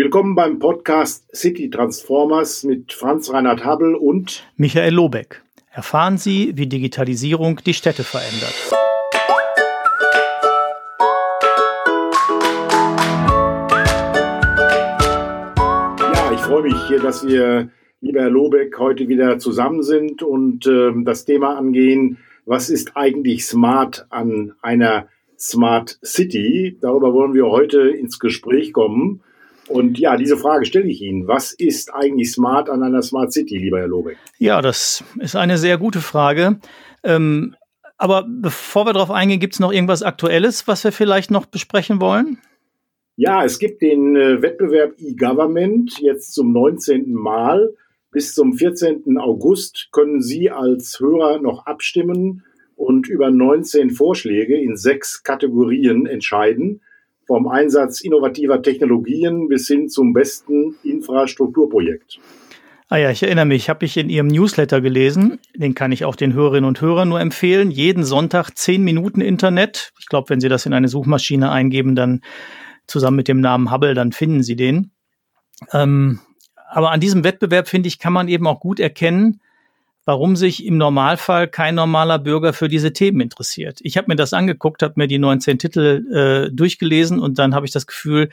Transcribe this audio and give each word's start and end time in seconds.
Willkommen 0.00 0.36
beim 0.36 0.60
Podcast 0.60 1.28
City 1.34 1.70
Transformers 1.70 2.62
mit 2.62 2.92
Franz 2.92 3.32
Reinhard 3.32 3.64
Habel 3.64 3.96
und 3.96 4.46
Michael 4.56 4.94
Lobeck. 4.94 5.42
Erfahren 5.72 6.18
Sie, 6.18 6.52
wie 6.54 6.68
Digitalisierung 6.68 7.58
die 7.66 7.74
Städte 7.74 8.04
verändert. 8.04 8.54
Ja, 15.98 16.32
ich 16.32 16.40
freue 16.42 16.62
mich, 16.62 17.02
dass 17.02 17.26
wir, 17.26 17.68
lieber 18.00 18.20
Herr 18.20 18.30
Lobeck, 18.30 18.78
heute 18.78 19.08
wieder 19.08 19.40
zusammen 19.40 19.82
sind 19.82 20.22
und 20.22 20.64
äh, 20.68 20.92
das 21.02 21.24
Thema 21.24 21.58
angehen, 21.58 22.18
was 22.46 22.70
ist 22.70 22.96
eigentlich 22.96 23.46
smart 23.46 24.06
an 24.10 24.52
einer 24.62 25.08
Smart 25.36 25.98
City? 26.04 26.78
Darüber 26.80 27.12
wollen 27.12 27.34
wir 27.34 27.46
heute 27.46 27.80
ins 27.88 28.20
Gespräch 28.20 28.72
kommen. 28.72 29.24
Und 29.68 29.98
ja, 29.98 30.16
diese 30.16 30.36
Frage 30.36 30.64
stelle 30.64 30.88
ich 30.88 31.02
Ihnen. 31.02 31.28
Was 31.28 31.52
ist 31.52 31.92
eigentlich 31.94 32.32
smart 32.32 32.70
an 32.70 32.82
einer 32.82 33.02
Smart 33.02 33.32
City, 33.32 33.58
lieber 33.58 33.78
Herr 33.78 33.88
Lobeck? 33.88 34.16
Ja, 34.38 34.62
das 34.62 35.04
ist 35.20 35.36
eine 35.36 35.58
sehr 35.58 35.78
gute 35.78 36.00
Frage. 36.00 36.58
Ähm, 37.04 37.54
aber 37.98 38.26
bevor 38.28 38.86
wir 38.86 38.92
darauf 38.92 39.10
eingehen, 39.10 39.40
gibt 39.40 39.54
es 39.54 39.60
noch 39.60 39.72
irgendwas 39.72 40.02
Aktuelles, 40.02 40.66
was 40.66 40.84
wir 40.84 40.92
vielleicht 40.92 41.30
noch 41.30 41.46
besprechen 41.46 42.00
wollen? 42.00 42.38
Ja, 43.16 43.44
es 43.44 43.58
gibt 43.58 43.82
den 43.82 44.16
äh, 44.16 44.40
Wettbewerb 44.40 44.94
e-Government 44.98 45.98
jetzt 46.00 46.32
zum 46.34 46.52
19. 46.52 47.12
Mal. 47.12 47.74
Bis 48.10 48.34
zum 48.34 48.54
14. 48.54 49.18
August 49.18 49.88
können 49.92 50.22
Sie 50.22 50.50
als 50.50 50.98
Hörer 50.98 51.40
noch 51.40 51.66
abstimmen 51.66 52.44
und 52.74 53.08
über 53.08 53.30
19 53.30 53.90
Vorschläge 53.90 54.56
in 54.56 54.76
sechs 54.76 55.24
Kategorien 55.24 56.06
entscheiden 56.06 56.80
vom 57.28 57.46
Einsatz 57.46 58.00
innovativer 58.00 58.62
Technologien 58.62 59.48
bis 59.48 59.68
hin 59.68 59.88
zum 59.88 60.14
besten 60.14 60.74
Infrastrukturprojekt. 60.82 62.18
Ah 62.88 62.96
ja, 62.96 63.10
ich 63.10 63.22
erinnere 63.22 63.44
mich, 63.44 63.68
habe 63.68 63.84
ich 63.84 63.98
in 63.98 64.08
Ihrem 64.08 64.28
Newsletter 64.28 64.80
gelesen. 64.80 65.38
Den 65.54 65.74
kann 65.74 65.92
ich 65.92 66.06
auch 66.06 66.16
den 66.16 66.32
Hörerinnen 66.32 66.66
und 66.66 66.80
Hörern 66.80 67.10
nur 67.10 67.20
empfehlen. 67.20 67.70
Jeden 67.70 68.02
Sonntag 68.02 68.52
zehn 68.56 68.82
Minuten 68.82 69.20
Internet. 69.20 69.92
Ich 70.00 70.06
glaube, 70.06 70.30
wenn 70.30 70.40
Sie 70.40 70.48
das 70.48 70.64
in 70.64 70.72
eine 70.72 70.88
Suchmaschine 70.88 71.52
eingeben, 71.52 71.94
dann 71.94 72.22
zusammen 72.86 73.18
mit 73.18 73.28
dem 73.28 73.40
Namen 73.40 73.70
Hubble, 73.70 73.92
dann 73.92 74.12
finden 74.12 74.42
Sie 74.42 74.56
den. 74.56 74.92
Ähm, 75.74 76.20
aber 76.70 76.90
an 76.92 77.00
diesem 77.00 77.24
Wettbewerb, 77.24 77.68
finde 77.68 77.88
ich, 77.88 77.98
kann 77.98 78.14
man 78.14 78.28
eben 78.28 78.46
auch 78.46 78.60
gut 78.60 78.80
erkennen, 78.80 79.42
warum 80.08 80.36
sich 80.36 80.64
im 80.64 80.78
Normalfall 80.78 81.48
kein 81.48 81.74
normaler 81.74 82.18
Bürger 82.18 82.54
für 82.54 82.68
diese 82.68 82.94
Themen 82.94 83.20
interessiert. 83.20 83.78
Ich 83.82 83.98
habe 83.98 84.06
mir 84.08 84.16
das 84.16 84.32
angeguckt, 84.32 84.82
habe 84.82 84.94
mir 84.96 85.06
die 85.06 85.18
19 85.18 85.58
Titel 85.58 86.48
äh, 86.48 86.50
durchgelesen 86.50 87.18
und 87.18 87.38
dann 87.38 87.54
habe 87.54 87.66
ich 87.66 87.72
das 87.72 87.86
Gefühl, 87.86 88.30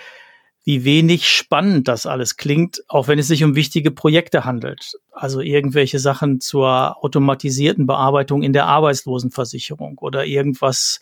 wie 0.64 0.86
wenig 0.86 1.28
spannend 1.28 1.90
das 1.90 2.06
alles 2.06 2.38
klingt, 2.38 2.82
auch 2.88 3.10
wenn 3.10 3.20
es 3.20 3.28
sich 3.28 3.44
um 3.44 3.58
wichtige 3.58 3.92
Projekte 3.92 4.46
handelt. 4.46 4.94
Also 5.12 5.42
irgendwelche 5.42 6.00
Sachen 6.00 6.40
zur 6.40 7.04
automatisierten 7.04 7.86
Bearbeitung 7.88 8.42
in 8.42 8.54
der 8.54 8.68
Arbeitslosenversicherung 8.68 9.98
oder 9.98 10.24
irgendwas 10.26 11.02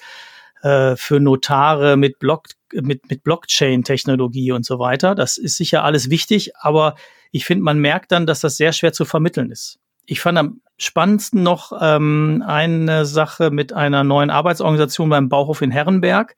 äh, 0.63 0.95
für 0.95 1.19
Notare 1.19 1.97
mit, 1.97 2.17
Block, 2.17 2.47
mit, 2.73 3.11
mit 3.11 3.23
Blockchain-Technologie 3.23 4.51
und 4.51 4.65
so 4.65 4.79
weiter. 4.79 5.13
Das 5.13 5.37
ist 5.37 5.55
sicher 5.55 5.83
alles 5.83 6.09
wichtig, 6.09 6.53
aber 6.57 6.95
ich 7.31 7.45
finde, 7.45 7.63
man 7.63 7.77
merkt 7.77 8.11
dann, 8.11 8.25
dass 8.25 8.41
das 8.41 8.57
sehr 8.57 8.73
schwer 8.73 8.91
zu 8.91 9.05
vermitteln 9.05 9.51
ist 9.51 9.77
ich 10.05 10.21
fand 10.21 10.37
am 10.37 10.61
spannendsten 10.77 11.43
noch 11.43 11.71
ähm, 11.79 12.43
eine 12.45 13.05
Sache 13.05 13.51
mit 13.51 13.73
einer 13.73 14.03
neuen 14.03 14.29
Arbeitsorganisation 14.29 15.09
beim 15.09 15.29
Bauhof 15.29 15.61
in 15.61 15.71
Herrenberg. 15.71 16.35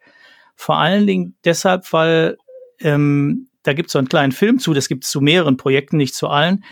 Vor 0.56 0.78
allen 0.78 1.08
Dingen 1.08 1.36
deshalb, 1.44 1.92
weil 1.92 2.38
ähm, 2.80 3.50
da 3.64 3.74
gibt 3.74 3.88
es 3.88 3.94
so 3.94 4.00
einen 4.00 4.10
kleinen 4.10 4.32
Film 4.32 4.60
zu, 4.60 4.74
das 4.74 4.88
gibt 4.88 5.06
es 5.06 5.10
zu 5.10 5.22
mehreren 5.22 5.58
Projekten, 5.58 5.98
nicht 5.98 6.16
zu 6.16 6.28
allen. 6.28 6.64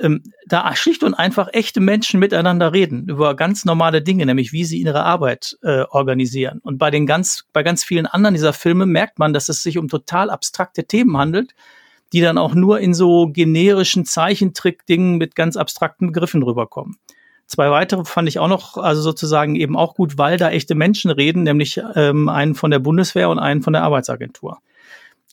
Ähm, 0.00 0.22
da 0.46 0.74
schlicht 0.74 1.02
und 1.04 1.14
einfach 1.14 1.48
echte 1.52 1.80
Menschen 1.80 2.20
miteinander 2.20 2.72
reden 2.72 3.06
über 3.08 3.36
ganz 3.36 3.64
normale 3.64 4.02
Dinge, 4.02 4.24
nämlich 4.24 4.52
wie 4.52 4.64
sie 4.64 4.80
ihre 4.80 5.04
Arbeit 5.04 5.58
äh, 5.62 5.82
organisieren. 5.90 6.60
Und 6.62 6.78
bei 6.78 6.90
den 6.90 7.06
ganz, 7.06 7.44
bei 7.52 7.62
ganz 7.62 7.84
vielen 7.84 8.06
anderen 8.06 8.34
dieser 8.34 8.52
Filme 8.52 8.86
merkt 8.86 9.18
man, 9.18 9.32
dass 9.32 9.48
es 9.48 9.62
sich 9.62 9.78
um 9.78 9.88
total 9.88 10.30
abstrakte 10.30 10.84
Themen 10.84 11.16
handelt, 11.16 11.54
die 12.12 12.20
dann 12.20 12.38
auch 12.38 12.54
nur 12.54 12.80
in 12.80 12.94
so 12.94 13.28
generischen 13.28 14.04
Zeichentrick-Dingen 14.04 15.18
mit 15.18 15.34
ganz 15.34 15.56
abstrakten 15.56 16.08
Begriffen 16.08 16.42
rüberkommen. 16.42 16.96
Zwei 17.46 17.70
weitere 17.70 18.04
fand 18.04 18.28
ich 18.28 18.38
auch 18.38 18.48
noch, 18.48 18.76
also 18.76 19.02
sozusagen 19.02 19.56
eben 19.56 19.76
auch 19.76 19.96
gut, 19.96 20.18
weil 20.18 20.36
da 20.36 20.50
echte 20.50 20.76
Menschen 20.76 21.10
reden, 21.10 21.42
nämlich 21.42 21.80
ähm, 21.96 22.28
einen 22.28 22.54
von 22.54 22.70
der 22.70 22.78
Bundeswehr 22.78 23.28
und 23.28 23.40
einen 23.40 23.62
von 23.62 23.72
der 23.72 23.82
Arbeitsagentur. 23.82 24.58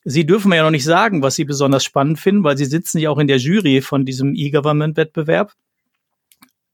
Sie 0.04 0.26
dürfen 0.26 0.50
mir 0.50 0.56
ja 0.56 0.64
noch 0.64 0.72
nicht 0.72 0.86
sagen, 0.86 1.22
was 1.22 1.36
Sie 1.36 1.46
besonders 1.46 1.84
spannend 1.84 2.20
finden, 2.20 2.44
weil 2.44 2.58
Sie 2.58 2.66
sitzen 2.66 2.98
ja 2.98 3.12
auch 3.12 3.20
in 3.20 3.28
der 3.28 3.38
Jury 3.38 3.82
von 3.82 4.06
diesem 4.06 4.34
E-Government-Wettbewerb. 4.36 5.54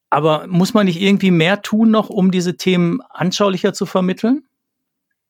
Aber 0.09 0.46
muss 0.47 0.74
man 0.74 0.85
nicht 0.85 1.02
irgendwie 1.02 1.31
mehr 1.31 1.62
tun 1.62 1.91
noch, 1.91 2.09
um 2.09 2.31
diese 2.31 2.56
Themen 2.56 3.02
anschaulicher 3.09 3.74
zu 3.74 3.85
vermitteln? 3.85 4.44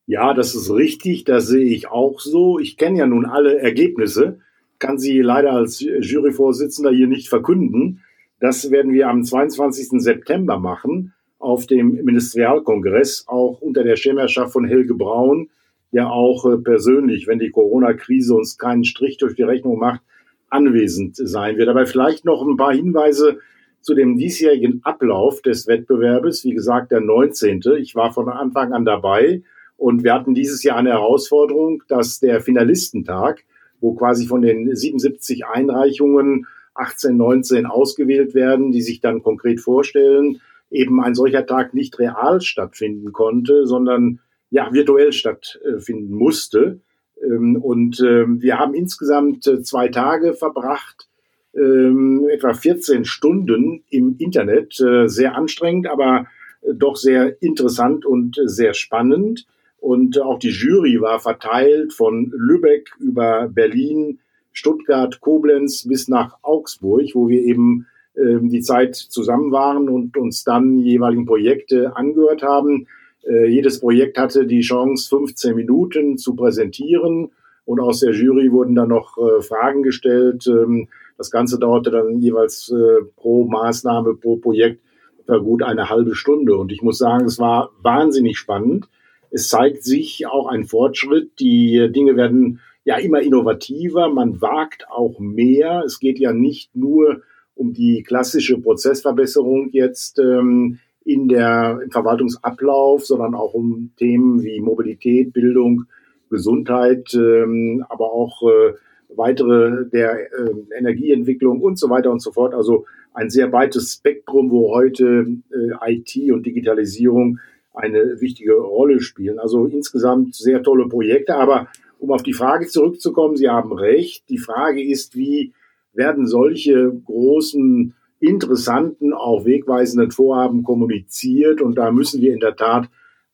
Ja, 0.05 0.33
das 0.33 0.53
ist 0.53 0.69
richtig, 0.69 1.23
das 1.23 1.47
sehe 1.47 1.73
ich 1.73 1.87
auch 1.87 2.19
so. 2.19 2.59
Ich 2.59 2.77
kenne 2.77 2.99
ja 2.99 3.07
nun 3.07 3.25
alle 3.25 3.57
Ergebnisse 3.57 4.41
kann 4.83 4.99
sie 4.99 5.21
leider 5.21 5.53
als 5.53 5.79
Juryvorsitzender 5.79 6.91
hier 6.91 7.07
nicht 7.07 7.29
verkünden. 7.29 8.01
Das 8.41 8.69
werden 8.69 8.91
wir 8.91 9.07
am 9.07 9.23
22. 9.23 10.01
September 10.01 10.59
machen 10.59 11.13
auf 11.39 11.67
dem 11.67 12.03
Ministerialkongress, 12.03 13.23
auch 13.27 13.61
unter 13.61 13.83
der 13.83 13.95
Schirmherrschaft 13.95 14.51
von 14.51 14.65
Helge 14.65 14.93
Braun, 14.93 15.49
der 15.93 16.11
auch 16.11 16.45
äh, 16.45 16.57
persönlich, 16.57 17.27
wenn 17.27 17.39
die 17.39 17.51
Corona-Krise 17.51 18.35
uns 18.35 18.57
keinen 18.57 18.83
Strich 18.83 19.17
durch 19.17 19.35
die 19.35 19.43
Rechnung 19.43 19.79
macht, 19.79 20.01
anwesend 20.49 21.15
sein 21.15 21.57
wird. 21.57 21.69
Aber 21.69 21.85
vielleicht 21.85 22.25
noch 22.25 22.45
ein 22.45 22.57
paar 22.57 22.73
Hinweise 22.73 23.39
zu 23.79 23.93
dem 23.93 24.17
diesjährigen 24.17 24.81
Ablauf 24.83 25.41
des 25.41 25.65
Wettbewerbes. 25.65 26.43
Wie 26.43 26.53
gesagt, 26.53 26.91
der 26.91 26.99
19. 26.99 27.61
Ich 27.79 27.95
war 27.95 28.11
von 28.11 28.27
Anfang 28.27 28.73
an 28.73 28.83
dabei 28.83 29.43
und 29.77 30.03
wir 30.03 30.13
hatten 30.13 30.33
dieses 30.33 30.61
Jahr 30.61 30.75
eine 30.75 30.91
Herausforderung, 30.91 31.83
dass 31.87 32.19
der 32.19 32.41
Finalistentag 32.41 33.45
wo 33.83 33.93
quasi 33.93 34.25
von 34.25 34.41
den 34.41 34.73
77 34.73 35.45
Einreichungen 35.45 36.47
18, 36.73 37.15
19 37.17 37.65
ausgewählt 37.65 38.33
werden, 38.33 38.71
die 38.71 38.81
sich 38.81 39.01
dann 39.01 39.21
konkret 39.21 39.59
vorstellen, 39.59 40.39
eben 40.71 41.03
ein 41.03 41.13
solcher 41.13 41.45
Tag 41.45 41.73
nicht 41.73 41.99
real 41.99 42.41
stattfinden 42.41 43.11
konnte, 43.11 43.67
sondern 43.67 44.19
ja 44.49 44.73
virtuell 44.73 45.11
stattfinden 45.11 46.13
musste. 46.13 46.79
Ähm, 47.21 47.57
und 47.57 47.99
ähm, 47.99 48.41
wir 48.41 48.57
haben 48.57 48.73
insgesamt 48.73 49.45
äh, 49.47 49.61
zwei 49.61 49.89
Tage 49.89 50.33
verbracht, 50.33 51.07
ähm, 51.53 52.27
etwa 52.31 52.53
14 52.53 53.03
Stunden 53.05 53.83
im 53.89 54.15
Internet, 54.17 54.79
äh, 54.79 55.07
sehr 55.07 55.35
anstrengend, 55.35 55.87
aber 55.87 56.27
äh, 56.61 56.73
doch 56.73 56.95
sehr 56.95 57.41
interessant 57.41 58.05
und 58.05 58.39
sehr 58.45 58.73
spannend. 58.73 59.45
Und 59.83 60.17
auch 60.21 60.39
die 60.39 60.51
Jury 60.51 61.01
war 61.01 61.19
verteilt 61.19 61.91
von 61.91 62.31
Lübeck 62.33 62.91
über 63.01 63.49
Berlin, 63.49 64.19
Stuttgart, 64.53 65.19
Koblenz 65.19 65.85
bis 65.85 66.07
nach 66.07 66.37
Augsburg, 66.41 67.09
wo 67.15 67.27
wir 67.27 67.41
eben 67.41 67.85
äh, 68.13 68.37
die 68.43 68.61
Zeit 68.61 68.95
zusammen 68.95 69.51
waren 69.51 69.89
und 69.89 70.15
uns 70.15 70.45
dann 70.45 70.77
jeweiligen 70.77 71.25
Projekte 71.25 71.97
angehört 71.97 72.43
haben. 72.43 72.87
Äh, 73.27 73.47
jedes 73.47 73.81
Projekt 73.81 74.17
hatte 74.17 74.47
die 74.47 74.61
Chance, 74.61 75.09
15 75.09 75.53
Minuten 75.53 76.17
zu 76.17 76.33
präsentieren 76.33 77.31
und 77.65 77.81
aus 77.81 77.99
der 77.99 78.13
Jury 78.13 78.53
wurden 78.53 78.75
dann 78.75 78.87
noch 78.87 79.17
äh, 79.17 79.41
Fragen 79.41 79.83
gestellt. 79.83 80.47
Ähm, 80.47 80.87
das 81.17 81.29
Ganze 81.29 81.59
dauerte 81.59 81.91
dann 81.91 82.21
jeweils 82.21 82.71
äh, 82.71 83.03
pro 83.17 83.49
Maßnahme, 83.49 84.13
pro 84.13 84.37
Projekt 84.37 84.79
gut 85.25 85.61
eine 85.61 85.89
halbe 85.89 86.15
Stunde. 86.15 86.55
Und 86.55 86.71
ich 86.71 86.81
muss 86.81 86.97
sagen, 86.97 87.25
es 87.25 87.37
war 87.37 87.71
wahnsinnig 87.81 88.37
spannend. 88.37 88.87
Es 89.33 89.49
zeigt 89.49 89.83
sich 89.83 90.27
auch 90.27 90.45
ein 90.45 90.65
Fortschritt. 90.65 91.39
Die 91.39 91.89
Dinge 91.91 92.15
werden 92.15 92.59
ja 92.85 92.97
immer 92.97 93.19
innovativer. 93.19 94.07
Man 94.07 94.41
wagt 94.41 94.85
auch 94.91 95.19
mehr. 95.19 95.81
Es 95.83 95.99
geht 95.99 96.19
ja 96.19 96.33
nicht 96.33 96.75
nur 96.75 97.23
um 97.55 97.73
die 97.73 98.03
klassische 98.03 98.59
Prozessverbesserung 98.59 99.69
jetzt 99.71 100.19
ähm, 100.19 100.77
in 101.03 101.27
der, 101.29 101.79
im 101.83 101.89
Verwaltungsablauf, 101.89 103.07
sondern 103.07 103.33
auch 103.33 103.55
um 103.55 103.91
Themen 103.97 104.43
wie 104.43 104.61
Mobilität, 104.61 105.33
Bildung, 105.33 105.85
Gesundheit, 106.29 107.11
ähm, 107.15 107.83
aber 107.89 108.11
auch 108.11 108.43
äh, 108.43 108.73
weitere 109.15 109.89
der 109.89 110.31
äh, 110.31 110.77
Energieentwicklung 110.77 111.59
und 111.59 111.79
so 111.79 111.89
weiter 111.89 112.11
und 112.11 112.21
so 112.21 112.31
fort. 112.31 112.53
Also 112.53 112.85
ein 113.13 113.31
sehr 113.31 113.51
weites 113.51 113.93
Spektrum, 113.93 114.51
wo 114.51 114.75
heute 114.75 115.25
äh, 115.51 115.93
IT 115.93 116.31
und 116.31 116.45
Digitalisierung 116.45 117.39
eine 117.73 118.21
wichtige 118.21 118.53
Rolle 118.53 119.01
spielen. 119.01 119.39
Also 119.39 119.65
insgesamt 119.65 120.35
sehr 120.35 120.61
tolle 120.61 120.87
Projekte. 120.87 121.35
Aber 121.35 121.67
um 121.99 122.11
auf 122.11 122.23
die 122.23 122.33
Frage 122.33 122.67
zurückzukommen, 122.67 123.35
Sie 123.35 123.49
haben 123.49 123.73
recht. 123.73 124.29
Die 124.29 124.37
Frage 124.37 124.83
ist, 124.83 125.15
wie 125.15 125.53
werden 125.93 126.27
solche 126.27 126.91
großen, 127.05 127.95
interessanten, 128.19 129.13
auch 129.13 129.45
wegweisenden 129.45 130.11
Vorhaben 130.11 130.63
kommuniziert? 130.63 131.61
Und 131.61 131.77
da 131.77 131.91
müssen 131.91 132.21
wir 132.21 132.33
in 132.33 132.39
der 132.39 132.55
Tat 132.55 132.89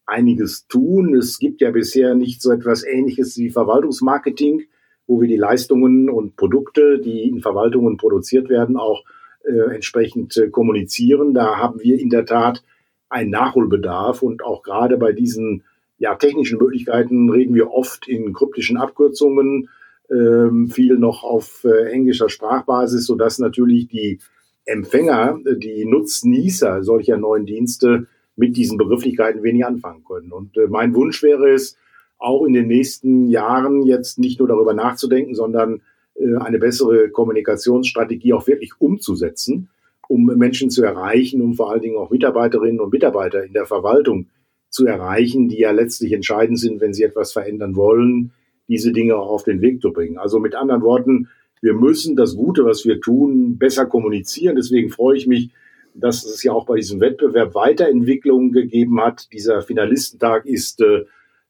einiges 0.06 0.68
tun. 0.68 1.15
Es 1.15 1.39
gibt 1.39 1.62
ja 1.62 1.71
bisher 1.71 2.15
nicht 2.15 2.41
so 2.41 2.51
etwas 2.51 2.83
Ähnliches 2.83 3.38
wie 3.38 3.50
Verwaltungsmarketing, 3.50 4.63
wo 5.07 5.21
wir 5.21 5.27
die 5.27 5.38
Leistungen 5.38 6.09
und 6.09 6.36
Produkte, 6.36 7.00
die 7.00 7.24
in 7.24 7.41
Verwaltungen 7.41 7.97
produziert 7.97 8.50
werden, 8.50 8.77
auch 8.77 9.03
äh, 9.44 9.74
entsprechend 9.74 10.38
äh, 10.38 10.50
kommunizieren. 10.50 11.33
Da 11.33 11.57
haben 11.57 11.80
wir 11.80 12.00
in 12.00 12.09
der 12.09 12.25
Tat 12.25 12.63
einen 13.09 13.31
Nachholbedarf 13.31 14.21
und 14.21 14.44
auch 14.44 14.63
gerade 14.63 14.97
bei 14.97 15.11
diesen 15.11 15.63
ja, 15.97 16.15
technischen 16.15 16.59
Möglichkeiten 16.59 17.29
reden 17.29 17.56
wir 17.56 17.71
oft 17.71 18.07
in 18.07 18.33
kryptischen 18.33 18.77
Abkürzungen, 18.77 19.69
ähm, 20.09 20.69
viel 20.69 20.97
noch 20.97 21.23
auf 21.23 21.63
äh, 21.65 21.91
englischer 21.91 22.29
Sprachbasis, 22.29 23.06
sodass 23.06 23.39
natürlich 23.39 23.88
die 23.88 24.19
Empfänger, 24.65 25.39
äh, 25.45 25.57
die 25.57 25.85
Nutznießer 25.85 26.83
solcher 26.83 27.17
neuen 27.17 27.45
Dienste 27.45 28.07
mit 28.35 28.56
diesen 28.56 28.77
Begrifflichkeiten 28.77 29.44
wenig 29.44 29.65
anfangen 29.65 30.03
können. 30.03 30.31
Und 30.31 30.57
äh, 30.57 30.67
mein 30.67 30.95
Wunsch 30.95 31.21
wäre 31.21 31.50
es, 31.50 31.77
auch 32.17 32.45
in 32.45 32.53
den 32.53 32.67
nächsten 32.67 33.29
Jahren 33.29 33.81
jetzt 33.81 34.19
nicht 34.19 34.39
nur 34.39 34.47
darüber 34.47 34.73
nachzudenken, 34.73 35.35
sondern 35.35 35.81
äh, 36.15 36.35
eine 36.35 36.59
bessere 36.59 37.09
Kommunikationsstrategie 37.09 38.33
auch 38.33 38.45
wirklich 38.47 38.73
umzusetzen, 38.79 39.69
um 40.09 40.25
Menschen 40.25 40.71
zu 40.71 40.83
erreichen, 40.83 41.39
um 41.39 41.53
vor 41.53 41.71
allen 41.71 41.81
Dingen 41.81 41.97
auch 41.97 42.09
Mitarbeiterinnen 42.09 42.79
und 42.79 42.91
Mitarbeiter 42.91 43.45
in 43.45 43.53
der 43.53 43.67
Verwaltung 43.67 44.25
zu 44.69 44.88
erreichen, 44.88 45.50
die 45.50 45.59
ja 45.59 45.71
letztlich 45.71 46.11
entscheidend 46.13 46.59
sind, 46.59 46.81
wenn 46.81 46.94
sie 46.94 47.03
etwas 47.03 47.31
verändern 47.31 47.75
wollen, 47.75 48.31
diese 48.67 48.91
Dinge 48.91 49.15
auch 49.15 49.29
auf 49.29 49.44
den 49.44 49.61
Weg 49.61 49.81
zu 49.81 49.94
bringen. 49.94 50.17
Also 50.17 50.39
mit 50.39 50.56
anderen 50.56 50.81
Worten, 50.81 51.29
wir 51.61 51.73
müssen 51.73 52.15
das 52.15 52.35
Gute, 52.35 52.65
was 52.65 52.85
wir 52.85 53.00
tun, 53.00 53.59
besser 53.59 53.85
kommunizieren. 53.85 54.56
Deswegen 54.56 54.89
freue 54.89 55.15
ich 55.15 55.27
mich, 55.27 55.51
dass 55.94 56.25
es 56.25 56.41
ja 56.44 56.53
auch 56.53 56.65
bei 56.65 56.77
diesem 56.77 57.00
Wettbewerb 57.00 57.53
Weiterentwicklungen 57.53 58.51
gegeben 58.51 59.00
hat. 59.01 59.31
Dieser 59.31 59.62
Finalistentag 59.62 60.45
ist 60.47 60.81
äh, 60.81 61.05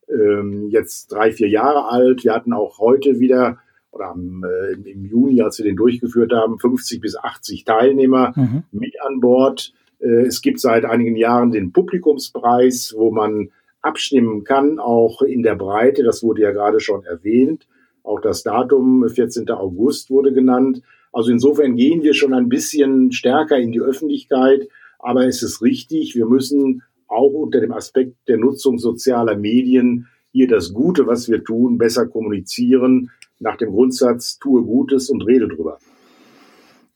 ähm, 0.10 0.68
jetzt 0.70 1.08
drei, 1.08 1.32
vier 1.32 1.48
Jahre 1.48 1.90
alt. 1.90 2.26
Wir 2.26 2.34
hatten 2.34 2.52
auch 2.52 2.80
heute 2.80 3.20
wieder 3.20 3.60
oder 3.92 4.12
am, 4.12 4.44
äh, 4.44 4.90
im 4.90 5.06
Juni, 5.06 5.42
als 5.42 5.58
wir 5.58 5.66
den 5.66 5.76
durchgeführt 5.76 6.32
haben, 6.34 6.60
50 6.60 7.02
bis 7.02 7.16
80 7.16 7.64
Teilnehmer 7.64 8.34
mhm. 8.36 8.64
mit 8.72 8.96
an 9.02 9.20
Bord. 9.20 9.74
Äh, 10.00 10.26
es 10.26 10.42
gibt 10.42 10.60
seit 10.60 10.86
einigen 10.86 11.16
Jahren 11.16 11.52
den 11.52 11.72
Publikumspreis, 11.72 12.94
wo 12.98 13.12
man 13.12 13.50
abstimmen 13.82 14.44
kann, 14.44 14.80
auch 14.80 15.22
in 15.22 15.44
der 15.44 15.56
Breite. 15.56 16.04
Das 16.04 16.24
wurde 16.24 16.42
ja 16.42 16.52
gerade 16.52 16.80
schon 16.80 17.04
erwähnt. 17.04 17.68
Auch 18.04 18.20
das 18.20 18.44
Datum 18.44 19.08
14. 19.08 19.50
August 19.50 20.10
wurde 20.10 20.34
genannt. 20.34 20.82
Also 21.12 21.32
insofern 21.32 21.76
gehen 21.76 22.04
wir 22.04 22.14
schon 22.14 22.34
ein 22.34 22.50
bisschen 22.50 23.12
stärker 23.12 23.58
in 23.58 23.72
die 23.72 23.82
Öffentlichkeit. 23.82 24.68
Aber 25.00 25.26
es 25.26 25.44
ist 25.44 25.62
richtig, 25.62 26.16
wir 26.16 26.26
müssen 26.26 26.84
auch 27.08 27.32
unter 27.32 27.60
dem 27.60 27.72
Aspekt 27.72 28.16
der 28.28 28.38
Nutzung 28.38 28.78
sozialer 28.78 29.36
Medien 29.36 30.08
hier 30.32 30.48
das 30.48 30.74
Gute, 30.74 31.08
was 31.08 31.30
wir 31.30 31.44
tun, 31.44 31.78
besser 31.78 32.08
kommunizieren, 32.08 33.10
nach 33.40 33.58
dem 33.58 33.72
Grundsatz, 33.72 34.38
tue 34.40 34.64
Gutes 34.64 35.10
und 35.10 35.22
rede 35.22 35.48
drüber. 35.48 35.80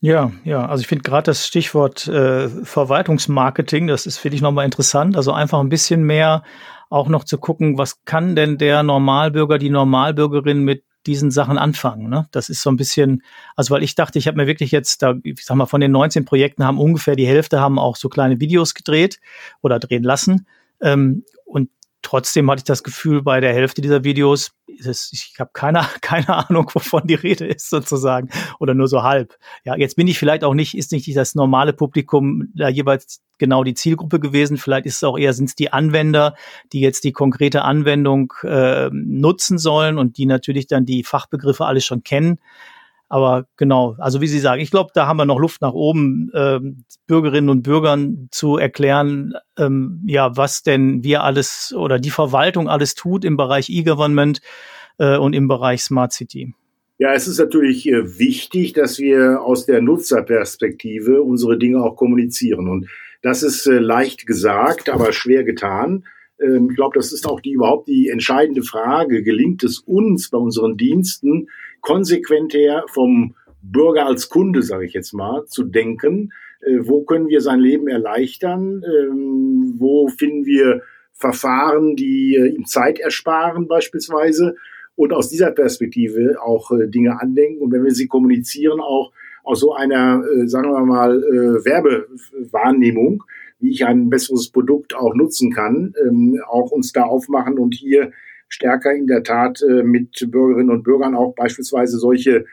Ja, 0.00 0.32
ja, 0.44 0.66
also 0.66 0.82
ich 0.82 0.86
finde 0.86 1.02
gerade 1.02 1.24
das 1.24 1.46
Stichwort 1.46 2.06
äh, 2.08 2.48
Verwaltungsmarketing, 2.48 3.86
das 3.86 4.04
ist, 4.04 4.18
finde 4.18 4.36
ich, 4.36 4.42
nochmal 4.42 4.66
interessant. 4.66 5.16
Also 5.16 5.32
einfach 5.32 5.60
ein 5.60 5.70
bisschen 5.70 6.04
mehr 6.04 6.42
auch 6.90 7.08
noch 7.08 7.24
zu 7.24 7.38
gucken, 7.38 7.78
was 7.78 8.04
kann 8.04 8.36
denn 8.36 8.58
der 8.58 8.82
Normalbürger, 8.82 9.58
die 9.58 9.70
Normalbürgerin 9.70 10.62
mit 10.62 10.84
diesen 11.06 11.30
Sachen 11.30 11.58
anfangen. 11.58 12.08
Ne? 12.08 12.28
Das 12.32 12.48
ist 12.48 12.62
so 12.62 12.70
ein 12.70 12.76
bisschen, 12.76 13.22
also 13.56 13.74
weil 13.74 13.82
ich 13.82 13.94
dachte, 13.94 14.18
ich 14.18 14.26
habe 14.26 14.36
mir 14.36 14.46
wirklich 14.46 14.70
jetzt, 14.70 15.02
da, 15.02 15.14
ich 15.22 15.44
sag 15.44 15.56
mal, 15.56 15.66
von 15.66 15.80
den 15.80 15.92
19 15.92 16.24
Projekten 16.24 16.64
haben 16.64 16.78
ungefähr 16.78 17.16
die 17.16 17.26
Hälfte 17.26 17.60
haben 17.60 17.78
auch 17.78 17.96
so 17.96 18.08
kleine 18.08 18.40
Videos 18.40 18.74
gedreht 18.74 19.20
oder 19.62 19.78
drehen 19.78 20.02
lassen. 20.02 20.46
Ähm, 20.80 21.24
und 21.44 21.70
trotzdem 22.02 22.50
hatte 22.50 22.60
ich 22.60 22.64
das 22.64 22.82
Gefühl, 22.82 23.22
bei 23.22 23.40
der 23.40 23.52
Hälfte 23.52 23.82
dieser 23.82 24.04
Videos, 24.04 24.52
das, 24.82 25.10
ich 25.12 25.34
habe 25.38 25.50
keine, 25.52 25.86
keine 26.00 26.28
Ahnung, 26.28 26.70
wovon 26.72 27.06
die 27.06 27.14
Rede 27.14 27.46
ist 27.46 27.70
sozusagen 27.70 28.28
oder 28.58 28.74
nur 28.74 28.88
so 28.88 29.02
halb. 29.02 29.36
Ja, 29.64 29.76
jetzt 29.76 29.96
bin 29.96 30.06
ich 30.06 30.18
vielleicht 30.18 30.44
auch 30.44 30.54
nicht, 30.54 30.76
ist 30.76 30.92
nicht 30.92 31.14
das 31.16 31.34
normale 31.34 31.72
Publikum 31.72 32.48
da 32.54 32.68
jeweils 32.68 33.20
genau 33.38 33.64
die 33.64 33.74
Zielgruppe 33.74 34.20
gewesen. 34.20 34.56
Vielleicht 34.56 34.86
ist 34.86 34.96
es 34.96 35.04
auch 35.04 35.18
eher, 35.18 35.32
sind 35.32 35.48
es 35.48 35.54
die 35.54 35.72
Anwender, 35.72 36.34
die 36.72 36.80
jetzt 36.80 37.04
die 37.04 37.12
konkrete 37.12 37.62
Anwendung 37.62 38.32
äh, 38.42 38.90
nutzen 38.92 39.58
sollen 39.58 39.98
und 39.98 40.18
die 40.18 40.26
natürlich 40.26 40.66
dann 40.66 40.86
die 40.86 41.04
Fachbegriffe 41.04 41.64
alles 41.64 41.84
schon 41.84 42.04
kennen. 42.04 42.38
Aber 43.08 43.46
genau, 43.56 43.96
also 43.98 44.20
wie 44.20 44.26
Sie 44.26 44.38
sagen, 44.38 44.60
ich 44.60 44.70
glaube, 44.70 44.90
da 44.94 45.06
haben 45.06 45.18
wir 45.18 45.24
noch 45.24 45.38
Luft 45.38 45.60
nach 45.60 45.72
oben, 45.72 46.30
ähm, 46.34 46.84
Bürgerinnen 47.06 47.50
und 47.50 47.62
Bürgern 47.62 48.28
zu 48.30 48.56
erklären, 48.56 49.34
ähm, 49.58 50.02
ja, 50.06 50.36
was 50.36 50.62
denn 50.62 51.04
wir 51.04 51.22
alles 51.22 51.74
oder 51.76 51.98
die 51.98 52.10
Verwaltung 52.10 52.68
alles 52.68 52.94
tut 52.94 53.24
im 53.24 53.36
Bereich 53.36 53.68
E-Government 53.68 54.40
äh, 54.98 55.16
und 55.16 55.34
im 55.34 55.48
Bereich 55.48 55.82
Smart 55.82 56.12
City. 56.12 56.54
Ja, 56.98 57.12
es 57.12 57.26
ist 57.26 57.38
natürlich 57.38 57.88
äh, 57.88 58.18
wichtig, 58.18 58.72
dass 58.72 58.98
wir 58.98 59.42
aus 59.42 59.66
der 59.66 59.82
Nutzerperspektive 59.82 61.22
unsere 61.22 61.58
Dinge 61.58 61.82
auch 61.82 61.96
kommunizieren. 61.96 62.68
Und 62.68 62.88
das 63.20 63.42
ist 63.42 63.66
äh, 63.66 63.78
leicht 63.78 64.26
gesagt, 64.26 64.88
aber 64.88 65.12
schwer 65.12 65.44
getan. 65.44 66.04
Ähm, 66.40 66.68
ich 66.70 66.76
glaube, 66.76 66.96
das 66.96 67.12
ist 67.12 67.26
auch 67.26 67.40
die 67.40 67.52
überhaupt 67.52 67.88
die 67.88 68.10
entscheidende 68.10 68.62
Frage. 68.62 69.22
Gelingt 69.22 69.64
es 69.64 69.80
uns 69.80 70.30
bei 70.30 70.38
unseren 70.38 70.76
Diensten, 70.76 71.48
konsequent 71.84 72.54
her 72.54 72.84
vom 72.88 73.34
Bürger 73.62 74.06
als 74.06 74.28
Kunde, 74.28 74.62
sage 74.62 74.86
ich 74.86 74.94
jetzt 74.94 75.12
mal, 75.12 75.44
zu 75.46 75.64
denken. 75.64 76.32
Äh, 76.60 76.80
wo 76.80 77.02
können 77.02 77.28
wir 77.28 77.40
sein 77.40 77.60
Leben 77.60 77.88
erleichtern? 77.88 78.82
Ähm, 78.84 79.74
wo 79.78 80.08
finden 80.08 80.44
wir 80.44 80.82
Verfahren, 81.12 81.94
die 81.94 82.34
äh, 82.34 82.48
ihm 82.48 82.66
Zeit 82.66 82.98
ersparen 82.98 83.68
beispielsweise? 83.68 84.56
Und 84.96 85.12
aus 85.12 85.28
dieser 85.28 85.50
Perspektive 85.50 86.36
auch 86.42 86.70
äh, 86.72 86.88
Dinge 86.88 87.20
andenken. 87.20 87.62
Und 87.62 87.72
wenn 87.72 87.84
wir 87.84 87.92
sie 87.92 88.06
kommunizieren, 88.06 88.80
auch 88.80 89.12
aus 89.44 89.60
so 89.60 89.74
einer, 89.74 90.24
äh, 90.24 90.48
sagen 90.48 90.70
wir 90.70 90.84
mal, 90.84 91.22
äh, 91.22 91.64
Werbewahrnehmung, 91.64 93.24
wie 93.60 93.70
ich 93.70 93.84
ein 93.84 94.08
besseres 94.08 94.48
Produkt 94.50 94.94
auch 94.94 95.14
nutzen 95.14 95.52
kann, 95.52 95.94
ähm, 96.02 96.40
auch 96.48 96.70
uns 96.70 96.92
da 96.92 97.04
aufmachen 97.04 97.58
und 97.58 97.74
hier 97.74 98.12
stärker 98.48 98.92
in 98.92 99.06
der 99.06 99.22
Tat 99.22 99.62
äh, 99.62 99.82
mit 99.82 100.30
Bürgerinnen 100.30 100.70
und 100.70 100.82
Bürgern 100.82 101.14
auch 101.14 101.34
beispielsweise 101.34 101.98
solche 101.98 102.44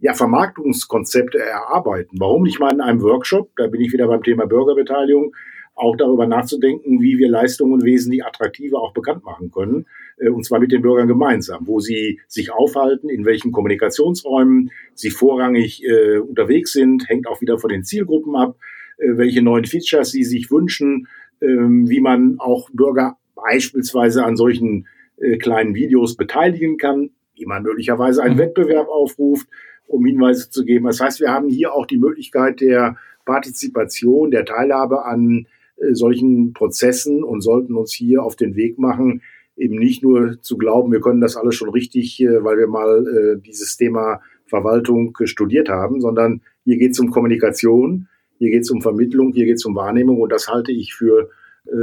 ja, 0.00 0.14
Vermarktungskonzepte 0.14 1.38
erarbeiten. 1.38 2.18
Warum 2.18 2.42
nicht 2.42 2.58
mal 2.58 2.72
in 2.72 2.80
einem 2.80 3.02
Workshop, 3.02 3.50
da 3.56 3.66
bin 3.66 3.80
ich 3.80 3.92
wieder 3.92 4.08
beim 4.08 4.22
Thema 4.22 4.46
Bürgerbeteiligung, 4.46 5.34
auch 5.74 5.96
darüber 5.96 6.26
nachzudenken, 6.26 7.00
wie 7.00 7.18
wir 7.18 7.28
Leistungen 7.28 7.82
wesentlich 7.82 8.24
attraktiver 8.24 8.80
auch 8.80 8.92
bekannt 8.92 9.24
machen 9.24 9.50
können, 9.50 9.86
äh, 10.18 10.28
und 10.28 10.44
zwar 10.44 10.60
mit 10.60 10.72
den 10.72 10.82
Bürgern 10.82 11.08
gemeinsam, 11.08 11.66
wo 11.66 11.80
sie 11.80 12.20
sich 12.28 12.52
aufhalten, 12.52 13.08
in 13.08 13.24
welchen 13.24 13.52
Kommunikationsräumen 13.52 14.70
sie 14.94 15.10
vorrangig 15.10 15.82
äh, 15.84 16.18
unterwegs 16.18 16.72
sind, 16.72 17.08
hängt 17.08 17.26
auch 17.26 17.40
wieder 17.40 17.58
von 17.58 17.70
den 17.70 17.84
Zielgruppen 17.84 18.36
ab, 18.36 18.56
äh, 18.98 19.16
welche 19.16 19.42
neuen 19.42 19.64
Features 19.64 20.10
sie 20.10 20.24
sich 20.24 20.50
wünschen, 20.50 21.08
äh, 21.40 21.46
wie 21.46 22.00
man 22.00 22.36
auch 22.38 22.70
Bürger 22.72 23.16
beispielsweise 23.34 24.24
an 24.24 24.36
solchen 24.36 24.86
äh, 25.20 25.36
kleinen 25.36 25.74
Videos 25.74 26.16
beteiligen 26.16 26.76
kann, 26.78 27.10
wie 27.34 27.46
man 27.46 27.62
möglicherweise 27.62 28.22
einen 28.22 28.34
mhm. 28.34 28.40
Wettbewerb 28.40 28.88
aufruft, 28.88 29.48
um 29.86 30.04
Hinweise 30.04 30.50
zu 30.50 30.64
geben. 30.64 30.86
Das 30.86 31.00
heißt, 31.00 31.20
wir 31.20 31.30
haben 31.30 31.48
hier 31.48 31.72
auch 31.74 31.86
die 31.86 31.98
Möglichkeit 31.98 32.60
der 32.60 32.96
Partizipation, 33.24 34.30
der 34.30 34.44
Teilhabe 34.44 35.04
an 35.04 35.46
äh, 35.76 35.94
solchen 35.94 36.52
Prozessen 36.52 37.22
und 37.22 37.42
sollten 37.42 37.74
uns 37.74 37.92
hier 37.92 38.22
auf 38.22 38.36
den 38.36 38.56
Weg 38.56 38.78
machen, 38.78 39.22
eben 39.56 39.76
nicht 39.76 40.02
nur 40.02 40.40
zu 40.40 40.56
glauben, 40.56 40.92
wir 40.92 41.00
können 41.00 41.20
das 41.20 41.36
alles 41.36 41.54
schon 41.54 41.70
richtig, 41.70 42.20
äh, 42.22 42.42
weil 42.42 42.58
wir 42.58 42.66
mal 42.66 43.06
äh, 43.06 43.40
dieses 43.40 43.76
Thema 43.76 44.20
Verwaltung 44.46 45.16
studiert 45.24 45.68
haben, 45.68 46.00
sondern 46.00 46.40
hier 46.64 46.76
geht 46.76 46.92
es 46.92 47.00
um 47.00 47.10
Kommunikation, 47.10 48.08
hier 48.38 48.50
geht 48.50 48.62
es 48.62 48.70
um 48.70 48.80
Vermittlung, 48.80 49.32
hier 49.32 49.44
geht 49.44 49.56
es 49.56 49.64
um 49.64 49.76
Wahrnehmung 49.76 50.20
und 50.20 50.32
das 50.32 50.48
halte 50.48 50.72
ich 50.72 50.94
für 50.94 51.30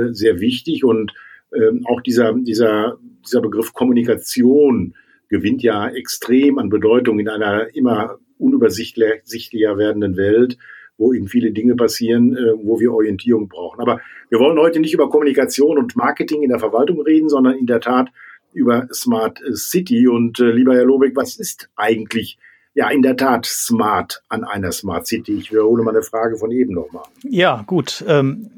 sehr 0.10 0.42
wichtig 0.42 0.84
und 0.84 1.14
ähm, 1.54 1.86
auch 1.88 2.02
dieser, 2.02 2.34
dieser, 2.34 2.98
dieser 3.26 3.42
Begriff 3.42 3.74
Kommunikation 3.74 4.96
gewinnt 5.30 5.62
ja 5.64 5.88
extrem 5.90 6.58
an 6.58 6.70
Bedeutung 6.70 7.20
in 7.20 7.30
einer 7.30 7.76
immer 7.76 8.18
unübersichtlicher 8.38 9.78
werdenden 9.78 10.16
Welt, 10.16 10.58
wo 10.98 11.14
eben 11.14 11.28
viele 11.28 11.52
Dinge 11.52 11.76
passieren, 11.76 12.36
äh, 12.36 12.54
wo 12.64 12.80
wir 12.80 12.94
Orientierung 12.94 13.48
brauchen. 13.48 13.82
Aber 13.82 14.02
wir 14.30 14.40
wollen 14.40 14.60
heute 14.60 14.80
nicht 14.80 14.94
über 14.94 15.10
Kommunikation 15.10 15.78
und 15.78 15.96
Marketing 15.96 16.44
in 16.44 16.50
der 16.50 16.60
Verwaltung 16.60 17.02
reden, 17.02 17.30
sondern 17.30 17.56
in 17.56 17.66
der 17.66 17.82
Tat 17.82 18.10
über 18.54 18.88
Smart 18.92 19.40
City. 19.54 20.08
Und 20.08 20.40
äh, 20.40 20.52
lieber 20.52 20.76
Herr 20.76 20.86
Lobeck, 20.86 21.16
was 21.16 21.38
ist 21.38 21.70
eigentlich 21.76 22.38
ja, 22.74 22.90
in 22.90 23.02
der 23.02 23.18
Tat 23.18 23.48
smart 23.48 24.22
an 24.30 24.44
einer 24.44 24.72
Smart 24.72 25.08
City. 25.08 25.34
Ich 25.34 25.52
wiederhole 25.52 25.84
meine 25.84 26.04
Frage 26.04 26.38
von 26.38 26.52
eben 26.52 26.76
nochmal. 26.76 27.06
Ja, 27.24 27.64
gut. 27.66 28.06
Ähm, 28.08 28.52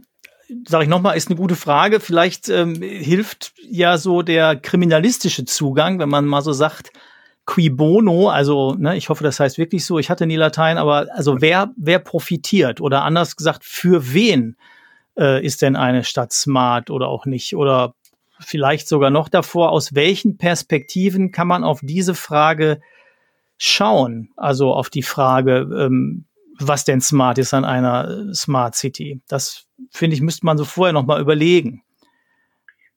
sage 0.68 0.84
ich 0.84 0.90
nochmal, 0.90 1.18
ist 1.18 1.30
eine 1.30 1.38
gute 1.38 1.56
Frage. 1.56 2.00
Vielleicht 2.00 2.50
ähm, 2.50 2.82
hilft 2.82 3.54
ja 3.70 3.98
so 3.98 4.22
der 4.22 4.56
kriminalistische 4.56 5.46
Zugang, 5.46 6.00
wenn 6.00 6.10
man 6.10 6.26
mal 6.26 6.42
so 6.42 6.54
sagt, 6.54 6.92
qui 7.46 7.70
bono, 7.70 8.30
also 8.30 8.76
ne, 8.76 8.96
ich 8.96 9.10
hoffe, 9.10 9.24
das 9.24 9.40
heißt 9.40 9.58
wirklich 9.58 9.84
so, 9.86 9.98
ich 9.98 10.10
hatte 10.10 10.28
nie 10.28 10.36
Latein, 10.36 10.78
aber 10.78 11.08
also 11.14 11.42
wer, 11.42 11.72
wer 11.78 12.00
profitiert 12.00 12.80
oder 12.80 13.04
anders 13.04 13.36
gesagt, 13.36 13.64
für 13.64 14.14
wen 14.14 14.56
äh, 15.18 15.44
ist 15.44 15.62
denn 15.62 15.76
eine 15.76 16.04
Stadt 16.04 16.32
smart 16.32 16.92
oder 16.92 17.08
auch 17.08 17.26
nicht? 17.26 17.56
Oder 17.56 17.96
vielleicht 18.40 18.88
sogar 18.88 19.10
noch 19.10 19.30
davor, 19.30 19.72
aus 19.72 19.96
welchen 19.96 20.38
Perspektiven 20.38 21.32
kann 21.32 21.48
man 21.48 21.64
auf 21.64 21.80
diese 21.82 22.14
Frage 22.16 22.82
schauen. 23.58 24.30
Also 24.38 24.74
auf 24.74 24.90
die 24.90 25.04
Frage, 25.04 25.68
ähm, 25.78 26.26
was 26.60 26.86
denn 26.86 27.02
smart 27.02 27.38
ist 27.38 27.54
an 27.54 27.66
einer 27.66 28.34
Smart 28.34 28.76
City. 28.76 29.22
Das 29.28 29.66
finde 29.92 30.16
ich, 30.16 30.22
müsste 30.22 30.46
man 30.46 30.58
so 30.58 30.66
vorher 30.66 30.94
noch 30.94 31.06
mal 31.06 31.22
überlegen. 31.22 31.82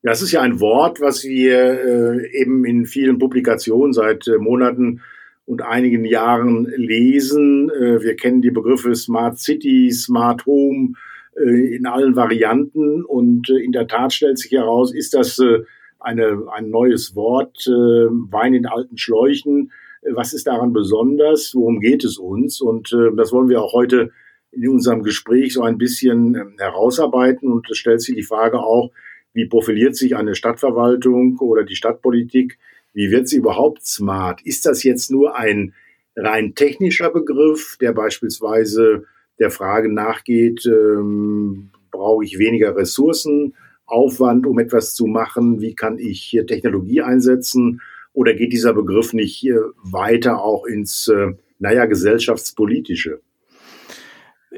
Das 0.01 0.21
ist 0.21 0.33
ja 0.33 0.41
ein 0.41 0.59
Wort, 0.59 0.99
was 0.99 1.23
wir 1.23 1.55
äh, 1.55 2.41
eben 2.41 2.65
in 2.65 2.85
vielen 2.85 3.19
Publikationen 3.19 3.93
seit 3.93 4.27
äh, 4.27 4.37
Monaten 4.37 5.01
und 5.45 5.61
einigen 5.61 6.03
Jahren 6.03 6.65
lesen. 6.75 7.69
Äh, 7.69 8.01
wir 8.01 8.15
kennen 8.15 8.41
die 8.41 8.51
Begriffe 8.51 8.95
Smart 8.95 9.39
City, 9.39 9.91
Smart 9.91 10.45
Home 10.45 10.93
äh, 11.35 11.75
in 11.75 11.85
allen 11.85 12.15
Varianten 12.15 13.03
und 13.03 13.49
äh, 13.49 13.57
in 13.57 13.71
der 13.71 13.87
Tat 13.87 14.13
stellt 14.13 14.37
sich 14.37 14.51
heraus, 14.51 14.93
ist 14.93 15.13
das 15.13 15.39
äh, 15.39 15.63
eine, 15.99 16.43
ein 16.53 16.69
neues 16.69 17.15
Wort, 17.15 17.65
Wein 17.65 18.53
in 18.53 18.65
alten 18.65 18.97
Schläuchen. 18.97 19.71
Was 20.11 20.33
ist 20.33 20.47
daran 20.47 20.73
besonders? 20.73 21.55
Worum 21.55 21.79
geht 21.79 22.03
es 22.03 22.17
uns? 22.17 22.59
Und 22.59 22.93
das 23.15 23.31
wollen 23.31 23.47
wir 23.47 23.61
auch 23.61 23.71
heute 23.71 24.11
in 24.55 24.69
unserem 24.69 25.03
Gespräch 25.03 25.53
so 25.53 25.63
ein 25.63 25.77
bisschen 25.77 26.35
ähm, 26.35 26.55
herausarbeiten. 26.57 27.51
Und 27.51 27.69
es 27.69 27.77
stellt 27.77 28.01
sich 28.01 28.15
die 28.15 28.23
Frage 28.23 28.59
auch, 28.59 28.91
wie 29.33 29.45
profiliert 29.45 29.95
sich 29.95 30.15
eine 30.15 30.35
Stadtverwaltung 30.35 31.37
oder 31.39 31.63
die 31.63 31.75
Stadtpolitik? 31.75 32.59
Wie 32.93 33.09
wird 33.09 33.27
sie 33.27 33.37
überhaupt 33.37 33.85
smart? 33.85 34.41
Ist 34.43 34.65
das 34.65 34.83
jetzt 34.83 35.09
nur 35.09 35.35
ein 35.35 35.73
rein 36.15 36.53
technischer 36.53 37.09
Begriff, 37.09 37.77
der 37.81 37.93
beispielsweise 37.93 39.05
der 39.39 39.49
Frage 39.49 39.91
nachgeht, 39.91 40.65
ähm, 40.67 41.71
brauche 41.89 42.23
ich 42.23 42.37
weniger 42.37 42.75
Ressourcenaufwand, 42.75 44.45
um 44.45 44.59
etwas 44.59 44.93
zu 44.93 45.07
machen? 45.07 45.61
Wie 45.61 45.73
kann 45.73 45.97
ich 45.97 46.21
hier 46.21 46.45
Technologie 46.45 47.01
einsetzen? 47.01 47.81
Oder 48.13 48.35
geht 48.35 48.53
dieser 48.53 48.73
Begriff 48.73 49.13
nicht 49.13 49.43
weiter 49.81 50.43
auch 50.43 50.65
ins, 50.65 51.07
äh, 51.07 51.31
naja, 51.57 51.85
gesellschaftspolitische? 51.85 53.21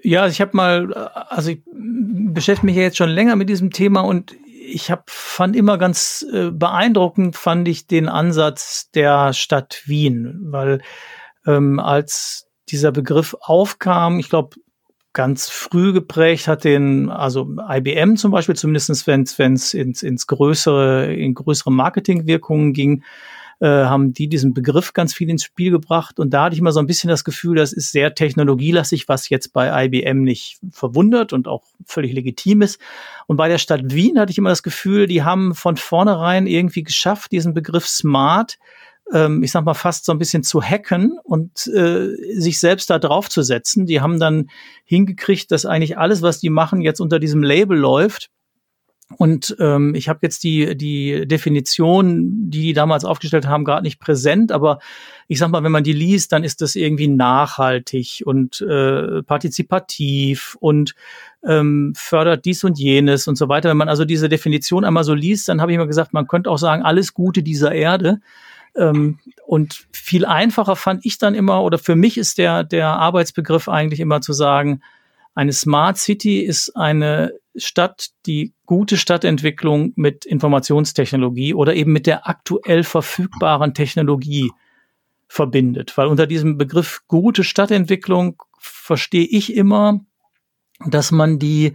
Ja, 0.03 0.27
ich 0.27 0.41
habe 0.41 0.55
mal, 0.55 0.93
also 0.93 1.51
ich 1.51 1.61
beschäftige 1.73 2.65
mich 2.65 2.75
ja 2.75 2.83
jetzt 2.83 2.97
schon 2.97 3.09
länger 3.09 3.35
mit 3.35 3.49
diesem 3.49 3.71
Thema 3.71 4.01
und 4.01 4.35
ich 4.67 4.91
habe 4.91 5.03
fand 5.07 5.55
immer 5.55 5.77
ganz 5.77 6.25
äh, 6.31 6.51
beeindruckend 6.51 7.35
fand 7.35 7.67
ich 7.67 7.87
den 7.87 8.09
Ansatz 8.09 8.89
der 8.91 9.33
Stadt 9.33 9.83
Wien, 9.85 10.39
weil 10.45 10.81
ähm, 11.45 11.79
als 11.79 12.47
dieser 12.69 12.91
Begriff 12.91 13.35
aufkam, 13.41 14.19
ich 14.19 14.29
glaube 14.29 14.57
ganz 15.13 15.49
früh 15.49 15.93
geprägt 15.93 16.47
hat 16.47 16.65
den, 16.65 17.09
also 17.09 17.49
IBM 17.69 18.17
zum 18.17 18.31
Beispiel, 18.31 18.55
zumindestens 18.55 19.07
wenn 19.07 19.21
es 19.21 19.73
ins, 19.73 20.03
ins 20.03 20.27
größere, 20.27 21.13
in 21.13 21.33
größere 21.33 21.71
Marketingwirkungen 21.71 22.73
ging, 22.73 23.03
äh, 23.59 23.67
haben 23.67 24.13
die 24.13 24.27
diesen 24.27 24.53
Begriff 24.53 24.93
ganz 24.93 25.13
viel 25.13 25.29
ins 25.29 25.43
Spiel 25.43 25.71
gebracht. 25.71 26.19
Und 26.19 26.33
da 26.33 26.45
hatte 26.45 26.53
ich 26.53 26.59
immer 26.59 26.71
so 26.71 26.79
ein 26.79 26.87
bisschen 26.87 27.09
das 27.09 27.23
Gefühl, 27.23 27.55
das 27.55 27.73
ist 27.73 27.91
sehr 27.91 28.13
technologielastig, 28.15 29.07
was 29.07 29.29
jetzt 29.29 29.53
bei 29.53 29.85
IBM 29.85 30.23
nicht 30.23 30.59
verwundert 30.71 31.33
und 31.33 31.47
auch 31.47 31.63
völlig 31.85 32.13
legitim 32.13 32.61
ist. 32.61 32.79
Und 33.27 33.37
bei 33.37 33.47
der 33.47 33.57
Stadt 33.57 33.93
Wien 33.93 34.19
hatte 34.19 34.31
ich 34.31 34.37
immer 34.37 34.49
das 34.49 34.63
Gefühl, 34.63 35.07
die 35.07 35.23
haben 35.23 35.55
von 35.55 35.77
vornherein 35.77 36.47
irgendwie 36.47 36.83
geschafft, 36.83 37.31
diesen 37.31 37.53
Begriff 37.53 37.87
Smart 37.87 38.57
ähm, 39.13 39.43
ich 39.43 39.51
sag 39.51 39.65
mal, 39.65 39.73
fast 39.73 40.05
so 40.05 40.11
ein 40.11 40.17
bisschen 40.17 40.43
zu 40.43 40.61
hacken 40.61 41.19
und 41.23 41.67
äh, 41.67 42.09
sich 42.33 42.59
selbst 42.59 42.89
da 42.89 42.99
drauf 42.99 43.29
zu 43.29 43.43
setzen. 43.43 43.85
Die 43.85 44.01
haben 44.01 44.19
dann 44.19 44.49
hingekriegt, 44.83 45.51
dass 45.51 45.65
eigentlich 45.65 45.97
alles, 45.97 46.21
was 46.21 46.39
die 46.39 46.49
machen, 46.49 46.81
jetzt 46.81 46.99
unter 46.99 47.19
diesem 47.19 47.43
Label 47.43 47.77
läuft. 47.77 48.29
Und 49.17 49.55
ähm, 49.59 49.93
ich 49.93 50.09
habe 50.09 50.19
jetzt 50.23 50.43
die, 50.43 50.75
die 50.75 51.27
Definition, 51.27 52.49
die 52.49 52.61
die 52.61 52.73
damals 52.73 53.05
aufgestellt 53.05 53.47
haben, 53.47 53.63
gerade 53.63 53.83
nicht 53.83 53.99
präsent, 53.99 54.51
aber 54.51 54.79
ich 55.27 55.37
sag 55.37 55.49
mal, 55.49 55.63
wenn 55.63 55.71
man 55.71 55.83
die 55.83 55.93
liest, 55.93 56.31
dann 56.31 56.43
ist 56.43 56.61
das 56.61 56.75
irgendwie 56.75 57.07
nachhaltig 57.07 58.23
und 58.25 58.61
äh, 58.61 59.21
partizipativ 59.21 60.57
und 60.59 60.95
ähm, 61.47 61.93
fördert 61.95 62.45
dies 62.45 62.63
und 62.63 62.79
jenes 62.79 63.27
und 63.27 63.37
so 63.37 63.47
weiter. 63.47 63.69
Wenn 63.69 63.77
man 63.77 63.89
also 63.89 64.05
diese 64.05 64.27
Definition 64.27 64.83
einmal 64.83 65.03
so 65.03 65.13
liest, 65.13 65.47
dann 65.49 65.61
habe 65.61 65.71
ich 65.71 65.75
immer 65.75 65.87
gesagt, 65.87 66.11
man 66.11 66.27
könnte 66.27 66.49
auch 66.49 66.57
sagen, 66.57 66.81
alles 66.81 67.13
Gute 67.13 67.43
dieser 67.43 67.73
Erde. 67.73 68.21
Ähm, 68.75 69.19
und 69.45 69.85
viel 69.91 70.25
einfacher 70.25 70.75
fand 70.75 71.05
ich 71.05 71.19
dann 71.19 71.35
immer, 71.35 71.63
oder 71.63 71.77
für 71.77 71.95
mich 71.95 72.17
ist 72.17 72.39
der, 72.39 72.63
der 72.63 72.87
Arbeitsbegriff 72.87 73.69
eigentlich 73.69 73.99
immer 73.99 74.21
zu 74.21 74.33
sagen, 74.33 74.81
eine 75.35 75.53
Smart 75.53 75.97
City 75.97 76.39
ist 76.39 76.75
eine 76.75 77.33
Stadt, 77.57 78.09
die 78.25 78.53
gute 78.65 78.97
Stadtentwicklung 78.97 79.93
mit 79.95 80.25
Informationstechnologie 80.25 81.53
oder 81.53 81.75
eben 81.75 81.91
mit 81.91 82.07
der 82.07 82.27
aktuell 82.27 82.83
verfügbaren 82.83 83.73
Technologie 83.73 84.51
verbindet. 85.27 85.97
Weil 85.97 86.07
unter 86.07 86.27
diesem 86.27 86.57
Begriff 86.57 87.01
gute 87.07 87.43
Stadtentwicklung 87.43 88.41
verstehe 88.59 89.25
ich 89.25 89.55
immer, 89.55 90.01
dass 90.85 91.11
man 91.11 91.39
die 91.39 91.73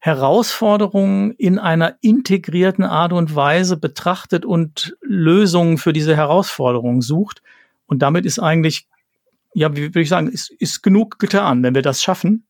Herausforderungen 0.00 1.32
in 1.32 1.58
einer 1.58 1.96
integrierten 2.00 2.84
Art 2.84 3.12
und 3.12 3.34
Weise 3.34 3.76
betrachtet 3.76 4.44
und 4.44 4.96
Lösungen 5.02 5.76
für 5.76 5.92
diese 5.92 6.16
Herausforderungen 6.16 7.00
sucht. 7.00 7.42
Und 7.86 8.00
damit 8.00 8.24
ist 8.24 8.38
eigentlich, 8.38 8.86
ja, 9.54 9.74
wie 9.74 9.82
würde 9.82 10.00
ich 10.00 10.08
sagen, 10.08 10.28
ist, 10.28 10.50
ist 10.50 10.82
genug 10.82 11.18
getan, 11.18 11.62
wenn 11.62 11.74
wir 11.74 11.82
das 11.82 12.02
schaffen. 12.02 12.47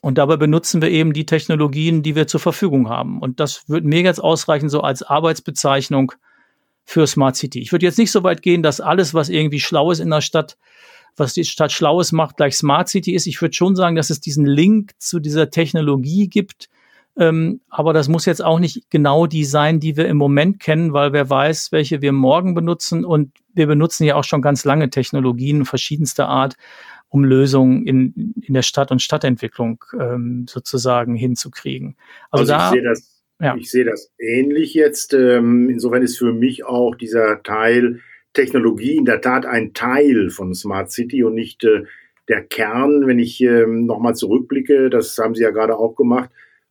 Und 0.00 0.16
dabei 0.16 0.36
benutzen 0.36 0.80
wir 0.80 0.90
eben 0.90 1.12
die 1.12 1.26
Technologien, 1.26 2.02
die 2.02 2.14
wir 2.14 2.26
zur 2.26 2.40
Verfügung 2.40 2.88
haben. 2.88 3.20
Und 3.20 3.38
das 3.38 3.68
wird 3.68 3.84
mir 3.84 4.00
jetzt 4.00 4.22
ausreichen, 4.22 4.68
so 4.68 4.80
als 4.80 5.02
Arbeitsbezeichnung 5.02 6.12
für 6.84 7.06
Smart 7.06 7.36
City. 7.36 7.60
Ich 7.60 7.72
würde 7.72 7.86
jetzt 7.86 7.98
nicht 7.98 8.10
so 8.10 8.22
weit 8.22 8.42
gehen, 8.42 8.62
dass 8.62 8.80
alles, 8.80 9.12
was 9.12 9.28
irgendwie 9.28 9.60
schlau 9.60 9.90
ist 9.90 10.00
in 10.00 10.10
der 10.10 10.22
Stadt, 10.22 10.56
was 11.16 11.34
die 11.34 11.44
Stadt 11.44 11.72
Schlaues 11.72 12.12
macht, 12.12 12.38
gleich 12.38 12.56
Smart 12.56 12.88
City 12.88 13.14
ist. 13.14 13.26
Ich 13.26 13.40
würde 13.42 13.54
schon 13.54 13.76
sagen, 13.76 13.94
dass 13.94 14.10
es 14.10 14.20
diesen 14.20 14.46
Link 14.46 14.92
zu 14.98 15.20
dieser 15.20 15.50
Technologie 15.50 16.28
gibt, 16.28 16.70
ähm, 17.16 17.60
aber 17.68 17.92
das 17.92 18.08
muss 18.08 18.24
jetzt 18.24 18.42
auch 18.42 18.58
nicht 18.58 18.90
genau 18.90 19.26
die 19.26 19.44
sein, 19.44 19.80
die 19.80 19.96
wir 19.96 20.08
im 20.08 20.16
Moment 20.16 20.60
kennen, 20.60 20.92
weil 20.92 21.12
wer 21.12 21.28
weiß, 21.28 21.72
welche 21.72 22.00
wir 22.02 22.12
morgen 22.12 22.54
benutzen. 22.54 23.04
Und 23.04 23.32
wir 23.52 23.66
benutzen 23.66 24.04
ja 24.04 24.14
auch 24.14 24.24
schon 24.24 24.42
ganz 24.42 24.64
lange 24.64 24.90
Technologien 24.90 25.64
verschiedenster 25.64 26.28
Art, 26.28 26.56
um 27.10 27.24
Lösungen 27.24 27.86
in, 27.86 28.34
in 28.40 28.54
der 28.54 28.62
Stadt 28.62 28.90
und 28.90 29.02
Stadtentwicklung 29.02 29.84
ähm, 29.98 30.46
sozusagen 30.48 31.14
hinzukriegen. 31.14 31.96
Also, 32.30 32.52
also 32.52 32.54
da, 32.54 32.66
ich 32.66 32.72
sehe 32.72 32.82
das, 32.82 33.22
ja. 33.40 33.56
ich 33.56 33.70
sehe 33.70 33.84
das 33.84 34.12
ähnlich 34.18 34.74
jetzt. 34.74 35.12
Ähm, 35.12 35.68
insofern 35.68 36.02
ist 36.02 36.18
für 36.18 36.32
mich 36.32 36.64
auch 36.64 36.94
dieser 36.94 37.42
Teil 37.42 38.00
Technologie 38.32 38.96
in 38.96 39.04
der 39.04 39.20
Tat 39.20 39.44
ein 39.44 39.74
Teil 39.74 40.30
von 40.30 40.54
Smart 40.54 40.90
City 40.90 41.24
und 41.24 41.34
nicht 41.34 41.64
äh, 41.64 41.82
der 42.28 42.42
Kern. 42.44 43.06
Wenn 43.06 43.18
ich 43.18 43.40
ähm, 43.40 43.86
nochmal 43.86 44.14
zurückblicke, 44.14 44.88
das 44.88 45.18
haben 45.18 45.34
Sie 45.34 45.42
ja 45.42 45.50
gerade 45.50 45.76
auch 45.76 45.96
gemacht, 45.96 46.30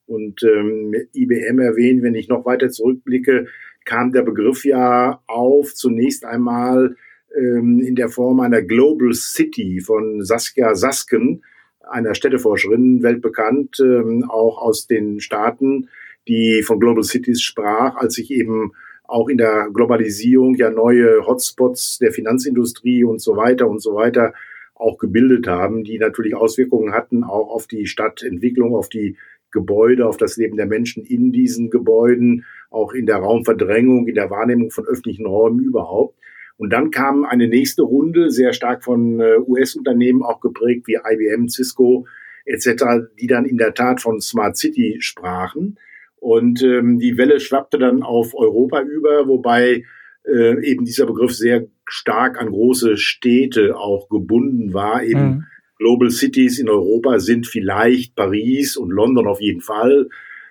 und 0.09 0.41
ähm, 0.43 0.93
IBM 1.13 1.59
erwähnt, 1.59 2.01
wenn 2.01 2.15
ich 2.15 2.27
noch 2.29 2.43
weiter 2.43 2.69
zurückblicke, 2.69 3.45
kam 3.85 4.11
der 4.11 4.23
Begriff 4.23 4.65
ja 4.65 5.21
auf, 5.27 5.75
zunächst 5.75 6.25
einmal 6.25 6.95
in 7.35 7.95
der 7.95 8.09
Form 8.09 8.39
einer 8.39 8.61
Global 8.61 9.13
City 9.13 9.81
von 9.81 10.23
Saskia 10.23 10.75
Sasken, 10.75 11.43
einer 11.87 12.15
Städteforscherin, 12.15 13.03
weltbekannt, 13.03 13.77
ähm, 13.79 14.25
auch 14.29 14.59
aus 14.59 14.87
den 14.87 15.19
Staaten, 15.19 15.89
die 16.27 16.61
von 16.63 16.79
Global 16.79 17.03
Cities 17.03 17.41
sprach, 17.41 17.95
als 17.95 18.15
sich 18.15 18.31
eben 18.31 18.71
auch 19.03 19.27
in 19.27 19.37
der 19.37 19.69
Globalisierung 19.73 20.55
ja 20.55 20.69
neue 20.69 21.25
Hotspots 21.25 21.97
der 21.99 22.11
Finanzindustrie 22.11 23.03
und 23.03 23.21
so 23.21 23.35
weiter 23.35 23.67
und 23.67 23.81
so 23.81 23.95
weiter 23.95 24.33
auch 24.75 24.97
gebildet 24.97 25.47
haben, 25.47 25.83
die 25.83 25.97
natürlich 25.97 26.35
Auswirkungen 26.35 26.93
hatten 26.93 27.23
auch 27.23 27.49
auf 27.49 27.67
die 27.67 27.85
Stadtentwicklung, 27.85 28.75
auf 28.75 28.87
die 28.87 29.17
Gebäude, 29.51 30.07
auf 30.07 30.17
das 30.17 30.37
Leben 30.37 30.57
der 30.57 30.67
Menschen 30.67 31.03
in 31.03 31.31
diesen 31.31 31.69
Gebäuden, 31.69 32.45
auch 32.69 32.93
in 32.93 33.07
der 33.07 33.17
Raumverdrängung, 33.17 34.07
in 34.07 34.15
der 34.15 34.29
Wahrnehmung 34.29 34.69
von 34.69 34.85
öffentlichen 34.85 35.25
Räumen 35.25 35.59
überhaupt. 35.59 36.18
Und 36.59 36.71
dann 36.71 36.91
kam 36.91 37.23
eine 37.23 37.47
nächste 37.47 37.83
Runde, 37.83 38.31
sehr 38.31 38.51
stark 38.51 38.83
von 38.83 39.21
äh, 39.21 39.37
US-Unternehmen 39.47 40.23
auch 40.23 40.41
geprägt, 40.41 40.87
wie 40.87 40.97
IBM, 41.01 41.47
Cisco 41.47 42.05
etc., 42.45 42.83
die 43.17 43.27
dann 43.27 43.45
in 43.45 43.57
der 43.57 43.73
Tat 43.73 44.01
von 44.01 44.19
Smart 44.19 44.57
City 44.57 44.97
sprachen. 44.99 45.79
Und 46.17 46.61
ähm, 46.61 46.99
die 46.99 47.17
Welle 47.17 47.39
schwappte 47.39 47.77
dann 47.77 48.03
auf 48.03 48.35
Europa 48.35 48.81
über, 48.81 49.25
wobei 49.29 49.85
äh, 50.27 50.69
eben 50.69 50.83
dieser 50.83 51.05
Begriff 51.05 51.33
sehr 51.33 51.65
stark 51.87 52.37
an 52.37 52.49
große 52.49 52.97
Städte 52.97 53.77
auch 53.77 54.09
gebunden 54.09 54.73
war, 54.73 55.01
eben 55.01 55.21
mhm. 55.21 55.43
Global 55.77 56.09
Cities 56.09 56.59
in 56.59 56.67
Europa 56.67 57.19
sind 57.19 57.47
vielleicht 57.47 58.15
Paris 58.15 58.75
und 58.75 58.89
London 58.89 59.27
auf 59.27 59.39
jeden 59.39 59.61
Fall, 59.61 60.09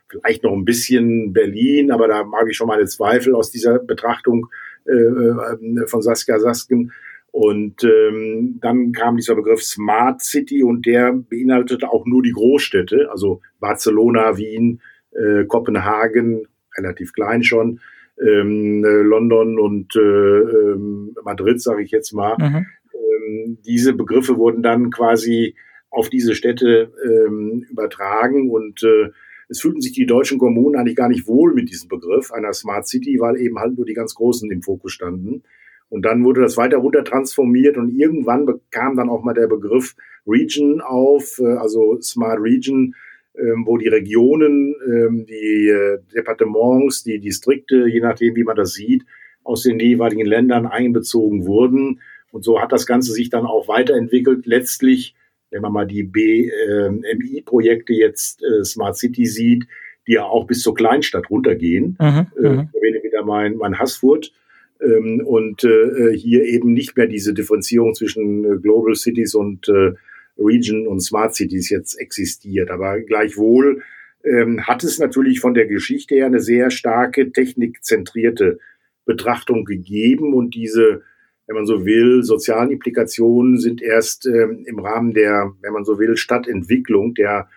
vielleicht 0.09 0.43
noch 0.43 0.55
ein 0.55 0.65
bisschen 0.65 1.35
Berlin, 1.35 1.91
aber 1.91 2.09
da 2.09 2.25
mag 2.25 2.47
ich 2.49 2.57
schon 2.57 2.69
meine 2.69 2.87
Zweifel 2.87 3.35
aus 3.35 3.51
dieser 3.51 3.79
Betrachtung 3.79 4.47
äh, 4.89 5.83
äh, 5.83 5.87
von 5.87 6.03
Saskia 6.03 6.39
Sasken. 6.39 6.93
Und 7.31 7.85
ähm, 7.85 8.59
dann 8.61 8.93
kam 8.93 9.17
dieser 9.17 9.35
Begriff 9.35 9.63
Smart 9.63 10.23
City 10.23 10.63
und 10.63 10.87
der 10.87 11.13
beinhaltete 11.13 11.91
auch 11.91 12.07
nur 12.07 12.23
die 12.23 12.33
Großstädte, 12.33 13.09
also 13.11 13.43
Barcelona, 13.61 14.39
Wien, 14.39 14.81
äh, 15.13 15.45
Kopenhagen, 15.45 16.47
relativ 16.77 17.13
klein 17.13 17.43
schon, 17.43 17.81
ähm, 18.21 18.85
äh, 18.85 19.03
London 19.03 19.61
und 19.61 19.95
äh, 19.95 20.01
ähm, 20.01 21.15
Madrid, 21.23 21.61
sage 21.61 21.83
ich 21.83 21.91
jetzt 21.91 22.13
mal. 22.13 22.37
Mhm. 22.39 22.67
ähm, 22.95 23.59
diese 23.65 23.93
Begriffe 23.93 24.37
wurden 24.37 24.63
dann 24.63 24.91
quasi 24.91 25.55
auf 25.91 26.09
diese 26.09 26.35
Städte 26.35 26.93
ähm, 27.05 27.67
übertragen 27.71 28.51
und 28.51 28.83
äh, 28.83 29.11
es 29.49 29.61
fühlten 29.61 29.81
sich 29.81 29.93
die 29.93 30.07
deutschen 30.07 30.39
Kommunen 30.39 30.77
eigentlich 30.77 30.97
gar 30.97 31.09
nicht 31.09 31.27
wohl 31.27 31.55
mit 31.55 31.71
diesem 31.71 31.89
Begriff 31.89 32.33
einer 32.33 32.53
Smart 32.53 32.87
City, 32.87 33.19
weil 33.19 33.41
eben 33.41 33.59
halt 33.59 33.77
nur 33.77 33.87
die 33.87 33.95
ganz 33.95 34.15
Großen 34.15 34.51
im 34.51 34.63
Fokus 34.63 34.93
standen. 34.93 35.43
Und 35.89 36.05
dann 36.05 36.23
wurde 36.25 36.43
das 36.43 36.57
weiter 36.59 36.79
runter 36.79 37.03
transformiert 37.03 37.79
und 37.79 37.89
irgendwann 37.89 38.45
bekam 38.45 38.97
dann 38.97 39.09
auch 39.09 39.25
mal 39.25 39.33
der 39.33 39.47
Begriff 39.47 39.97
Region 40.27 40.83
auf, 40.83 41.39
äh, 41.39 41.55
also 41.55 41.99
Smart 42.03 42.41
Region, 42.41 42.95
ähm, 43.39 43.65
wo 43.67 43.79
die 43.79 43.89
Regionen, 43.89 44.75
ähm, 44.87 45.27
die 45.27 45.69
äh, 45.69 45.99
Departements, 46.15 47.05
die 47.05 47.19
Distrikte, 47.19 47.87
je 47.89 48.01
nachdem, 48.01 48.37
wie 48.37 48.45
man 48.45 48.57
das 48.57 48.75
sieht, 48.75 49.05
aus 49.45 49.63
den 49.63 49.81
jeweiligen 49.81 50.27
Ländern 50.27 50.67
einbezogen 50.67 51.47
wurden. 51.47 52.01
Und 52.33 52.45
so 52.45 52.61
hat 52.61 52.73
das 52.73 52.85
Ganze 52.85 53.13
sich 53.13 53.31
dann 53.31 53.47
auch 53.47 53.69
weiterentwickelt. 53.69 54.45
Letztlich, 54.45 55.15
wenn 55.51 55.63
man 55.63 55.73
mal 55.73 55.87
die 55.87 56.03
BMI-Projekte 56.03 57.93
jetzt 57.93 58.43
äh, 58.43 58.65
Smart 58.65 58.97
City 58.97 59.27
sieht, 59.27 59.67
die 60.07 60.13
ja 60.13 60.25
auch 60.25 60.47
bis 60.47 60.63
zur 60.63 60.75
Kleinstadt 60.75 61.31
runtergehen. 61.31 61.97
Mhm, 62.01 62.27
äh, 62.43 62.49
mhm. 62.49 62.69
ich 62.73 62.75
erwähne 62.75 63.03
wieder 63.03 63.25
mein, 63.25 63.57
mein 63.57 63.79
Hassfurt. 63.79 64.33
Ähm, 64.81 65.23
und 65.25 65.65
äh, 65.65 66.17
hier 66.17 66.45
eben 66.45 66.73
nicht 66.73 66.97
mehr 66.97 67.07
diese 67.07 67.35
Differenzierung 67.35 67.95
zwischen 67.95 68.45
äh, 68.45 68.57
Global 68.59 68.95
Cities 68.95 69.35
und 69.35 69.69
äh, 69.69 69.93
Region 70.39 70.87
und 70.87 71.01
Smart 71.01 71.35
Cities 71.35 71.69
jetzt 71.69 71.95
existiert. 71.99 72.71
Aber 72.71 73.01
gleichwohl 73.01 73.83
ähm, 74.25 74.67
hat 74.67 74.85
es 74.85 74.99
natürlich 74.99 75.41
von 75.41 75.55
der 75.55 75.67
Geschichte 75.67 76.15
her 76.15 76.27
eine 76.27 76.41
sehr 76.41 76.71
starke 76.71 77.33
technikzentrierte 77.33 78.59
Betrachtung 79.05 79.65
gegeben 79.65 80.35
und 80.35 80.55
diese, 80.55 81.03
wenn 81.49 81.57
man 81.57 81.67
so 81.67 81.87
will, 81.87 82.23
sozialen 82.23 82.71
Implikationen 82.71 83.57
sind 83.57 83.83
erst 83.83 84.27
ähm, 84.27 84.65
im 84.67 84.79
Rahmen 84.79 85.15
der, 85.15 85.53
wenn 85.63 85.73
man 85.73 85.85
so 85.85 85.99
will, 85.99 86.17
Stadtentwicklung, 86.17 87.15
der 87.15 87.49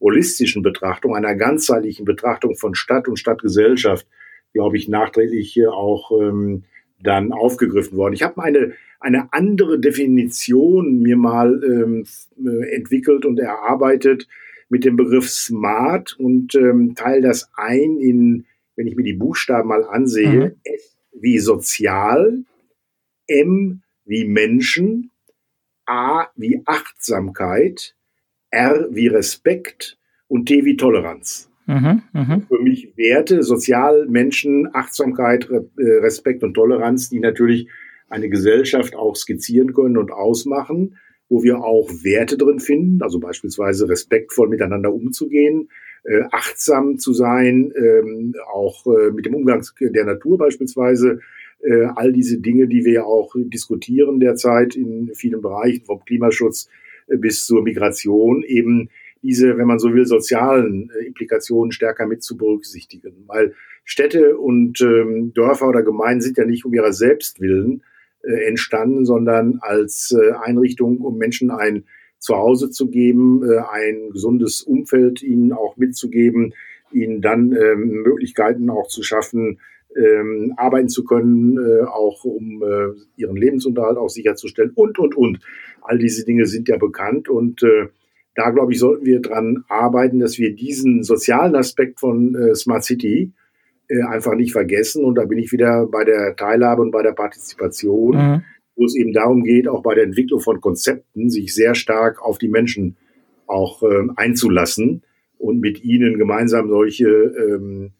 holistischen 0.00 0.62
Betrachtung, 0.62 1.14
einer 1.14 1.34
ganzheitlichen 1.34 2.06
Betrachtung 2.06 2.56
von 2.56 2.74
Stadt 2.74 3.06
und 3.06 3.18
Stadtgesellschaft, 3.18 4.06
glaube 4.54 4.78
ich, 4.78 4.88
nachträglich 4.88 5.52
hier 5.52 5.74
auch 5.74 6.10
ähm, 6.18 6.64
dann 7.02 7.32
aufgegriffen 7.32 7.98
worden. 7.98 8.14
Ich 8.14 8.22
habe 8.22 8.42
eine, 8.42 8.72
eine 8.98 9.30
andere 9.32 9.78
Definition 9.78 11.00
mir 11.00 11.18
mal 11.18 11.62
ähm, 11.62 12.06
äh, 12.42 12.74
entwickelt 12.74 13.26
und 13.26 13.38
erarbeitet 13.38 14.26
mit 14.70 14.86
dem 14.86 14.96
Begriff 14.96 15.28
Smart 15.28 16.16
und 16.18 16.54
ähm, 16.54 16.94
teile 16.94 17.20
das 17.20 17.50
ein 17.54 17.98
in, 17.98 18.46
wenn 18.74 18.86
ich 18.86 18.96
mir 18.96 19.04
die 19.04 19.12
Buchstaben 19.12 19.68
mal 19.68 19.84
ansehe, 19.84 20.46
mhm. 20.46 20.52
S 20.64 20.96
wie 21.12 21.38
sozial, 21.38 22.44
M 23.26 23.82
wie 24.04 24.24
Menschen, 24.24 25.10
A 25.86 26.26
wie 26.36 26.62
Achtsamkeit, 26.64 27.94
R 28.50 28.88
wie 28.90 29.08
Respekt 29.08 29.98
und 30.28 30.46
T 30.46 30.64
wie 30.64 30.76
Toleranz. 30.76 31.50
Mhm, 31.66 32.02
mh. 32.12 32.42
Für 32.48 32.62
mich 32.62 32.96
Werte, 32.96 33.42
Sozial, 33.42 34.06
Menschen, 34.06 34.68
Achtsamkeit, 34.74 35.48
äh, 35.50 35.82
Respekt 36.00 36.42
und 36.42 36.54
Toleranz, 36.54 37.08
die 37.08 37.20
natürlich 37.20 37.68
eine 38.08 38.28
Gesellschaft 38.28 38.94
auch 38.94 39.16
skizzieren 39.16 39.72
können 39.72 39.96
und 39.96 40.12
ausmachen, 40.12 40.98
wo 41.28 41.42
wir 41.42 41.58
auch 41.60 41.90
Werte 42.02 42.36
drin 42.36 42.60
finden, 42.60 43.02
also 43.02 43.18
beispielsweise 43.18 43.88
respektvoll 43.88 44.48
miteinander 44.48 44.92
umzugehen, 44.92 45.70
äh, 46.04 46.22
achtsam 46.30 46.98
zu 46.98 47.14
sein, 47.14 47.72
ähm, 47.76 48.34
auch 48.52 48.86
äh, 48.86 49.10
mit 49.10 49.24
dem 49.24 49.34
Umgang 49.34 49.64
der 49.80 50.04
Natur 50.04 50.36
beispielsweise, 50.36 51.20
äh, 51.64 51.86
all 51.94 52.12
diese 52.12 52.38
Dinge, 52.38 52.68
die 52.68 52.84
wir 52.84 52.92
ja 52.92 53.04
auch 53.04 53.34
diskutieren 53.36 54.20
derzeit 54.20 54.76
in 54.76 55.10
vielen 55.14 55.40
Bereichen, 55.40 55.84
vom 55.84 56.04
Klimaschutz 56.04 56.68
äh, 57.08 57.16
bis 57.16 57.46
zur 57.46 57.62
Migration, 57.62 58.42
eben 58.42 58.90
diese, 59.22 59.56
wenn 59.56 59.66
man 59.66 59.78
so 59.78 59.94
will, 59.94 60.06
sozialen 60.06 60.90
äh, 60.90 61.06
Implikationen 61.06 61.72
stärker 61.72 62.06
mit 62.06 62.22
zu 62.22 62.36
berücksichtigen. 62.36 63.24
Weil 63.26 63.54
Städte 63.84 64.36
und 64.36 64.80
ähm, 64.80 65.32
Dörfer 65.34 65.68
oder 65.68 65.82
Gemeinden 65.82 66.20
sind 66.20 66.36
ja 66.36 66.44
nicht 66.44 66.64
um 66.64 66.74
ihrer 66.74 66.92
selbst 66.92 67.40
willen 67.40 67.82
äh, 68.22 68.46
entstanden, 68.46 69.04
sondern 69.04 69.58
als 69.60 70.14
äh, 70.18 70.32
Einrichtung, 70.32 70.98
um 70.98 71.18
Menschen 71.18 71.50
ein 71.50 71.84
Zuhause 72.18 72.70
zu 72.70 72.90
geben, 72.90 73.42
äh, 73.42 73.58
ein 73.70 74.10
gesundes 74.10 74.62
Umfeld 74.62 75.22
ihnen 75.22 75.52
auch 75.52 75.76
mitzugeben, 75.76 76.54
ihnen 76.92 77.20
dann 77.20 77.52
ähm, 77.52 78.02
Möglichkeiten 78.02 78.70
auch 78.70 78.88
zu 78.88 79.02
schaffen, 79.02 79.58
ähm, 79.96 80.54
arbeiten 80.56 80.88
zu 80.88 81.04
können, 81.04 81.56
äh, 81.58 81.84
auch 81.84 82.24
um 82.24 82.62
äh, 82.62 82.98
ihren 83.16 83.36
Lebensunterhalt 83.36 83.96
auch 83.96 84.08
sicherzustellen 84.08 84.72
und, 84.74 84.98
und, 84.98 85.16
und. 85.16 85.38
All 85.82 85.98
diese 85.98 86.24
Dinge 86.24 86.46
sind 86.46 86.68
ja 86.68 86.76
bekannt 86.76 87.28
und 87.28 87.62
äh, 87.62 87.88
da, 88.34 88.50
glaube 88.50 88.72
ich, 88.72 88.78
sollten 88.78 89.06
wir 89.06 89.20
dran 89.20 89.64
arbeiten, 89.68 90.18
dass 90.18 90.38
wir 90.38 90.54
diesen 90.54 91.02
sozialen 91.02 91.54
Aspekt 91.54 92.00
von 92.00 92.34
äh, 92.34 92.54
Smart 92.54 92.84
City 92.84 93.32
äh, 93.88 94.02
einfach 94.02 94.34
nicht 94.34 94.52
vergessen. 94.52 95.04
Und 95.04 95.16
da 95.16 95.24
bin 95.24 95.38
ich 95.38 95.52
wieder 95.52 95.86
bei 95.86 96.04
der 96.04 96.34
Teilhabe 96.34 96.82
und 96.82 96.90
bei 96.90 97.02
der 97.02 97.12
Partizipation, 97.12 98.16
mhm. 98.16 98.42
wo 98.76 98.86
es 98.86 98.96
eben 98.96 99.12
darum 99.12 99.44
geht, 99.44 99.68
auch 99.68 99.82
bei 99.82 99.94
der 99.94 100.04
Entwicklung 100.04 100.40
von 100.40 100.60
Konzepten, 100.60 101.30
sich 101.30 101.54
sehr 101.54 101.74
stark 101.74 102.22
auf 102.22 102.38
die 102.38 102.48
Menschen 102.48 102.96
auch 103.46 103.82
äh, 103.82 104.08
einzulassen 104.16 105.02
und 105.38 105.60
mit 105.60 105.84
ihnen 105.84 106.18
gemeinsam 106.18 106.68
solche 106.68 107.06
ähm, 107.08 107.90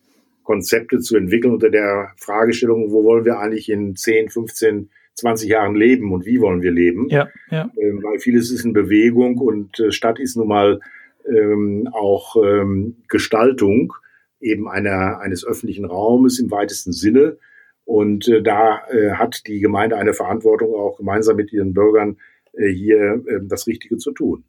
Konzepte 0.44 1.00
zu 1.00 1.16
entwickeln 1.16 1.54
unter 1.54 1.70
der 1.70 2.12
Fragestellung, 2.16 2.92
wo 2.92 3.02
wollen 3.02 3.24
wir 3.24 3.38
eigentlich 3.38 3.68
in 3.68 3.96
10, 3.96 4.28
15, 4.28 4.90
20 5.14 5.48
Jahren 5.48 5.74
leben 5.74 6.12
und 6.12 6.26
wie 6.26 6.40
wollen 6.40 6.62
wir 6.62 6.70
leben. 6.70 7.08
Ja, 7.08 7.28
ja. 7.50 7.70
Ähm, 7.80 8.00
weil 8.02 8.18
vieles 8.18 8.50
ist 8.50 8.64
in 8.64 8.72
Bewegung 8.72 9.38
und 9.38 9.80
äh, 9.80 9.90
Stadt 9.90 10.18
ist 10.18 10.36
nun 10.36 10.48
mal 10.48 10.80
ähm, 11.28 11.88
auch 11.92 12.36
ähm, 12.36 12.96
Gestaltung 13.08 13.94
eben 14.40 14.68
einer, 14.68 15.20
eines 15.20 15.46
öffentlichen 15.46 15.84
Raumes 15.84 16.38
im 16.38 16.50
weitesten 16.50 16.92
Sinne. 16.92 17.38
Und 17.84 18.28
äh, 18.28 18.42
da 18.42 18.82
äh, 18.90 19.12
hat 19.12 19.46
die 19.46 19.60
Gemeinde 19.60 19.96
eine 19.96 20.14
Verantwortung, 20.14 20.74
auch 20.74 20.98
gemeinsam 20.98 21.36
mit 21.36 21.52
ihren 21.52 21.74
Bürgern 21.74 22.16
äh, 22.52 22.68
hier 22.68 23.22
äh, 23.26 23.40
das 23.42 23.66
Richtige 23.66 23.96
zu 23.96 24.12
tun. 24.12 24.44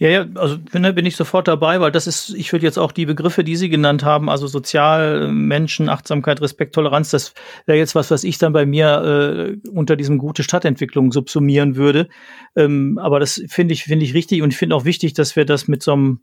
Ja, 0.00 0.08
ja, 0.08 0.26
also 0.36 0.58
bin, 0.58 0.82
bin 0.94 1.06
ich 1.06 1.16
sofort 1.16 1.48
dabei, 1.48 1.80
weil 1.80 1.90
das 1.90 2.06
ist, 2.06 2.32
ich 2.34 2.52
würde 2.52 2.64
jetzt 2.64 2.78
auch 2.78 2.92
die 2.92 3.04
Begriffe, 3.04 3.42
die 3.42 3.56
Sie 3.56 3.68
genannt 3.68 4.04
haben, 4.04 4.30
also 4.30 4.46
sozial, 4.46 5.26
Menschen, 5.32 5.88
Achtsamkeit, 5.88 6.40
Respekt, 6.40 6.76
Toleranz, 6.76 7.10
das 7.10 7.34
wäre 7.66 7.78
jetzt 7.78 7.96
was, 7.96 8.12
was 8.12 8.22
ich 8.22 8.38
dann 8.38 8.52
bei 8.52 8.64
mir 8.64 9.58
äh, 9.64 9.68
unter 9.68 9.96
diesem 9.96 10.18
gute 10.18 10.44
Stadtentwicklung 10.44 11.10
subsumieren 11.10 11.74
würde. 11.74 12.08
Ähm, 12.54 12.98
aber 13.02 13.18
das 13.18 13.42
finde 13.48 13.74
ich, 13.74 13.84
finde 13.84 14.04
ich 14.04 14.14
richtig 14.14 14.40
und 14.42 14.52
ich 14.52 14.56
finde 14.56 14.76
auch 14.76 14.84
wichtig, 14.84 15.14
dass 15.14 15.34
wir 15.34 15.44
das 15.44 15.66
mit 15.66 15.82
so 15.82 15.94
einem 15.94 16.20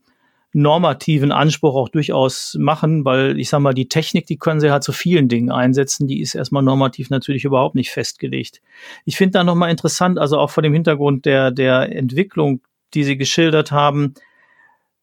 normativen 0.53 1.33
Anspruch 1.33 1.75
auch 1.75 1.89
durchaus 1.89 2.55
machen, 2.57 3.03
weil 3.03 3.37
ich 3.37 3.49
sage 3.49 3.61
mal, 3.61 3.73
die 3.73 3.89
Technik, 3.89 4.25
die 4.25 4.37
können 4.37 4.61
sie 4.61 4.71
halt 4.71 4.83
zu 4.83 4.93
vielen 4.93 5.27
Dingen 5.27 5.51
einsetzen, 5.51 6.07
die 6.07 6.21
ist 6.21 6.33
erstmal 6.33 6.63
normativ 6.63 7.09
natürlich 7.09 7.43
überhaupt 7.43 7.75
nicht 7.75 7.91
festgelegt. 7.91 8.61
Ich 9.03 9.17
finde 9.17 9.33
da 9.33 9.43
nochmal 9.43 9.69
interessant, 9.69 10.17
also 10.17 10.37
auch 10.39 10.49
vor 10.49 10.63
dem 10.63 10.71
Hintergrund 10.71 11.25
der, 11.25 11.51
der 11.51 11.93
Entwicklung 11.93 12.61
die 12.95 13.03
Sie 13.03 13.17
geschildert 13.17 13.71
haben, 13.71 14.15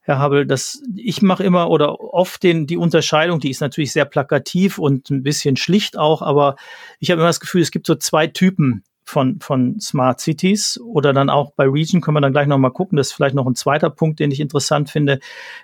Herr 0.01 0.19
Habel, 0.19 0.45
dass 0.45 0.81
ich 0.97 1.21
mache 1.21 1.43
immer 1.43 1.69
oder 1.69 2.01
oft 2.01 2.43
den, 2.43 2.67
die 2.67 2.75
Unterscheidung, 2.75 3.39
die 3.39 3.49
ist 3.49 3.61
natürlich 3.61 3.93
sehr 3.93 4.03
plakativ 4.03 4.77
und 4.77 5.09
ein 5.09 5.23
bisschen 5.23 5.55
schlicht 5.55 5.97
auch, 5.97 6.21
aber 6.21 6.57
ich 6.99 7.09
habe 7.09 7.21
immer 7.21 7.29
das 7.29 7.39
Gefühl, 7.39 7.61
es 7.61 7.71
gibt 7.71 7.87
so 7.87 7.95
zwei 7.95 8.27
Typen 8.27 8.83
von, 9.05 9.39
von 9.39 9.79
Smart 9.79 10.19
Cities 10.19 10.79
oder 10.83 11.13
dann 11.13 11.29
auch 11.29 11.53
bei 11.53 11.65
Region 11.65 12.01
können 12.01 12.17
wir 12.17 12.21
dann 12.21 12.33
gleich 12.33 12.47
nochmal 12.47 12.71
gucken. 12.71 12.97
Das 12.97 13.07
ist 13.07 13.13
vielleicht 13.13 13.35
noch 13.35 13.45
ein 13.45 13.55
zweiter 13.55 13.89
Punkt, 13.89 14.19
den 14.19 14.31
ich 14.31 14.39
interessant 14.39 14.89
finde. 14.89 15.19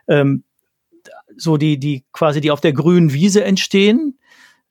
Ähm, 0.07 0.43
so 1.35 1.57
die, 1.57 1.77
die 1.77 2.05
quasi, 2.11 2.41
die 2.41 2.51
auf 2.51 2.61
der 2.61 2.73
grünen 2.73 3.13
Wiese 3.13 3.43
entstehen, 3.43 4.19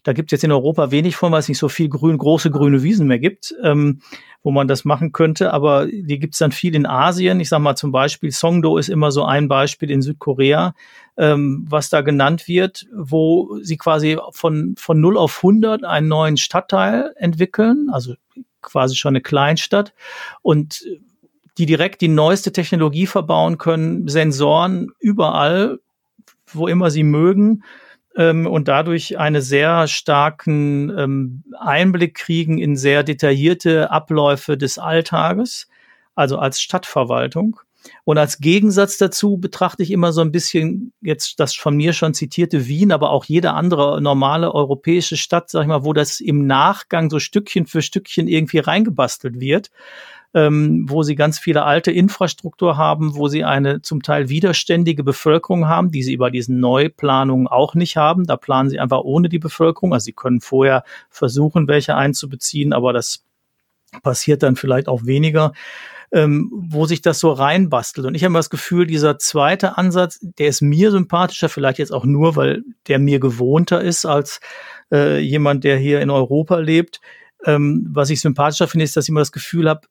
da 0.04 0.12
gibt 0.12 0.28
es 0.28 0.36
jetzt 0.36 0.44
in 0.44 0.52
Europa 0.52 0.90
wenig 0.90 1.16
von, 1.16 1.32
weil 1.32 1.40
es 1.40 1.48
nicht 1.48 1.58
so 1.58 1.68
viel 1.68 1.88
grün, 1.88 2.18
große 2.18 2.50
grüne 2.50 2.82
Wiesen 2.82 3.06
mehr 3.06 3.18
gibt, 3.18 3.54
ähm, 3.62 4.00
wo 4.42 4.50
man 4.50 4.68
das 4.68 4.84
machen 4.84 5.12
könnte. 5.12 5.52
Aber 5.52 5.86
die 5.86 6.18
gibt 6.18 6.34
es 6.34 6.38
dann 6.38 6.52
viel 6.52 6.74
in 6.74 6.86
Asien. 6.86 7.40
Ich 7.40 7.48
sage 7.48 7.62
mal 7.62 7.76
zum 7.76 7.90
Beispiel, 7.90 8.30
Songdo 8.30 8.78
ist 8.78 8.88
immer 8.88 9.10
so 9.10 9.24
ein 9.24 9.48
Beispiel 9.48 9.90
in 9.90 10.00
Südkorea, 10.00 10.74
ähm, 11.16 11.66
was 11.68 11.90
da 11.90 12.00
genannt 12.02 12.46
wird, 12.46 12.86
wo 12.94 13.58
sie 13.60 13.76
quasi 13.76 14.18
von, 14.30 14.76
von 14.78 15.00
0 15.00 15.18
auf 15.18 15.38
100 15.38 15.84
einen 15.84 16.08
neuen 16.08 16.36
Stadtteil 16.36 17.12
entwickeln, 17.16 17.88
also 17.92 18.14
quasi 18.62 18.94
schon 18.94 19.10
eine 19.10 19.20
Kleinstadt. 19.20 19.92
Und 20.42 20.84
die 21.58 21.66
direkt 21.66 22.00
die 22.00 22.08
neueste 22.08 22.52
Technologie 22.52 23.06
verbauen 23.06 23.58
können, 23.58 24.06
Sensoren 24.06 24.92
überall, 25.00 25.80
wo 26.52 26.68
immer 26.68 26.90
sie 26.90 27.02
mögen 27.02 27.64
ähm, 28.16 28.46
und 28.46 28.68
dadurch 28.68 29.18
einen 29.18 29.42
sehr 29.42 29.86
starken 29.88 30.90
ähm, 30.96 31.44
Einblick 31.58 32.14
kriegen 32.14 32.58
in 32.58 32.76
sehr 32.76 33.02
detaillierte 33.02 33.90
Abläufe 33.90 34.56
des 34.56 34.78
Alltages, 34.78 35.68
also 36.14 36.38
als 36.38 36.60
Stadtverwaltung. 36.60 37.60
Und 38.04 38.18
als 38.18 38.38
Gegensatz 38.38 38.98
dazu 38.98 39.38
betrachte 39.38 39.82
ich 39.82 39.90
immer 39.90 40.12
so 40.12 40.20
ein 40.20 40.32
bisschen 40.32 40.92
jetzt 41.00 41.38
das 41.40 41.54
von 41.54 41.76
mir 41.76 41.92
schon 41.92 42.12
zitierte 42.12 42.66
Wien, 42.66 42.92
aber 42.92 43.10
auch 43.10 43.24
jede 43.24 43.52
andere 43.52 44.02
normale 44.02 44.52
europäische 44.52 45.16
Stadt, 45.16 45.48
sag 45.48 45.62
ich 45.62 45.68
mal, 45.68 45.84
wo 45.84 45.92
das 45.92 46.20
im 46.20 46.46
Nachgang 46.46 47.08
so 47.08 47.18
Stückchen 47.18 47.66
für 47.66 47.80
Stückchen 47.80 48.26
irgendwie 48.26 48.58
reingebastelt 48.58 49.40
wird 49.40 49.70
ähm, 50.38 50.86
wo 50.88 51.02
sie 51.02 51.16
ganz 51.16 51.40
viele 51.40 51.64
alte 51.64 51.90
Infrastruktur 51.90 52.76
haben, 52.76 53.16
wo 53.16 53.26
sie 53.26 53.42
eine 53.42 53.82
zum 53.82 54.02
Teil 54.02 54.28
widerständige 54.28 55.02
Bevölkerung 55.02 55.66
haben, 55.66 55.90
die 55.90 56.04
sie 56.04 56.14
über 56.14 56.30
diesen 56.30 56.60
Neuplanungen 56.60 57.48
auch 57.48 57.74
nicht 57.74 57.96
haben. 57.96 58.24
Da 58.24 58.36
planen 58.36 58.70
sie 58.70 58.78
einfach 58.78 59.00
ohne 59.00 59.28
die 59.28 59.40
Bevölkerung. 59.40 59.92
Also 59.92 60.04
sie 60.04 60.12
können 60.12 60.40
vorher 60.40 60.84
versuchen, 61.10 61.66
welche 61.66 61.96
einzubeziehen, 61.96 62.72
aber 62.72 62.92
das 62.92 63.24
passiert 64.04 64.44
dann 64.44 64.54
vielleicht 64.54 64.86
auch 64.86 65.06
weniger. 65.06 65.52
Ähm, 66.10 66.50
wo 66.50 66.86
sich 66.86 67.02
das 67.02 67.18
so 67.18 67.30
reinbastelt. 67.32 68.06
Und 68.06 68.14
ich 68.14 68.24
habe 68.24 68.32
das 68.32 68.48
Gefühl, 68.48 68.86
dieser 68.86 69.18
zweite 69.18 69.76
Ansatz, 69.76 70.18
der 70.22 70.48
ist 70.48 70.62
mir 70.62 70.90
sympathischer, 70.90 71.50
vielleicht 71.50 71.78
jetzt 71.78 71.92
auch 71.92 72.06
nur, 72.06 72.34
weil 72.34 72.64
der 72.86 72.98
mir 72.98 73.20
gewohnter 73.20 73.82
ist 73.82 74.06
als 74.06 74.40
äh, 74.90 75.18
jemand, 75.18 75.64
der 75.64 75.76
hier 75.76 76.00
in 76.00 76.08
Europa 76.08 76.56
lebt. 76.60 77.02
Ähm, 77.44 77.86
was 77.90 78.08
ich 78.08 78.22
sympathischer 78.22 78.68
finde, 78.68 78.84
ist, 78.84 78.96
dass 78.96 79.04
ich 79.04 79.10
immer 79.10 79.20
das 79.20 79.32
Gefühl 79.32 79.68
habe, 79.68 79.82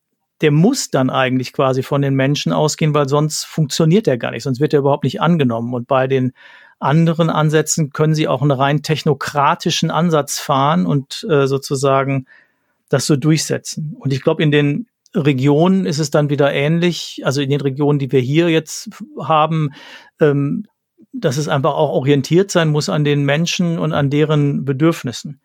der 0.41 0.51
muss 0.51 0.89
dann 0.89 1.09
eigentlich 1.09 1.53
quasi 1.53 1.83
von 1.83 2.01
den 2.01 2.13
Menschen 2.13 2.53
ausgehen, 2.53 2.93
weil 2.93 3.09
sonst 3.09 3.45
funktioniert 3.45 4.07
er 4.07 4.17
gar 4.17 4.31
nicht, 4.31 4.43
sonst 4.43 4.59
wird 4.59 4.73
er 4.73 4.79
überhaupt 4.79 5.03
nicht 5.03 5.21
angenommen. 5.21 5.73
Und 5.73 5.87
bei 5.87 6.07
den 6.07 6.33
anderen 6.79 7.29
Ansätzen 7.29 7.91
können 7.91 8.13
sie 8.13 8.27
auch 8.27 8.41
einen 8.41 8.51
rein 8.51 8.83
technokratischen 8.83 9.89
Ansatz 9.89 10.37
fahren 10.37 10.85
und 10.85 11.25
äh, 11.29 11.47
sozusagen 11.47 12.27
das 12.89 13.05
so 13.05 13.15
durchsetzen. 13.15 13.95
Und 13.99 14.13
ich 14.13 14.21
glaube, 14.21 14.43
in 14.43 14.51
den 14.51 14.87
Regionen 15.15 15.85
ist 15.85 15.99
es 15.99 16.11
dann 16.11 16.29
wieder 16.29 16.53
ähnlich, 16.53 17.21
also 17.23 17.41
in 17.41 17.49
den 17.49 17.61
Regionen, 17.61 17.99
die 17.99 18.11
wir 18.11 18.19
hier 18.19 18.49
jetzt 18.49 18.89
haben, 19.19 19.71
ähm, 20.19 20.65
dass 21.13 21.37
es 21.37 21.47
einfach 21.47 21.73
auch 21.73 21.89
orientiert 21.91 22.51
sein 22.51 22.69
muss 22.69 22.89
an 22.89 23.03
den 23.03 23.23
Menschen 23.25 23.79
und 23.79 23.93
an 23.93 24.09
deren 24.09 24.65
Bedürfnissen. 24.65 25.41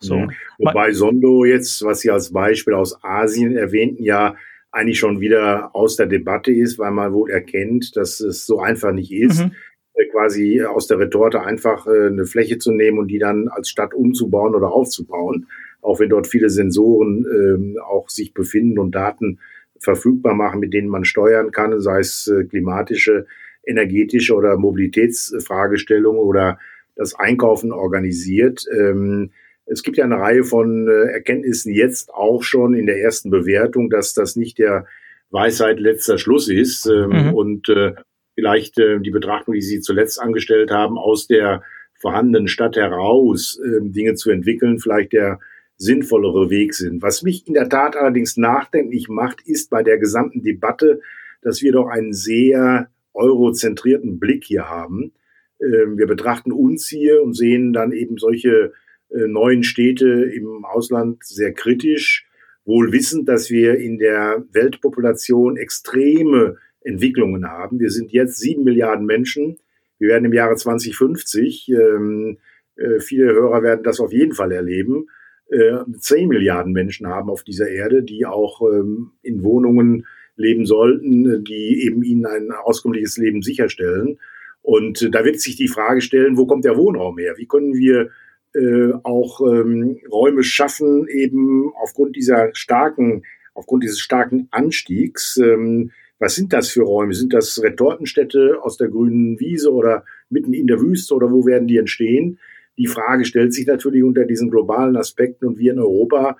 So. 0.00 0.16
Mhm. 0.16 0.30
Wobei 0.58 0.92
Sondo 0.92 1.44
jetzt, 1.44 1.82
was 1.84 2.00
Sie 2.00 2.10
als 2.10 2.32
Beispiel 2.32 2.74
aus 2.74 3.02
Asien 3.02 3.56
erwähnten, 3.56 4.02
ja 4.02 4.36
eigentlich 4.70 4.98
schon 4.98 5.20
wieder 5.20 5.74
aus 5.74 5.96
der 5.96 6.06
Debatte 6.06 6.52
ist, 6.52 6.78
weil 6.78 6.90
man 6.90 7.12
wohl 7.12 7.30
erkennt, 7.30 7.96
dass 7.96 8.20
es 8.20 8.46
so 8.46 8.60
einfach 8.60 8.92
nicht 8.92 9.12
ist, 9.12 9.44
mhm. 9.44 9.52
Äh, 9.94 10.06
quasi 10.06 10.62
aus 10.62 10.86
der 10.86 10.98
Retorte 10.98 11.42
einfach 11.42 11.86
äh, 11.86 12.06
eine 12.06 12.26
Fläche 12.26 12.58
zu 12.58 12.72
nehmen 12.72 12.98
und 12.98 13.08
die 13.08 13.18
dann 13.18 13.48
als 13.48 13.68
Stadt 13.68 13.94
umzubauen 13.94 14.54
oder 14.54 14.70
aufzubauen, 14.72 15.48
auch 15.82 15.98
wenn 16.00 16.10
dort 16.10 16.26
viele 16.26 16.50
Sensoren 16.50 17.26
ähm, 17.26 17.78
auch 17.84 18.08
sich 18.08 18.34
befinden 18.34 18.78
und 18.78 18.94
Daten 18.94 19.38
verfügbar 19.80 20.34
machen, 20.34 20.60
mit 20.60 20.72
denen 20.72 20.88
man 20.88 21.04
steuern 21.04 21.50
kann, 21.50 21.80
sei 21.80 22.00
es 22.00 22.28
äh, 22.28 22.44
klimatische, 22.44 23.26
energetische 23.64 24.34
oder 24.34 24.56
Mobilitätsfragestellungen 24.56 26.20
oder 26.20 26.58
das 26.94 27.14
Einkaufen 27.14 27.72
organisiert. 27.72 28.66
Ähm, 28.72 29.30
es 29.70 29.82
gibt 29.82 29.96
ja 29.96 30.04
eine 30.04 30.18
Reihe 30.18 30.44
von 30.44 30.88
äh, 30.88 31.12
Erkenntnissen 31.12 31.72
jetzt 31.72 32.12
auch 32.12 32.42
schon 32.42 32.74
in 32.74 32.86
der 32.86 33.00
ersten 33.00 33.30
Bewertung, 33.30 33.90
dass 33.90 34.14
das 34.14 34.36
nicht 34.36 34.58
der 34.58 34.86
Weisheit 35.30 35.78
letzter 35.78 36.18
Schluss 36.18 36.48
ist 36.48 36.86
ähm, 36.86 37.10
mhm. 37.10 37.34
und 37.34 37.68
äh, 37.68 37.92
vielleicht 38.34 38.78
äh, 38.78 38.98
die 39.00 39.10
Betrachtung, 39.10 39.54
die 39.54 39.60
Sie 39.60 39.80
zuletzt 39.80 40.20
angestellt 40.20 40.70
haben, 40.70 40.96
aus 40.96 41.26
der 41.26 41.62
vorhandenen 42.00 42.48
Stadt 42.48 42.76
heraus 42.76 43.60
äh, 43.62 43.80
Dinge 43.82 44.14
zu 44.14 44.30
entwickeln, 44.30 44.78
vielleicht 44.78 45.12
der 45.12 45.38
sinnvollere 45.76 46.50
Weg 46.50 46.74
sind. 46.74 47.02
Was 47.02 47.22
mich 47.22 47.46
in 47.46 47.54
der 47.54 47.68
Tat 47.68 47.96
allerdings 47.96 48.36
nachdenklich 48.36 49.08
macht, 49.08 49.46
ist 49.46 49.70
bei 49.70 49.82
der 49.82 49.98
gesamten 49.98 50.42
Debatte, 50.42 51.00
dass 51.42 51.62
wir 51.62 51.72
doch 51.72 51.88
einen 51.88 52.12
sehr 52.12 52.90
eurozentrierten 53.14 54.18
Blick 54.18 54.44
hier 54.44 54.68
haben. 54.68 55.12
Ähm, 55.60 55.98
wir 55.98 56.06
betrachten 56.06 56.52
uns 56.52 56.88
hier 56.88 57.22
und 57.22 57.34
sehen 57.34 57.72
dann 57.72 57.92
eben 57.92 58.16
solche 58.16 58.72
neuen 59.10 59.62
Städte 59.62 60.06
im 60.06 60.64
Ausland 60.64 61.24
sehr 61.24 61.52
kritisch, 61.52 62.26
wohl 62.64 62.92
wissend, 62.92 63.28
dass 63.28 63.50
wir 63.50 63.78
in 63.78 63.98
der 63.98 64.44
Weltpopulation 64.52 65.56
extreme 65.56 66.56
Entwicklungen 66.82 67.48
haben. 67.48 67.80
Wir 67.80 67.90
sind 67.90 68.12
jetzt 68.12 68.38
sieben 68.38 68.64
Milliarden 68.64 69.06
Menschen. 69.06 69.58
Wir 69.98 70.10
werden 70.10 70.26
im 70.26 70.32
Jahre 70.32 70.56
2050, 70.56 71.70
ähm, 71.70 72.38
äh, 72.76 73.00
viele 73.00 73.32
Hörer 73.32 73.62
werden 73.62 73.82
das 73.82 74.00
auf 74.00 74.12
jeden 74.12 74.32
Fall 74.32 74.52
erleben, 74.52 75.06
äh, 75.50 75.78
zehn 75.98 76.28
Milliarden 76.28 76.72
Menschen 76.72 77.06
haben 77.06 77.30
auf 77.30 77.42
dieser 77.42 77.68
Erde, 77.68 78.02
die 78.02 78.26
auch 78.26 78.60
ähm, 78.62 79.12
in 79.22 79.42
Wohnungen 79.42 80.06
leben 80.36 80.66
sollten, 80.66 81.44
die 81.44 81.84
eben 81.84 82.02
ihnen 82.02 82.26
ein 82.26 82.52
auskömmliches 82.52 83.16
Leben 83.16 83.42
sicherstellen. 83.42 84.18
Und 84.62 85.02
äh, 85.02 85.10
da 85.10 85.24
wird 85.24 85.40
sich 85.40 85.56
die 85.56 85.68
Frage 85.68 86.00
stellen, 86.00 86.36
wo 86.36 86.46
kommt 86.46 86.64
der 86.64 86.76
Wohnraum 86.76 87.18
her? 87.18 87.34
Wie 87.38 87.46
können 87.46 87.74
wir 87.74 88.10
äh, 88.54 88.92
auch 89.02 89.40
ähm, 89.40 89.98
Räume 90.10 90.42
schaffen, 90.42 91.06
eben 91.08 91.70
aufgrund 91.80 92.16
dieser 92.16 92.50
starken, 92.54 93.22
aufgrund 93.54 93.82
dieses 93.84 94.00
starken 94.00 94.48
Anstiegs. 94.50 95.36
Ähm, 95.36 95.90
was 96.18 96.34
sind 96.34 96.52
das 96.52 96.70
für 96.70 96.82
Räume? 96.82 97.14
Sind 97.14 97.32
das 97.32 97.62
Retortenstädte 97.62 98.58
aus 98.62 98.76
der 98.76 98.88
grünen 98.88 99.38
Wiese 99.38 99.72
oder 99.72 100.04
mitten 100.30 100.52
in 100.52 100.66
der 100.66 100.80
Wüste 100.80 101.14
oder 101.14 101.30
wo 101.30 101.46
werden 101.46 101.68
die 101.68 101.76
entstehen? 101.76 102.38
Die 102.76 102.86
Frage 102.86 103.24
stellt 103.24 103.52
sich 103.52 103.66
natürlich 103.66 104.02
unter 104.02 104.24
diesen 104.24 104.50
globalen 104.50 104.96
Aspekten 104.96 105.46
und 105.46 105.58
wir 105.58 105.72
in 105.72 105.78
Europa 105.78 106.36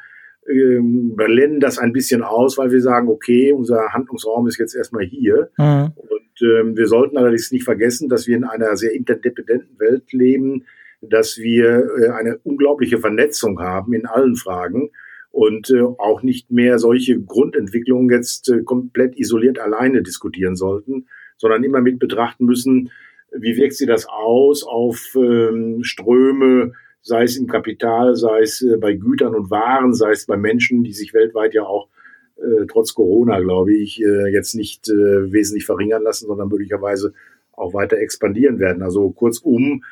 ähm, 0.49 1.15
blenden 1.15 1.61
das 1.61 1.79
ein 1.79 1.93
bisschen 1.93 2.23
aus, 2.23 2.57
weil 2.59 2.71
wir 2.71 2.81
sagen, 2.81 3.09
okay, 3.09 3.53
unser 3.53 3.93
Handlungsraum 3.93 4.47
ist 4.47 4.59
jetzt 4.59 4.75
erstmal 4.75 5.05
hier. 5.05 5.51
Mhm. 5.59 5.93
Und 5.97 6.43
ähm, 6.43 6.77
wir 6.77 6.87
sollten 6.87 7.17
allerdings 7.17 7.53
nicht 7.53 7.65
vergessen, 7.65 8.09
dass 8.09 8.27
wir 8.27 8.37
in 8.37 8.45
einer 8.45 8.77
sehr 8.77 8.93
interdependenten 8.93 9.79
Welt 9.79 10.13
leben, 10.13 10.65
dass 11.01 11.39
wir 11.39 11.87
äh, 11.99 12.09
eine 12.11 12.39
unglaubliche 12.39 12.99
Vernetzung 12.99 13.61
haben 13.61 13.93
in 13.93 14.07
allen 14.07 14.37
Fragen 14.37 14.91
und 15.31 15.71
äh, 15.71 15.83
auch 15.83 16.23
nicht 16.23 16.51
mehr 16.51 16.79
solche 16.79 17.21
Grundentwicklungen 17.21 18.11
jetzt 18.11 18.49
äh, 18.49 18.63
komplett 18.63 19.19
isoliert 19.19 19.59
alleine 19.59 20.03
diskutieren 20.03 20.57
sollten, 20.57 21.07
sondern 21.37 21.65
immer 21.65 21.81
mit 21.81 21.99
betrachten 21.99 22.47
müssen, 22.47 22.91
wie 23.31 23.57
wirkt 23.57 23.75
sich 23.75 23.87
das 23.87 24.07
aus 24.09 24.65
auf 24.65 25.15
ähm, 25.15 25.83
Ströme, 25.83 26.73
sei 27.03 27.25
es 27.25 27.37
im 27.37 27.47
Kapital, 27.47 28.17
sei 28.17 28.41
es 28.41 28.65
bei 28.81 28.95
Gütern 28.95 29.35
und 29.35 29.51
Waren, 29.51 29.95
sei 29.95 30.11
es 30.11 30.27
bei 30.27 30.37
Menschen, 30.37 30.83
die 30.83 30.93
sich 30.93 31.15
weltweit 31.15 31.55
ja 31.55 31.63
auch 31.63 31.89
äh, 32.39 32.67
trotz 32.67 32.95
Corona, 32.95 33.41
glaube 33.41 33.75
ich, 33.75 34.01
äh, 34.01 34.33
jetzt 34.33 34.55
nicht 34.55 34.89
äh, 34.89 35.33
wesentlich 35.33 35.67
verringern 35.67 36.03
lassen, 36.03 36.27
sondern 36.27 36.49
möglicherweise 36.49 37.13
auch 37.53 37.75
weiter 37.75 37.99
expandieren 37.99 38.59
werden. 38.59 38.83
Also 38.83 39.11
kurzum, 39.11 39.83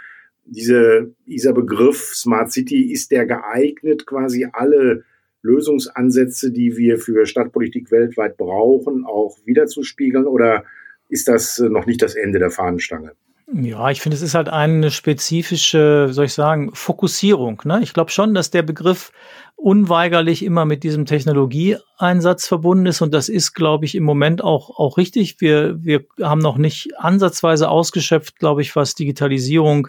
diese, 0.47 1.13
dieser 1.27 1.53
Begriff 1.53 2.15
Smart 2.15 2.53
City, 2.53 2.93
ist 2.93 3.11
der 3.11 3.27
geeignet, 3.27 4.07
quasi 4.07 4.47
alle 4.53 5.05
Lösungsansätze, 5.43 6.51
die 6.51 6.77
wir 6.77 6.99
für 6.99 7.27
Stadtpolitik 7.27 7.91
weltweit 7.91 8.37
brauchen, 8.37 9.05
auch 9.05 9.37
wiederzuspiegeln? 9.45 10.27
Oder 10.27 10.65
ist 11.09 11.29
das 11.29 11.59
noch 11.59 11.87
nicht 11.87 12.03
das 12.03 12.15
Ende 12.15 12.39
der 12.39 12.51
Fahnenstange? 12.51 13.13
Ja, 13.53 13.91
ich 13.91 14.01
finde, 14.01 14.17
es 14.17 14.23
ist 14.23 14.35
halt 14.35 14.49
eine 14.49 14.91
spezifische, 14.91 16.09
soll 16.11 16.25
ich 16.25 16.33
sagen, 16.33 16.73
Fokussierung. 16.75 17.63
Ne? 17.65 17.79
Ich 17.81 17.95
glaube 17.95 18.11
schon, 18.11 18.35
dass 18.35 18.51
der 18.51 18.63
Begriff 18.63 19.13
unweigerlich 19.55 20.45
immer 20.45 20.65
mit 20.65 20.83
diesem 20.83 21.07
Technologieeinsatz 21.07 22.49
verbunden 22.49 22.87
ist 22.87 23.03
und 23.03 23.15
das 23.15 23.29
ist, 23.29 23.55
glaube 23.55 23.85
ich, 23.85 23.95
im 23.95 24.03
Moment 24.03 24.43
auch, 24.43 24.79
auch 24.79 24.99
richtig. 24.99 25.41
Wir, 25.41 25.83
wir 25.83 26.05
haben 26.21 26.41
noch 26.41 26.59
nicht 26.59 26.99
ansatzweise 26.99 27.69
ausgeschöpft, 27.69 28.41
glaube 28.41 28.63
ich, 28.63 28.75
was 28.75 28.97
Digitalisierung 28.97 29.89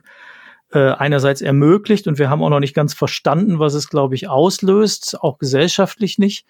äh, 0.71 0.91
einerseits 0.91 1.41
ermöglicht 1.41 2.07
und 2.07 2.19
wir 2.19 2.29
haben 2.29 2.43
auch 2.43 2.49
noch 2.49 2.59
nicht 2.59 2.75
ganz 2.75 2.93
verstanden, 2.93 3.59
was 3.59 3.73
es, 3.73 3.89
glaube 3.89 4.15
ich, 4.15 4.27
auslöst, 4.27 5.17
auch 5.21 5.37
gesellschaftlich 5.37 6.17
nicht. 6.17 6.45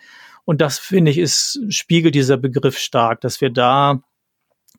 Und 0.46 0.62
das, 0.62 0.80
finde 0.80 1.12
ich, 1.12 1.18
ist, 1.18 1.60
spiegelt 1.70 2.16
dieser 2.16 2.38
Begriff 2.38 2.78
stark, 2.78 3.22
dass 3.22 3.42
wir 3.42 3.50
da 3.50 4.02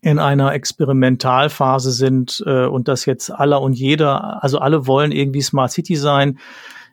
in 0.01 0.19
einer 0.19 0.53
Experimentalphase 0.53 1.93
sind 1.93 2.43
äh, 2.47 2.67
und 2.67 2.89
dass 2.89 3.05
jetzt 3.05 3.31
aller 3.31 3.61
und 3.61 3.75
jeder, 3.75 4.43
also 4.43 4.59
alle 4.59 4.87
wollen 4.87 5.13
irgendwie 5.13 5.43
Smart 5.43 5.73
City 5.73 5.97
sein. 5.97 6.39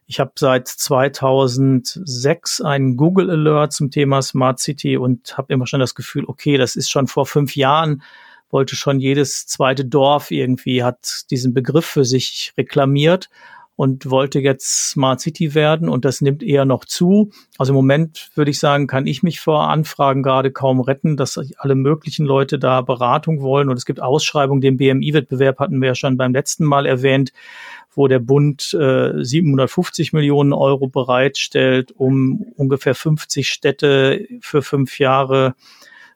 Ich 0.08 0.19
habe 0.19 0.34
seit 0.36 0.67
2006 0.67 2.62
einen 2.62 2.95
Google 2.95 3.29
Alert 3.31 3.73
zum 3.73 3.91
Thema 3.91 4.21
Smart 4.21 4.60
City 4.60 4.97
und 4.97 5.38
habe 5.38 5.53
immer 5.53 5.67
schon 5.67 5.79
das 5.79 5.95
Gefühl, 5.95 6.25
okay, 6.27 6.58
das 6.58 6.75
ist 6.75 6.91
schon 6.91 7.08
vor 7.08 7.25
fünf 7.25 7.55
Jahren 7.55 8.03
wollte 8.49 8.75
schon 8.75 8.99
jedes 8.99 9.47
zweite 9.47 9.86
Dorf 9.86 10.31
irgendwie, 10.31 10.84
hat 10.84 11.25
diesen 11.29 11.53
Begriff 11.53 11.86
für 11.86 12.05
sich 12.05 12.53
reklamiert 12.58 13.29
und 13.75 14.10
wollte 14.10 14.39
jetzt 14.39 14.91
Smart 14.91 15.19
City 15.19 15.53
werden 15.53 15.89
und 15.89 16.05
das 16.05 16.21
nimmt 16.21 16.41
eher 16.41 16.65
noch 16.65 16.86
zu. 16.86 17.31
Also 17.58 17.73
im 17.73 17.75
Moment 17.75 18.29
würde 18.36 18.51
ich 18.51 18.60
sagen, 18.60 18.88
kann 18.88 19.05
ich 19.05 19.21
mich 19.21 19.41
vor 19.41 19.69
Anfragen 19.69 20.23
gerade 20.23 20.51
kaum 20.51 20.79
retten, 20.79 21.17
dass 21.17 21.39
alle 21.58 21.75
möglichen 21.75 22.25
Leute 22.25 22.58
da 22.58 22.81
Beratung 22.81 23.41
wollen 23.41 23.69
und 23.69 23.77
es 23.77 23.86
gibt 23.86 24.01
Ausschreibungen, 24.01 24.62
den 24.62 24.77
BMI-Wettbewerb 24.77 25.60
hatten 25.60 25.81
wir 25.81 25.89
ja 25.89 25.95
schon 25.95 26.17
beim 26.17 26.34
letzten 26.34 26.63
Mal 26.63 26.86
erwähnt, 26.86 27.34
wo 27.93 28.08
der 28.08 28.19
Bund 28.19 28.73
äh, 28.73 29.23
750 29.23 30.13
Millionen 30.13 30.53
Euro 30.53 30.88
bereitstellt, 30.88 31.93
um 31.97 32.45
ungefähr 32.55 32.95
50 32.95 33.49
Städte 33.49 34.25
für 34.41 34.62
fünf 34.62 34.99
Jahre 34.99 35.55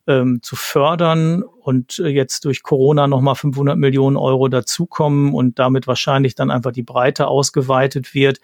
ähm, 0.10 0.40
zu 0.42 0.56
fördern 0.56 1.44
und 1.44 2.00
äh, 2.00 2.08
jetzt 2.08 2.44
durch 2.44 2.64
Corona 2.64 3.08
nochmal 3.08 3.36
500 3.36 3.78
Millionen 3.78 4.18
Euro 4.18 4.48
dazukommen 4.48 5.36
und 5.36 5.60
damit 5.60 5.86
wahrscheinlich 5.86 6.34
dann 6.34 6.50
einfach 6.50 6.72
die 6.72 6.84
Breite 6.84 7.28
ausgeweitet 7.28 8.16
wird. 8.16 8.42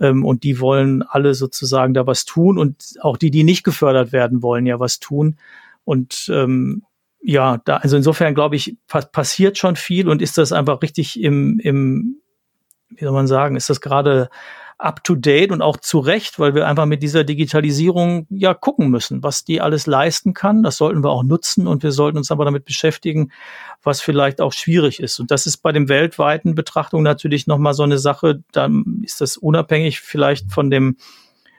Ähm, 0.00 0.24
und 0.24 0.44
die 0.44 0.60
wollen 0.60 1.02
alle 1.02 1.34
sozusagen 1.34 1.92
da 1.92 2.06
was 2.06 2.24
tun 2.24 2.58
und 2.58 2.94
auch 3.02 3.18
die, 3.18 3.30
die 3.30 3.44
nicht 3.44 3.64
gefördert 3.64 4.12
werden, 4.12 4.42
wollen 4.42 4.64
ja 4.64 4.80
was 4.80 4.98
tun. 4.98 5.36
Und 5.84 6.30
ähm, 6.32 6.84
ja, 7.20 7.58
da, 7.66 7.76
also 7.76 7.98
insofern 7.98 8.34
glaube 8.34 8.56
ich, 8.56 8.78
passiert 8.88 9.58
schon 9.58 9.76
viel 9.76 10.08
und 10.08 10.22
ist 10.22 10.38
das 10.38 10.52
einfach 10.52 10.80
richtig 10.80 11.22
im, 11.22 11.58
im, 11.58 12.16
wie 12.88 13.04
soll 13.04 13.12
man 13.12 13.26
sagen, 13.26 13.56
ist 13.56 13.68
das 13.68 13.82
gerade 13.82 14.30
up 14.78 15.04
to 15.04 15.14
date 15.14 15.52
und 15.52 15.62
auch 15.62 15.76
zu 15.76 15.98
Recht, 15.98 16.38
weil 16.38 16.54
wir 16.54 16.66
einfach 16.66 16.86
mit 16.86 17.02
dieser 17.02 17.24
Digitalisierung 17.24 18.26
ja 18.30 18.54
gucken 18.54 18.88
müssen, 18.88 19.22
was 19.22 19.44
die 19.44 19.60
alles 19.60 19.86
leisten 19.86 20.34
kann. 20.34 20.62
Das 20.62 20.76
sollten 20.76 21.02
wir 21.02 21.10
auch 21.10 21.22
nutzen 21.22 21.66
und 21.66 21.82
wir 21.82 21.92
sollten 21.92 22.18
uns 22.18 22.30
aber 22.30 22.44
damit 22.44 22.64
beschäftigen, 22.64 23.30
was 23.82 24.00
vielleicht 24.00 24.40
auch 24.40 24.52
schwierig 24.52 25.00
ist. 25.00 25.20
Und 25.20 25.30
das 25.30 25.46
ist 25.46 25.58
bei 25.58 25.72
dem 25.72 25.88
weltweiten 25.88 26.54
Betrachtung 26.54 27.02
natürlich 27.02 27.46
nochmal 27.46 27.74
so 27.74 27.82
eine 27.82 27.98
Sache, 27.98 28.42
dann 28.52 29.02
ist 29.04 29.20
das 29.20 29.36
unabhängig 29.36 30.00
vielleicht 30.00 30.50
von 30.52 30.70
dem 30.70 30.96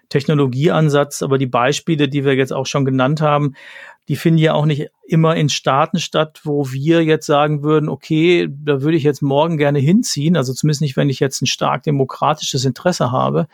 Technologieansatz, 0.09 1.21
aber 1.21 1.37
die 1.37 1.47
Beispiele, 1.47 2.07
die 2.07 2.25
wir 2.25 2.35
jetzt 2.35 2.53
auch 2.53 2.65
schon 2.65 2.85
genannt 2.85 3.21
haben, 3.21 3.55
die 4.07 4.15
finden 4.15 4.39
ja 4.39 4.53
auch 4.53 4.65
nicht 4.65 4.87
immer 5.07 5.35
in 5.35 5.49
Staaten 5.49 5.99
statt, 5.99 6.41
wo 6.43 6.71
wir 6.71 7.03
jetzt 7.03 7.25
sagen 7.25 7.63
würden, 7.63 7.89
okay, 7.89 8.47
da 8.49 8.81
würde 8.81 8.97
ich 8.97 9.03
jetzt 9.03 9.21
morgen 9.21 9.57
gerne 9.57 9.79
hinziehen, 9.79 10.37
also 10.37 10.53
zumindest 10.53 10.81
nicht, 10.81 10.95
wenn 10.95 11.09
ich 11.09 11.19
jetzt 11.19 11.41
ein 11.41 11.47
stark 11.47 11.83
demokratisches 11.83 12.65
Interesse 12.65 13.11
habe. 13.11 13.47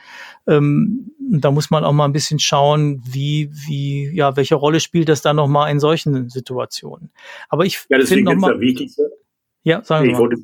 Ähm, 0.48 1.12
da 1.20 1.52
muss 1.52 1.72
man 1.72 1.86
auch 1.86 1.94
mal 1.94 2.06
ein 2.06 2.12
bisschen 2.12 2.40
schauen, 2.40 3.02
wie, 3.06 3.50
wie, 3.54 4.12
ja, 4.14 4.36
welche 4.36 4.56
Rolle 4.56 4.82
spielt 4.82 5.08
das 5.08 5.22
dann 5.22 5.38
nochmal 5.38 5.72
in 5.72 5.80
solchen 5.80 6.30
Situationen. 6.30 7.12
Aber 7.48 7.66
ich 7.66 7.86
ja, 7.90 8.00
finde 8.02 8.34
nochmal. 8.34 8.60
Ja, 9.64 9.84
sagen 9.84 10.06
Sie. 10.06 10.12
Ich 10.12 10.18
wollte, 10.18 10.38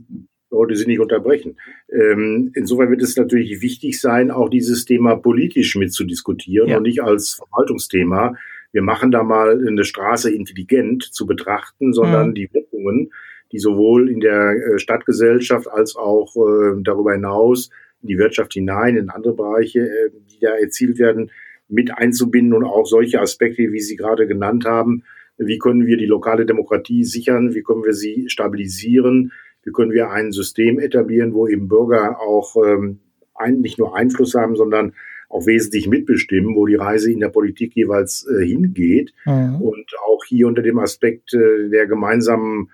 wollte 0.49 0.75
Sie 0.75 0.85
nicht 0.85 0.99
unterbrechen. 0.99 1.57
Ähm, 1.91 2.51
insofern 2.55 2.89
wird 2.89 3.01
es 3.01 3.17
natürlich 3.17 3.61
wichtig 3.61 3.99
sein, 3.99 4.31
auch 4.31 4.49
dieses 4.49 4.85
Thema 4.85 5.15
politisch 5.15 5.75
mitzudiskutieren 5.75 6.69
ja. 6.69 6.77
und 6.77 6.83
nicht 6.83 7.01
als 7.01 7.33
Verwaltungsthema 7.33 8.35
wir 8.71 8.81
machen 8.81 9.11
da 9.11 9.23
mal 9.23 9.65
eine 9.65 9.83
Straße 9.83 10.31
intelligent 10.31 11.03
zu 11.03 11.25
betrachten, 11.25 11.93
sondern 11.93 12.29
mhm. 12.29 12.33
die 12.35 12.53
Wirkungen, 12.53 13.11
die 13.51 13.59
sowohl 13.59 14.09
in 14.09 14.19
der 14.19 14.51
äh, 14.51 14.79
Stadtgesellschaft 14.79 15.67
als 15.67 15.95
auch 15.95 16.35
äh, 16.35 16.81
darüber 16.83 17.13
hinaus 17.13 17.69
in 18.01 18.09
die 18.09 18.17
Wirtschaft 18.17 18.53
hinein, 18.53 18.97
in 18.97 19.09
andere 19.09 19.33
Bereiche, 19.33 19.79
äh, 19.79 20.11
die 20.31 20.39
da 20.41 20.55
erzielt 20.55 20.99
werden, 20.99 21.31
mit 21.69 21.97
einzubinden 21.97 22.53
und 22.53 22.65
auch 22.65 22.85
solche 22.85 23.19
Aspekte, 23.19 23.71
wie 23.71 23.79
Sie 23.79 23.95
gerade 23.95 24.27
genannt 24.27 24.65
haben. 24.65 25.03
Wie 25.37 25.59
können 25.59 25.85
wir 25.85 25.97
die 25.97 26.05
lokale 26.05 26.45
Demokratie 26.45 27.03
sichern? 27.03 27.53
Wie 27.53 27.61
können 27.61 27.83
wir 27.83 27.93
sie 27.93 28.27
stabilisieren? 28.27 29.31
Wie 29.67 29.73
können 29.73 29.91
wir 29.91 30.11
ein 30.11 30.31
System 30.31 30.79
etablieren, 30.79 31.33
wo 31.33 31.45
eben 31.45 31.67
Bürger 31.67 32.21
auch 32.21 32.55
ähm, 32.55 32.99
ein, 33.35 33.59
nicht 33.59 33.77
nur 33.77 33.97
Einfluss 33.97 34.33
haben, 34.33 34.55
sondern 34.55 34.93
auch 35.27 35.45
wesentlich 35.45 35.89
mitbestimmen, 35.89 36.55
wo 36.55 36.65
die 36.67 36.75
Reise 36.75 37.11
in 37.11 37.19
der 37.19 37.27
Politik 37.27 37.75
jeweils 37.75 38.25
äh, 38.31 38.45
hingeht. 38.45 39.13
Mhm. 39.25 39.57
Und 39.57 39.91
auch 40.05 40.23
hier 40.23 40.47
unter 40.47 40.61
dem 40.61 40.79
Aspekt 40.79 41.33
äh, 41.33 41.67
der 41.67 41.85
gemeinsamen 41.85 42.69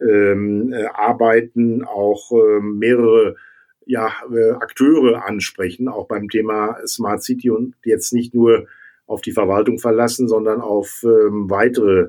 ähm, 0.00 0.72
äh, 0.72 0.86
Arbeiten 0.86 1.84
auch 1.84 2.32
äh, 2.32 2.60
mehrere 2.62 3.36
ja, 3.84 4.10
äh, 4.34 4.52
Akteure 4.52 5.26
ansprechen, 5.26 5.86
auch 5.86 6.08
beim 6.08 6.30
Thema 6.30 6.78
Smart 6.86 7.22
City 7.22 7.50
und 7.50 7.74
jetzt 7.84 8.14
nicht 8.14 8.34
nur 8.34 8.68
auf 9.06 9.20
die 9.20 9.32
Verwaltung 9.32 9.78
verlassen, 9.78 10.28
sondern 10.28 10.62
auf 10.62 11.02
ähm, 11.04 11.50
weitere 11.50 12.08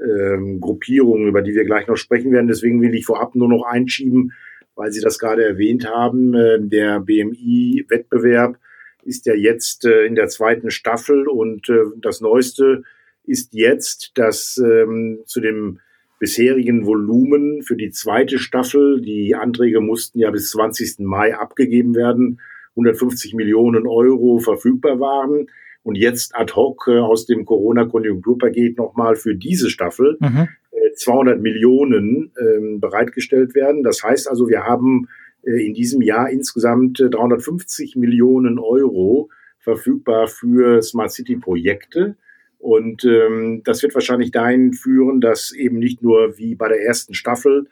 ähm, 0.00 0.60
Gruppierungen, 0.60 1.28
über 1.28 1.42
die 1.42 1.54
wir 1.54 1.64
gleich 1.64 1.86
noch 1.86 1.96
sprechen 1.96 2.32
werden. 2.32 2.48
Deswegen 2.48 2.80
will 2.80 2.94
ich 2.94 3.06
vorab 3.06 3.34
nur 3.34 3.48
noch 3.48 3.64
einschieben, 3.64 4.32
weil 4.74 4.92
Sie 4.92 5.00
das 5.00 5.18
gerade 5.18 5.44
erwähnt 5.44 5.88
haben, 5.88 6.34
äh, 6.34 6.58
der 6.60 7.00
BMI-Wettbewerb 7.00 8.58
ist 9.04 9.26
ja 9.26 9.34
jetzt 9.34 9.84
äh, 9.84 10.04
in 10.04 10.14
der 10.14 10.28
zweiten 10.28 10.70
Staffel 10.70 11.26
und 11.26 11.68
äh, 11.68 11.84
das 12.00 12.20
Neueste 12.20 12.82
ist 13.24 13.54
jetzt, 13.54 14.12
dass 14.14 14.58
ähm, 14.58 15.20
zu 15.26 15.40
dem 15.40 15.80
bisherigen 16.18 16.86
Volumen 16.86 17.62
für 17.62 17.76
die 17.76 17.90
zweite 17.90 18.38
Staffel, 18.38 19.00
die 19.00 19.34
Anträge 19.34 19.80
mussten 19.80 20.18
ja 20.18 20.30
bis 20.30 20.50
20. 20.50 21.00
Mai 21.00 21.36
abgegeben 21.36 21.94
werden, 21.94 22.40
150 22.70 23.34
Millionen 23.34 23.86
Euro 23.86 24.38
verfügbar 24.38 24.98
waren 25.00 25.48
und 25.88 25.94
jetzt 25.94 26.36
ad 26.36 26.52
hoc 26.54 26.86
äh, 26.86 26.98
aus 26.98 27.24
dem 27.24 27.46
Corona-Konjunkturpaket 27.46 28.76
nochmal 28.76 29.16
für 29.16 29.34
diese 29.34 29.70
Staffel 29.70 30.18
mhm. 30.20 30.46
äh, 30.70 30.92
200 30.94 31.40
Millionen 31.40 32.30
ähm, 32.38 32.78
bereitgestellt 32.78 33.54
werden. 33.54 33.82
Das 33.82 34.04
heißt 34.04 34.28
also, 34.28 34.50
wir 34.50 34.64
haben 34.64 35.08
äh, 35.44 35.64
in 35.64 35.72
diesem 35.72 36.02
Jahr 36.02 36.28
insgesamt 36.28 37.00
350 37.00 37.96
äh, 37.96 37.98
Millionen 37.98 38.58
Euro 38.58 39.30
verfügbar 39.60 40.28
für 40.28 40.82
Smart 40.82 41.10
City 41.10 41.36
Projekte. 41.36 42.16
Und 42.58 43.06
ähm, 43.06 43.62
das 43.64 43.82
wird 43.82 43.94
wahrscheinlich 43.94 44.30
dahin 44.30 44.74
führen, 44.74 45.22
dass 45.22 45.52
eben 45.52 45.78
nicht 45.78 46.02
nur 46.02 46.36
wie 46.36 46.54
bei 46.54 46.68
der 46.68 46.82
ersten 46.82 47.14
Staffel, 47.14 47.66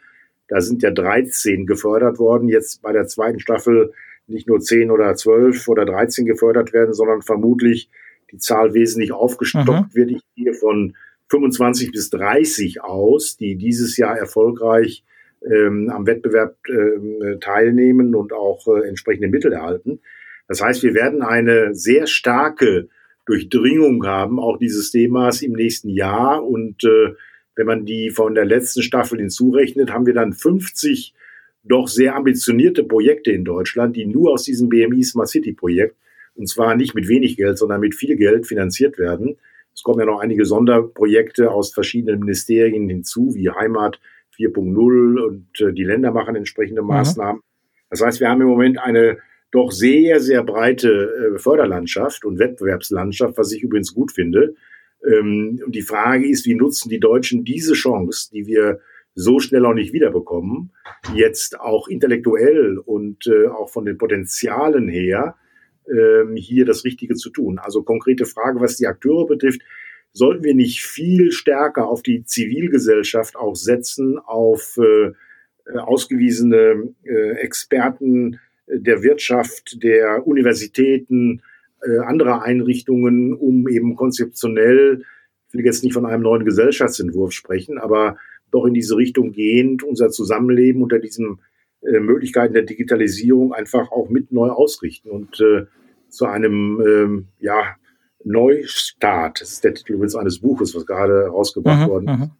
da 0.48 0.62
sind 0.62 0.83
ja 0.83 0.90
13 0.90 1.66
gefördert 1.66 2.18
worden, 2.18 2.48
jetzt 2.48 2.81
bei 2.81 2.94
der 2.94 3.09
zweiten 3.09 3.40
Staffel 3.40 3.92
nicht 4.26 4.48
nur 4.48 4.61
10 4.61 4.90
oder 4.90 5.14
12 5.14 5.68
oder 5.68 5.85
13 5.85 6.24
gefördert 6.24 6.72
werden, 6.72 6.94
sondern 6.94 7.20
vermutlich 7.20 7.90
die 8.32 8.38
Zahl 8.38 8.74
wesentlich 8.74 9.12
aufgestockt 9.12 9.94
mhm. 9.94 9.94
wird. 9.94 10.10
Ich 10.10 10.22
gehe 10.34 10.54
von 10.54 10.96
25 11.30 11.92
bis 11.92 12.10
30 12.10 12.82
aus, 12.82 13.36
die 13.36 13.56
dieses 13.56 13.96
Jahr 13.96 14.16
erfolgreich 14.16 15.04
ähm, 15.44 15.90
am 15.90 16.06
Wettbewerb 16.06 16.56
äh, 16.68 17.38
teilnehmen 17.38 18.14
und 18.14 18.32
auch 18.32 18.66
äh, 18.68 18.88
entsprechende 18.88 19.28
Mittel 19.28 19.52
erhalten. 19.52 20.00
Das 20.48 20.62
heißt, 20.62 20.82
wir 20.82 20.94
werden 20.94 21.22
eine 21.22 21.74
sehr 21.74 22.06
starke 22.06 22.88
Durchdringung 23.26 24.06
haben, 24.06 24.38
auch 24.38 24.56
dieses 24.56 24.92
Themas 24.92 25.42
im 25.42 25.52
nächsten 25.52 25.88
Jahr. 25.88 26.44
Und 26.44 26.84
äh, 26.84 27.14
wenn 27.56 27.66
man 27.66 27.84
die 27.84 28.10
von 28.10 28.34
der 28.34 28.44
letzten 28.44 28.82
Staffel 28.82 29.18
hinzurechnet, 29.18 29.92
haben 29.92 30.06
wir 30.06 30.14
dann 30.14 30.32
50 30.32 31.14
doch 31.64 31.88
sehr 31.88 32.14
ambitionierte 32.14 32.84
Projekte 32.84 33.32
in 33.32 33.44
Deutschland, 33.44 33.96
die 33.96 34.06
nur 34.06 34.32
aus 34.32 34.44
diesem 34.44 34.68
BMI 34.68 35.02
Smart 35.02 35.28
City 35.28 35.52
Projekt, 35.52 35.96
und 36.37 36.49
zwar 36.49 36.77
nicht 36.77 36.94
mit 36.94 37.09
wenig 37.09 37.37
Geld, 37.37 37.59
sondern 37.59 37.81
mit 37.81 37.94
viel 37.94 38.16
Geld 38.16 38.46
finanziert 38.46 38.99
werden. 38.99 39.37
Es 39.75 39.83
kommen 39.83 40.01
ja 40.01 40.07
noch 40.07 40.20
einige 40.20 40.46
Sonderprojekte 40.46 41.51
aus 41.51 41.72
verschiedenen 41.72 42.20
Ministerien 42.20 42.88
hinzu, 42.88 43.35
wie 43.35 43.51
Heimat, 43.51 44.01
4.0 44.38 45.20
und 45.20 45.61
äh, 45.61 45.72
die 45.72 45.85
Länder 45.85 46.12
machen 46.12 46.37
entsprechende 46.37 46.83
mhm. 46.83 46.88
Maßnahmen. 46.88 47.42
Das 47.90 48.03
heißt, 48.03 48.20
wir 48.20 48.29
haben 48.29 48.40
im 48.40 48.49
Moment 48.49 48.79
eine 48.79 49.18
doch 49.51 49.70
sehr, 49.70 50.20
sehr 50.20 50.42
breite 50.42 51.35
äh, 51.35 51.38
Förderlandschaft 51.38 52.25
und 52.25 52.38
Wettbewerbslandschaft, 52.38 53.38
was 53.38 53.53
ich 53.53 53.62
übrigens 53.62 53.94
gut 53.94 54.12
finde. 54.12 54.55
Ähm, 55.07 55.61
und 55.64 55.75
die 55.75 55.83
Frage 55.83 56.29
ist, 56.29 56.46
wie 56.46 56.55
nutzen 56.55 56.88
die 56.88 57.01
Deutschen 57.01 57.44
diese 57.44 57.75
Chance, 57.75 58.31
die 58.33 58.46
wir 58.46 58.81
so 59.14 59.38
schnell 59.40 59.64
auch 59.64 59.75
nicht 59.75 59.92
wiederbekommen, 59.94 60.72
jetzt 61.14 61.59
auch 61.59 61.88
intellektuell 61.88 62.77
und 62.79 63.27
äh, 63.27 63.46
auch 63.49 63.70
von 63.70 63.87
den 63.87 63.96
Potenzialen 63.96 64.88
her, 64.88 65.37
ähm, 65.90 66.37
hier 66.37 66.64
das 66.64 66.85
Richtige 66.85 67.14
zu 67.14 67.31
tun. 67.31 67.59
Also 67.59 67.83
konkrete 67.83 68.27
Frage, 68.27 68.61
was 68.61 68.77
die 68.77 68.87
Akteure 68.87 69.27
betrifft 69.27 69.62
sollten 70.16 70.44
wir 70.44 70.55
nicht 70.55 70.83
viel 70.83 71.31
stärker 71.31 71.88
auf 71.88 72.03
die 72.03 72.25
Zivilgesellschaft 72.25 73.37
auch 73.37 73.55
setzen, 73.55 74.18
auf 74.18 74.79
äh, 74.79 75.12
äh 75.68 75.79
ausgewiesene 75.79 76.94
äh, 77.05 77.33
Experten 77.33 78.40
der 78.66 79.03
Wirtschaft, 79.03 79.83
der 79.83 80.27
Universitäten, 80.27 81.42
äh, 81.83 81.99
anderer 81.99 82.42
Einrichtungen, 82.42 83.35
um 83.35 83.68
eben 83.68 83.94
konzeptionell, 83.94 85.03
ich 85.49 85.55
will 85.55 85.66
jetzt 85.66 85.85
nicht 85.85 85.92
von 85.92 86.07
einem 86.07 86.22
neuen 86.22 86.46
Gesellschaftsentwurf 86.46 87.33
sprechen, 87.33 87.77
aber 87.77 88.16
doch 88.51 88.64
in 88.64 88.75
diese 88.75 88.96
Richtung 88.96 89.33
gehend 89.33 89.83
unser 89.83 90.09
Zusammenleben 90.09 90.83
unter 90.83 90.99
diesen 90.99 91.40
äh, 91.87 92.01
Möglichkeiten 92.01 92.55
der 92.55 92.64
Digitalisierung 92.64 93.53
einfach 93.53 93.90
auch 93.90 94.09
mit 94.09 94.33
neu 94.33 94.49
ausrichten 94.49 95.11
und 95.11 95.40
äh, 95.40 95.66
zu 96.09 96.27
einem 96.27 96.81
ähm, 96.87 97.29
ja 97.38 97.77
Neustart, 98.25 99.40
das 99.40 99.53
ist 99.53 99.64
der 99.64 99.75
Titel 99.75 99.94
übrigens 99.94 100.16
eines 100.16 100.40
Buches, 100.40 100.75
was 100.75 100.85
gerade 100.85 101.27
rausgebracht 101.27 101.87
mhm, 101.87 101.90
worden 101.90 102.09
ist, 102.09 102.18
mhm. 102.18 102.31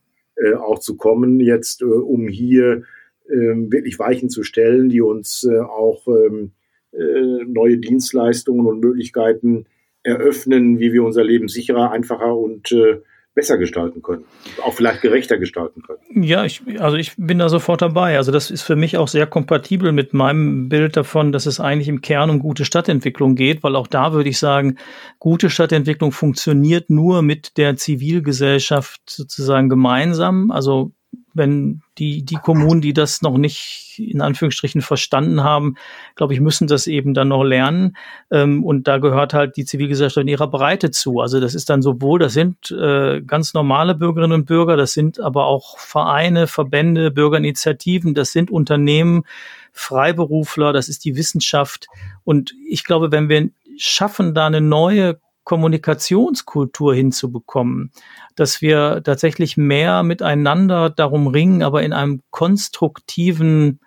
äh, 0.45 0.55
auch 0.55 0.81
zu 0.81 0.97
kommen, 0.97 1.39
jetzt 1.39 1.83
äh, 1.83 1.85
um 1.85 2.27
hier 2.27 2.83
äh, 3.29 3.55
wirklich 3.71 3.99
Weichen 3.99 4.29
zu 4.29 4.43
stellen, 4.43 4.89
die 4.89 5.01
uns 5.01 5.45
äh, 5.45 5.61
auch 5.61 6.07
ähm, 6.09 6.53
äh, 6.93 7.45
neue 7.47 7.79
Dienstleistungen 7.79 8.67
und 8.67 8.81
Möglichkeiten 8.81 9.67
eröffnen, 10.03 10.81
wie 10.81 10.93
wir 10.93 11.05
unser 11.05 11.25
Leben 11.25 11.49
sicherer, 11.49 11.93
einfacher 11.93 12.37
und 12.37 12.73
äh, 12.73 13.01
besser 13.37 13.59
gestalten 13.59 14.03
können, 14.03 14.25
auch 14.65 14.73
vielleicht 14.73 15.03
gerechter 15.03 15.37
gestalten 15.37 15.83
können. 15.83 16.25
Ja, 16.25 16.47
ich, 16.47 16.63
also 16.81 16.97
ich 16.97 17.13
bin 17.19 17.39
da 17.39 17.51
sofort 17.51 17.83
dabei. 17.83 18.17
Also 18.17 18.33
das 18.33 18.51
ist 18.51 18.63
für 18.63 18.77
mich 18.77 18.97
auch 18.97 19.09
sehr 19.09 19.27
kompatibel 19.27 19.93
mit 19.93 20.15
meinem 20.15 20.71
Bild 20.71 20.97
davon, 20.97 21.33
dass 21.33 21.45
es 21.45 21.61
eigentlich 21.61 21.89
im 21.89 22.01
Kern 22.01 22.31
um 22.31 22.39
gute 22.39 22.65
Stadtentwicklung 22.65 23.35
geht, 23.35 23.63
weil 23.63 23.77
auch 23.77 23.89
da 23.89 24.15
würde 24.15 24.31
ich 24.31 24.39
sagen, 24.39 24.79
gute 25.19 25.51
Stadtentwicklung 25.51 26.13
funktioniert 26.13 26.89
nur 26.89 27.21
mit 27.21 27.59
der 27.59 27.77
Zivilgesellschaft 27.77 29.03
sozusagen 29.07 29.69
gemeinsam. 29.69 30.51
Also 30.51 30.93
wenn 31.37 31.83
die, 31.99 32.23
die 32.23 32.37
Kommunen, 32.37 32.81
die 32.81 32.93
das 32.93 33.23
noch 33.23 33.39
nicht 33.39 33.99
in 33.99 34.21
Anführungsstrichen 34.21 34.83
verstanden 34.83 35.43
haben, 35.43 35.77
glaube 36.15 36.35
ich, 36.35 36.41
müssen 36.41 36.67
das 36.67 36.87
eben 36.87 37.15
dann 37.15 37.29
noch 37.29 37.45
lernen. 37.45 37.97
Ähm, 38.31 38.65
und 38.65 38.89
da 38.89 38.99
gehört 38.99 39.35
halt 39.35 39.57
die 39.57 39.65
Zivilgesellschaft 39.65 40.23
in 40.23 40.29
ihrer 40.29 40.49
Breite 40.49 40.91
zu. 40.91 41.21
Also 41.21 41.41
das 41.41 41.55
ist 41.55 41.71
dann 41.71 41.83
sowohl, 41.83 42.19
das 42.19 42.33
sind 42.33 42.71
äh, 42.71 43.21
ganz 43.23 43.55
normale 43.55 43.95
Bürgerinnen 43.95 44.33
und 44.33 44.47
Bürger, 44.47 44.77
das 44.77 44.93
sind 44.93 45.21
aber 45.21 45.47
auch 45.47 45.79
Vereine, 45.79 46.47
Verbände, 46.47 47.11
Bürgerinitiativen, 47.11 48.15
das 48.15 48.33
sind 48.33 48.51
Unternehmen, 48.51 49.25
Freiberufler, 49.73 50.73
das 50.73 50.89
ist 50.89 51.05
die 51.05 51.17
Wissenschaft. 51.17 51.87
Und 52.25 52.55
ich 52.69 52.85
glaube, 52.85 53.13
wenn 53.13 53.29
wir 53.29 53.51
schaffen, 53.77 54.35
da 54.35 54.47
eine 54.47 54.61
neue 54.61 55.19
Kommunikationskultur 55.47 56.93
hinzubekommen, 56.95 57.93
dass 58.35 58.61
wir 58.61 59.01
tatsächlich 59.05 59.57
mehr 59.57 60.03
miteinander 60.03 60.91
darum 60.91 61.29
ringen, 61.29 61.63
aber 61.63 61.85
in 61.85 61.93
einem 61.93 62.21
konstruktiven, 62.31 63.79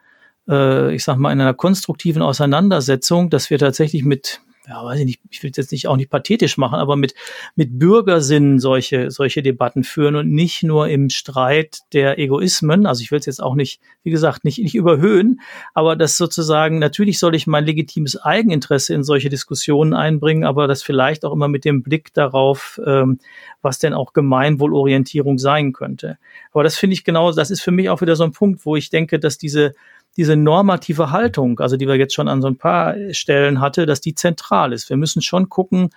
äh, 0.48 0.96
ich 0.96 1.04
sag 1.04 1.18
mal, 1.18 1.34
in 1.34 1.42
einer 1.42 1.54
konstruktiven 1.54 2.22
Auseinandersetzung, 2.22 3.30
dass 3.30 3.50
wir 3.50 3.60
tatsächlich 3.60 4.06
mit 4.06 4.42
ja, 4.70 4.86
weiß 4.86 5.00
ich 5.00 5.06
nicht, 5.06 5.20
ich 5.32 5.42
will 5.42 5.52
jetzt 5.56 5.72
nicht 5.72 5.88
auch 5.88 5.98
nicht 5.98 6.12
pathetisch 6.12 6.58
machen, 6.58 6.76
aber 6.76 6.96
mit, 6.96 7.16
mit 7.56 7.80
Bürgersinn 7.80 8.60
solche, 8.60 9.10
solche 9.10 9.42
Debatten 9.42 9.84
führen 9.84 10.16
und 10.16 10.32
nicht 10.32 10.62
nur 10.62 10.88
im 10.88 11.10
Streit 11.10 11.80
der 11.92 12.20
Egoismen. 12.20 12.86
Also 12.86 13.02
ich 13.02 13.10
will 13.10 13.18
es 13.18 13.26
jetzt 13.26 13.42
auch 13.42 13.56
nicht, 13.56 13.82
wie 14.04 14.12
gesagt, 14.12 14.46
nicht, 14.46 14.60
nicht 14.60 14.76
überhöhen, 14.76 15.42
aber 15.74 15.96
das 15.96 16.18
sozusagen, 16.18 16.78
natürlich 16.78 17.18
soll 17.18 17.34
ich 17.34 17.48
mein 17.48 17.66
legitimes 17.66 18.16
Eigeninteresse 18.22 18.94
in 18.94 19.04
solche 19.04 19.30
Diskussionen 19.30 19.96
einbringen, 19.96 20.44
aber 20.44 20.68
das 20.68 20.84
vielleicht 20.84 21.26
auch 21.26 21.34
immer 21.34 21.48
mit 21.48 21.66
dem 21.66 21.82
Blick 21.82 22.14
darauf, 22.14 22.80
ähm, 22.86 23.18
was 23.64 23.80
denn 23.80 23.94
auch 23.94 24.14
Gemeinwohlorientierung 24.14 25.40
sein 25.40 25.74
könnte. 25.74 26.20
Aber 26.52 26.64
das 26.64 26.78
finde 26.78 26.94
ich 26.94 27.04
genau, 27.04 27.32
das 27.32 27.50
ist 27.50 27.62
für 27.62 27.72
mich 27.72 27.90
auch 27.90 28.02
wieder 28.02 28.16
so 28.16 28.24
ein 28.24 28.34
Punkt, 28.34 28.66
wo 28.68 28.76
ich 28.76 28.92
denke, 28.92 29.18
dass 29.18 29.40
diese, 29.40 29.74
diese 30.18 30.36
normative 30.36 31.12
Haltung, 31.12 31.60
also 31.60 31.78
die 31.78 31.88
wir 31.88 31.96
jetzt 31.96 32.14
schon 32.14 32.28
an 32.28 32.42
so 32.42 32.48
ein 32.48 32.58
paar 32.58 32.96
Stellen 33.12 33.62
hatte, 33.62 33.86
dass 33.86 34.02
die 34.02 34.16
zentral 34.16 34.74
ist. 34.74 34.90
Wir 34.90 34.98
müssen 34.98 35.22
schon 35.22 35.50
gucken, 35.50 35.90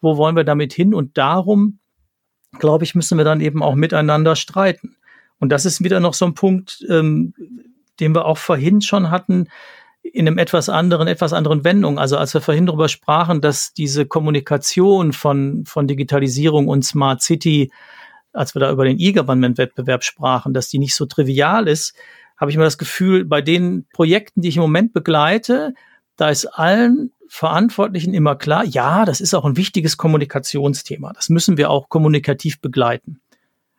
wo 0.00 0.16
wollen 0.16 0.36
wir 0.36 0.44
damit 0.44 0.72
hin 0.72 0.94
und 0.94 1.16
darum, 1.18 1.78
glaube 2.58 2.84
ich, 2.84 2.94
müssen 2.94 3.18
wir 3.18 3.24
dann 3.24 3.40
eben 3.40 3.62
auch 3.62 3.74
miteinander 3.74 4.36
streiten. 4.36 4.96
Und 5.38 5.50
das 5.50 5.64
ist 5.64 5.82
wieder 5.82 6.00
noch 6.00 6.14
so 6.14 6.24
ein 6.24 6.34
Punkt, 6.34 6.84
ähm, 6.88 7.34
den 8.00 8.14
wir 8.14 8.24
auch 8.24 8.38
vorhin 8.38 8.80
schon 8.80 9.10
hatten, 9.10 9.48
in 10.02 10.26
einem 10.26 10.38
etwas 10.38 10.68
anderen, 10.68 11.06
etwas 11.06 11.32
anderen 11.32 11.64
Wendung. 11.64 11.98
Also 11.98 12.16
als 12.16 12.32
wir 12.34 12.40
vorhin 12.40 12.66
darüber 12.66 12.88
sprachen, 12.88 13.40
dass 13.40 13.72
diese 13.72 14.06
Kommunikation 14.06 15.12
von, 15.12 15.64
von 15.66 15.86
Digitalisierung 15.86 16.68
und 16.68 16.84
Smart 16.84 17.22
City, 17.22 17.70
als 18.32 18.54
wir 18.54 18.60
da 18.60 18.70
über 18.70 18.84
den 18.84 18.98
E-Government-Wettbewerb 18.98 20.04
sprachen, 20.04 20.54
dass 20.54 20.68
die 20.68 20.78
nicht 20.78 20.94
so 20.94 21.06
trivial 21.06 21.68
ist, 21.68 21.94
habe 22.38 22.50
ich 22.50 22.54
immer 22.54 22.64
das 22.64 22.78
Gefühl, 22.78 23.24
bei 23.24 23.42
den 23.42 23.86
Projekten, 23.92 24.40
die 24.40 24.48
ich 24.48 24.56
im 24.56 24.62
Moment 24.62 24.92
begleite, 24.92 25.74
da 26.16 26.30
ist 26.30 26.46
allen 26.46 27.12
Verantwortlichen 27.28 28.14
immer 28.14 28.36
klar, 28.36 28.64
ja, 28.64 29.04
das 29.04 29.20
ist 29.20 29.34
auch 29.34 29.44
ein 29.44 29.56
wichtiges 29.56 29.96
Kommunikationsthema. 29.96 31.12
Das 31.12 31.28
müssen 31.28 31.56
wir 31.56 31.70
auch 31.70 31.88
kommunikativ 31.88 32.60
begleiten. 32.60 33.20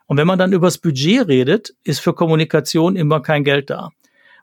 Und 0.06 0.18
wenn 0.18 0.28
man 0.28 0.40
dann 0.40 0.54
übers 0.54 0.78
Budget 0.78 1.28
redet, 1.28 1.76
ist 1.84 2.00
für 2.00 2.14
Kommunikation 2.14 2.96
immer 2.96 3.22
kein 3.22 3.44
Geld 3.44 3.70
da, 3.70 3.92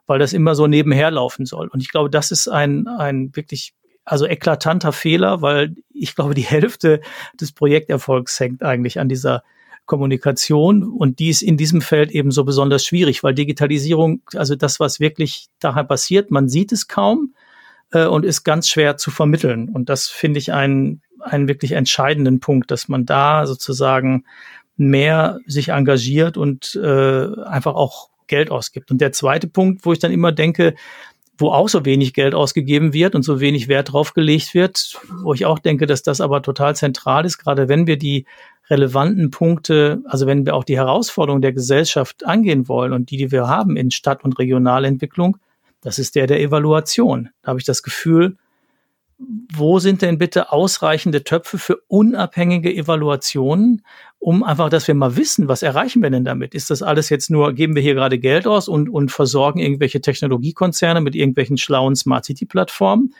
weil 0.07 0.19
das 0.19 0.33
immer 0.33 0.55
so 0.55 0.67
nebenher 0.67 1.11
laufen 1.11 1.45
soll. 1.45 1.67
Und 1.67 1.81
ich 1.81 1.89
glaube, 1.89 2.09
das 2.09 2.31
ist 2.31 2.47
ein, 2.47 2.87
ein 2.87 3.35
wirklich 3.35 3.73
also 4.03 4.25
eklatanter 4.25 4.93
Fehler, 4.93 5.41
weil 5.41 5.75
ich 5.93 6.15
glaube, 6.15 6.33
die 6.33 6.41
Hälfte 6.41 7.01
des 7.39 7.51
Projekterfolgs 7.51 8.39
hängt 8.39 8.63
eigentlich 8.63 8.99
an 8.99 9.09
dieser 9.09 9.43
Kommunikation 9.87 10.83
und 10.83 11.17
die 11.17 11.29
ist 11.29 11.41
in 11.41 11.57
diesem 11.57 11.81
Feld 11.81 12.11
eben 12.11 12.29
so 12.29 12.43
besonders 12.43 12.85
schwierig, 12.85 13.23
weil 13.23 13.33
Digitalisierung, 13.33 14.21
also 14.35 14.55
das, 14.55 14.79
was 14.79 14.99
wirklich 14.99 15.47
daher 15.59 15.83
passiert, 15.83 16.29
man 16.29 16.47
sieht 16.47 16.71
es 16.71 16.87
kaum 16.87 17.33
äh, 17.91 18.05
und 18.05 18.25
ist 18.25 18.43
ganz 18.43 18.69
schwer 18.69 18.97
zu 18.97 19.09
vermitteln. 19.09 19.69
Und 19.69 19.89
das 19.89 20.07
finde 20.07 20.39
ich 20.39 20.53
einen, 20.53 21.01
einen 21.21 21.47
wirklich 21.47 21.71
entscheidenden 21.71 22.39
Punkt, 22.39 22.69
dass 22.69 22.87
man 22.87 23.05
da 23.05 23.47
sozusagen 23.47 24.25
mehr 24.75 25.39
sich 25.47 25.69
engagiert 25.69 26.37
und 26.37 26.75
äh, 26.75 27.43
einfach 27.45 27.73
auch 27.73 28.09
Geld 28.27 28.51
ausgibt. 28.51 28.91
Und 28.91 29.01
der 29.01 29.11
zweite 29.13 29.47
Punkt, 29.47 29.85
wo 29.85 29.93
ich 29.93 29.99
dann 29.99 30.11
immer 30.11 30.31
denke, 30.31 30.75
wo 31.37 31.49
auch 31.49 31.69
so 31.69 31.85
wenig 31.85 32.13
Geld 32.13 32.33
ausgegeben 32.33 32.93
wird 32.93 33.15
und 33.15 33.23
so 33.23 33.39
wenig 33.39 33.67
Wert 33.67 33.93
drauf 33.93 34.13
gelegt 34.13 34.53
wird, 34.53 34.99
wo 35.21 35.33
ich 35.33 35.45
auch 35.45 35.59
denke, 35.59 35.85
dass 35.85 36.03
das 36.03 36.19
aber 36.19 36.41
total 36.41 36.75
zentral 36.75 37.25
ist, 37.25 37.37
gerade 37.37 37.69
wenn 37.69 37.87
wir 37.87 37.97
die 37.97 38.25
relevanten 38.69 39.31
Punkte, 39.31 40.01
also 40.05 40.27
wenn 40.27 40.45
wir 40.45 40.55
auch 40.55 40.63
die 40.63 40.77
Herausforderungen 40.77 41.41
der 41.41 41.53
Gesellschaft 41.53 42.25
angehen 42.25 42.67
wollen 42.67 42.93
und 42.93 43.11
die, 43.11 43.17
die 43.17 43.31
wir 43.31 43.47
haben 43.47 43.77
in 43.77 43.91
Stadt- 43.91 44.23
und 44.23 44.37
Regionalentwicklung, 44.39 45.37
das 45.81 45.99
ist 45.99 46.15
der 46.15 46.27
der 46.27 46.41
Evaluation. 46.41 47.29
Da 47.41 47.49
habe 47.49 47.59
ich 47.59 47.65
das 47.65 47.83
Gefühl, 47.83 48.37
wo 49.19 49.79
sind 49.79 50.03
denn 50.03 50.17
bitte 50.17 50.51
ausreichende 50.51 51.23
Töpfe 51.23 51.57
für 51.57 51.81
unabhängige 51.87 52.73
Evaluationen, 52.73 53.81
um 54.19 54.43
einfach, 54.43 54.69
dass 54.69 54.87
wir 54.87 54.95
mal 54.95 55.15
wissen, 55.15 55.47
was 55.47 55.63
erreichen 55.63 56.03
wir 56.03 56.09
denn 56.09 56.25
damit? 56.25 56.53
Ist 56.53 56.69
das 56.69 56.83
alles 56.83 57.09
jetzt 57.09 57.29
nur, 57.29 57.53
geben 57.53 57.75
wir 57.75 57.81
hier 57.81 57.95
gerade 57.95 58.19
Geld 58.19 58.45
aus 58.45 58.67
und, 58.67 58.89
und 58.89 59.11
versorgen 59.11 59.59
irgendwelche 59.59 60.01
Technologiekonzerne 60.01 61.01
mit 61.01 61.15
irgendwelchen 61.15 61.57
schlauen 61.57 61.95
Smart 61.95 62.25
City 62.25 62.45
Plattformen? 62.45 63.13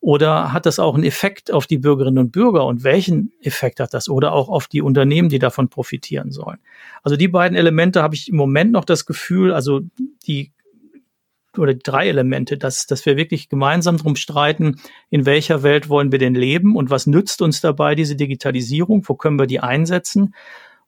Oder 0.00 0.52
hat 0.52 0.66
das 0.66 0.78
auch 0.78 0.94
einen 0.94 1.04
Effekt 1.04 1.50
auf 1.50 1.66
die 1.66 1.78
Bürgerinnen 1.78 2.18
und 2.18 2.32
Bürger? 2.32 2.66
Und 2.66 2.84
welchen 2.84 3.32
Effekt 3.40 3.80
hat 3.80 3.94
das? 3.94 4.08
Oder 4.08 4.32
auch 4.32 4.48
auf 4.48 4.66
die 4.66 4.82
Unternehmen, 4.82 5.28
die 5.28 5.38
davon 5.38 5.68
profitieren 5.68 6.30
sollen? 6.30 6.58
Also 7.02 7.16
die 7.16 7.28
beiden 7.28 7.56
Elemente 7.56 8.02
habe 8.02 8.14
ich 8.14 8.28
im 8.28 8.36
Moment 8.36 8.72
noch 8.72 8.84
das 8.84 9.06
Gefühl, 9.06 9.52
also 9.52 9.80
die 10.26 10.52
oder 11.58 11.74
drei 11.74 12.08
Elemente, 12.08 12.58
dass, 12.58 12.86
dass 12.86 13.04
wir 13.06 13.16
wirklich 13.16 13.48
gemeinsam 13.48 13.96
drum 13.96 14.16
streiten, 14.16 14.80
in 15.10 15.26
welcher 15.26 15.62
Welt 15.62 15.88
wollen 15.88 16.12
wir 16.12 16.18
denn 16.18 16.34
leben 16.34 16.76
und 16.76 16.90
was 16.90 17.06
nützt 17.06 17.42
uns 17.42 17.60
dabei 17.60 17.94
diese 17.94 18.16
Digitalisierung, 18.16 19.04
wo 19.06 19.14
können 19.14 19.38
wir 19.38 19.46
die 19.46 19.60
einsetzen 19.60 20.34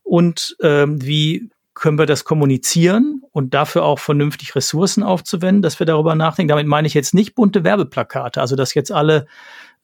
und 0.02 0.56
ähm, 0.62 1.04
wie 1.04 1.50
können 1.74 1.98
wir 1.98 2.06
das 2.06 2.24
kommunizieren 2.24 3.22
und 3.32 3.52
dafür 3.52 3.84
auch 3.84 3.98
vernünftig 3.98 4.56
Ressourcen 4.56 5.02
aufzuwenden, 5.02 5.60
dass 5.60 5.78
wir 5.78 5.86
darüber 5.86 6.14
nachdenken. 6.14 6.48
Damit 6.48 6.66
meine 6.66 6.88
ich 6.88 6.94
jetzt 6.94 7.12
nicht 7.12 7.34
bunte 7.34 7.64
Werbeplakate, 7.64 8.40
also 8.40 8.56
dass 8.56 8.72
jetzt 8.72 8.90
alle 8.90 9.26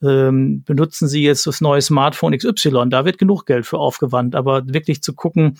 ähm, 0.02 0.62
benutzen 0.64 1.08
Sie 1.08 1.22
jetzt 1.22 1.46
das 1.46 1.60
neue 1.60 1.80
Smartphone 1.80 2.36
XY, 2.36 2.88
da 2.88 3.04
wird 3.04 3.18
genug 3.18 3.46
Geld 3.46 3.66
für 3.66 3.78
aufgewandt, 3.78 4.34
aber 4.34 4.62
wirklich 4.66 5.02
zu 5.02 5.14
gucken, 5.14 5.58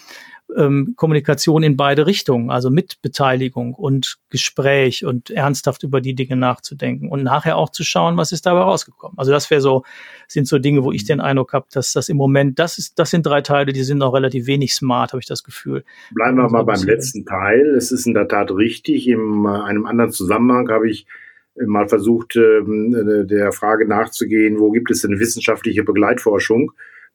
ähm, 0.57 0.95
Kommunikation 0.97 1.63
in 1.63 1.77
beide 1.77 2.07
Richtungen, 2.07 2.51
also 2.51 2.71
mit 2.71 3.01
Beteiligung 3.03 3.75
und 3.75 4.19
Gespräch 4.31 5.05
und 5.05 5.31
ernsthaft 5.31 5.83
über 5.83 6.01
die 6.01 6.15
Dinge 6.15 6.37
nachzudenken 6.37 7.09
und 7.09 7.23
nachher 7.23 7.57
auch 7.57 7.71
zu 7.71 7.85
schauen, 7.85 8.17
was 8.17 8.33
ist 8.33 8.47
dabei 8.47 8.61
rausgekommen. 8.61 9.17
Also 9.19 9.33
das 9.33 9.51
wäre 9.51 9.61
so, 9.61 9.85
sind 10.29 10.47
so 10.47 10.59
Dinge, 10.59 10.85
wo 10.85 10.93
ich 10.93 11.05
den 11.05 11.21
Eindruck 11.21 11.53
habe, 11.53 11.67
dass 11.73 11.93
das 11.93 12.09
im 12.09 12.17
Moment, 12.17 12.59
das 12.59 12.79
ist, 12.79 12.99
das 12.99 13.11
sind 13.11 13.25
drei 13.25 13.41
Teile, 13.41 13.73
die 13.73 13.83
sind 13.83 13.99
noch 13.99 14.13
relativ 14.13 14.47
wenig 14.47 14.75
smart, 14.75 15.13
habe 15.13 15.21
ich 15.21 15.27
das 15.27 15.43
Gefühl. 15.43 15.85
Bleiben 16.13 16.37
wir 16.37 16.49
mal 16.49 16.65
beim 16.65 16.83
letzten 16.83 17.25
Teil. 17.25 17.75
Es 17.77 17.93
ist 17.93 18.07
in 18.07 18.15
der 18.15 18.29
Tat 18.29 18.51
richtig. 18.51 19.09
In 19.09 19.45
äh, 19.45 19.49
einem 19.49 19.87
anderen 19.87 20.11
Zusammenhang 20.11 20.69
habe 20.69 20.91
ich 20.91 21.07
mal 21.55 21.89
versucht, 21.89 22.37
ähm, 22.37 22.95
äh, 22.95 23.27
der 23.27 23.53
Frage 23.53 23.87
nachzugehen, 23.87 24.59
wo 24.59 24.71
gibt 24.71 24.91
es 24.91 25.03
denn 25.03 25.19
wissenschaftliche 25.19 25.85
Begleitforschung? 25.85 26.73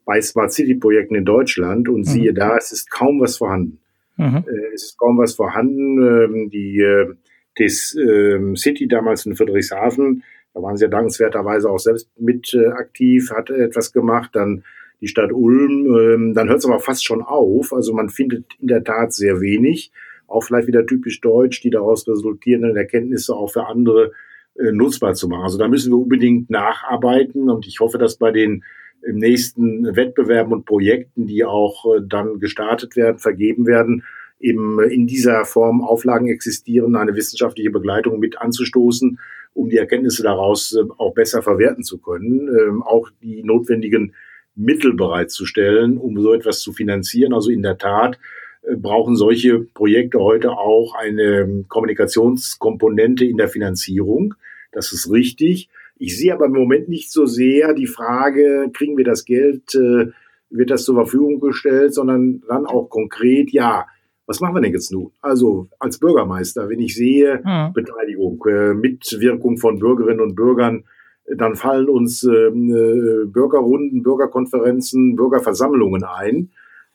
bei 0.08 0.22
Smart 0.22 0.54
City 0.54 0.74
Projekten 0.74 1.16
in 1.16 1.26
Deutschland 1.26 1.90
und 1.90 2.00
mhm. 2.00 2.04
siehe 2.06 2.34
da, 2.34 2.56
es 2.56 2.72
ist 2.72 2.90
kaum 2.90 3.20
was 3.20 3.38
vorhanden. 3.38 3.80
Mhm. 4.16 4.46
Äh, 4.48 4.74
es 4.74 4.84
ist 4.84 4.98
kaum 4.98 5.18
was 5.18 5.36
vorhanden. 5.36 6.02
Ähm, 6.02 6.50
die 6.50 6.80
äh, 6.80 7.14
das 7.58 7.96
ähm, 8.00 8.56
City 8.56 8.88
damals 8.88 9.26
in 9.26 9.36
Friedrichshafen, 9.36 10.24
da 10.54 10.62
waren 10.62 10.78
sie 10.78 10.86
ja 10.86 10.90
dankenswerterweise 10.90 11.70
auch 11.70 11.80
selbst 11.80 12.10
mit 12.18 12.56
aktiv, 12.72 13.32
hat 13.32 13.50
etwas 13.50 13.92
gemacht, 13.92 14.30
dann 14.34 14.64
die 15.02 15.08
Stadt 15.08 15.32
Ulm, 15.34 16.34
dann 16.34 16.50
hört 16.50 16.60
es 16.60 16.66
aber 16.66 16.80
fast 16.80 17.04
schon 17.04 17.22
auf. 17.22 17.74
Also 17.74 17.94
man 17.94 18.10
findet 18.10 18.46
in 18.60 18.68
der 18.68 18.84
Tat 18.84 19.12
sehr 19.12 19.42
wenig, 19.42 19.92
auch 20.28 20.44
vielleicht 20.44 20.68
wieder 20.68 20.86
typisch 20.86 21.20
deutsch, 21.20 21.62
die 21.62 21.72
daraus 21.72 22.08
resultierenden 22.08 22.76
Erkenntnisse 22.76 23.36
auch 23.36 23.52
für 23.52 23.66
andere 23.66 24.12
nutzbar 24.72 25.14
zu 25.14 25.28
machen. 25.28 25.44
Also 25.44 25.58
da 25.58 25.68
müssen 25.68 25.92
wir 25.92 25.98
unbedingt 25.98 26.50
nacharbeiten 26.50 27.50
und 27.50 27.68
ich 27.68 27.80
hoffe, 27.80 27.98
dass 27.98 28.18
bei 28.18 28.32
den 28.32 28.64
im 29.08 29.18
nächsten 29.18 29.96
Wettbewerben 29.96 30.54
und 30.54 30.66
Projekten, 30.66 31.28
die 31.28 31.46
auch 31.46 31.86
äh, 31.86 32.02
dann 32.06 32.40
gestartet 32.40 32.96
werden, 32.96 33.20
vergeben 33.20 33.66
werden, 33.66 34.04
eben 34.40 34.80
in 34.84 35.08
dieser 35.08 35.46
Form 35.46 35.82
Auflagen 35.82 36.28
existieren, 36.28 36.96
eine 36.96 37.16
wissenschaftliche 37.16 37.72
Begleitung 37.72 38.20
mit 38.20 38.40
anzustoßen, 38.40 39.20
um 39.54 39.70
die 39.70 39.78
Erkenntnisse 39.78 40.24
daraus 40.24 40.74
äh, 40.74 40.84
auch 40.98 41.14
besser 41.14 41.42
verwerten 41.42 41.84
zu 41.84 42.00
können, 42.00 42.50
ähm, 42.50 42.84
auch 42.84 43.10
die 43.22 43.44
notwendigen 43.44 44.14
Mittel 44.56 44.94
bereitzustellen, 44.94 45.98
um 45.98 46.20
so 46.20 46.34
etwas 46.34 46.60
zu 46.60 46.74
finanzieren. 46.74 47.34
Also 47.34 47.50
in 47.50 47.62
der 47.62 47.78
Tat 47.78 48.20
äh, 48.64 48.76
brauchen 48.76 49.16
solche 49.16 49.60
Projekte 49.60 50.20
heute 50.20 50.52
auch 50.52 50.96
eine 50.96 51.66
Kommunikationskomponente 51.68 53.26
in 53.26 53.38
der 53.38 53.48
Finanzierung. 53.48 54.34
Das 54.72 54.92
ist 54.92 55.12
richtig. 55.12 55.70
Ich 55.98 56.18
sehe 56.18 56.34
aber 56.34 56.46
im 56.46 56.54
Moment 56.54 56.90
nicht 56.90 57.12
so 57.12 57.26
sehr 57.26 57.74
die 57.74 57.88
Frage, 57.88 58.70
kriegen 58.74 58.98
wir 58.98 59.06
das 59.06 59.26
Geld, 59.26 59.74
äh, 59.76 60.08
wird 60.50 60.70
das 60.70 60.84
zur 60.86 60.96
Verfügung 60.96 61.40
gestellt, 61.40 61.94
sondern 61.94 62.44
dann 62.48 62.66
auch 62.66 62.90
konkret, 62.90 63.52
ja, 63.52 63.88
was 64.28 64.42
machen 64.42 64.56
wir 64.56 64.62
denn 64.62 64.74
jetzt 64.74 64.92
nun? 64.92 65.12
Also 65.22 65.70
als 65.80 66.00
Bürgermeister, 66.00 66.70
wenn 66.70 66.80
ich 66.80 66.96
sehe, 66.96 67.42
mhm. 67.44 67.74
Beteiligung, 67.74 68.44
äh, 68.48 68.74
Mitwirkung 68.74 69.58
von 69.58 69.80
Bürgerinnen 69.80 70.20
und 70.20 70.36
Bürgern, 70.36 70.84
dann 71.36 71.56
fallen 71.56 71.90
uns 71.90 72.24
ähm, 72.24 72.70
äh, 72.70 73.26
Bürgerrunden, 73.26 74.04
Bürgerkonferenzen, 74.04 75.16
Bürgerversammlungen 75.16 76.04
ein, 76.04 76.52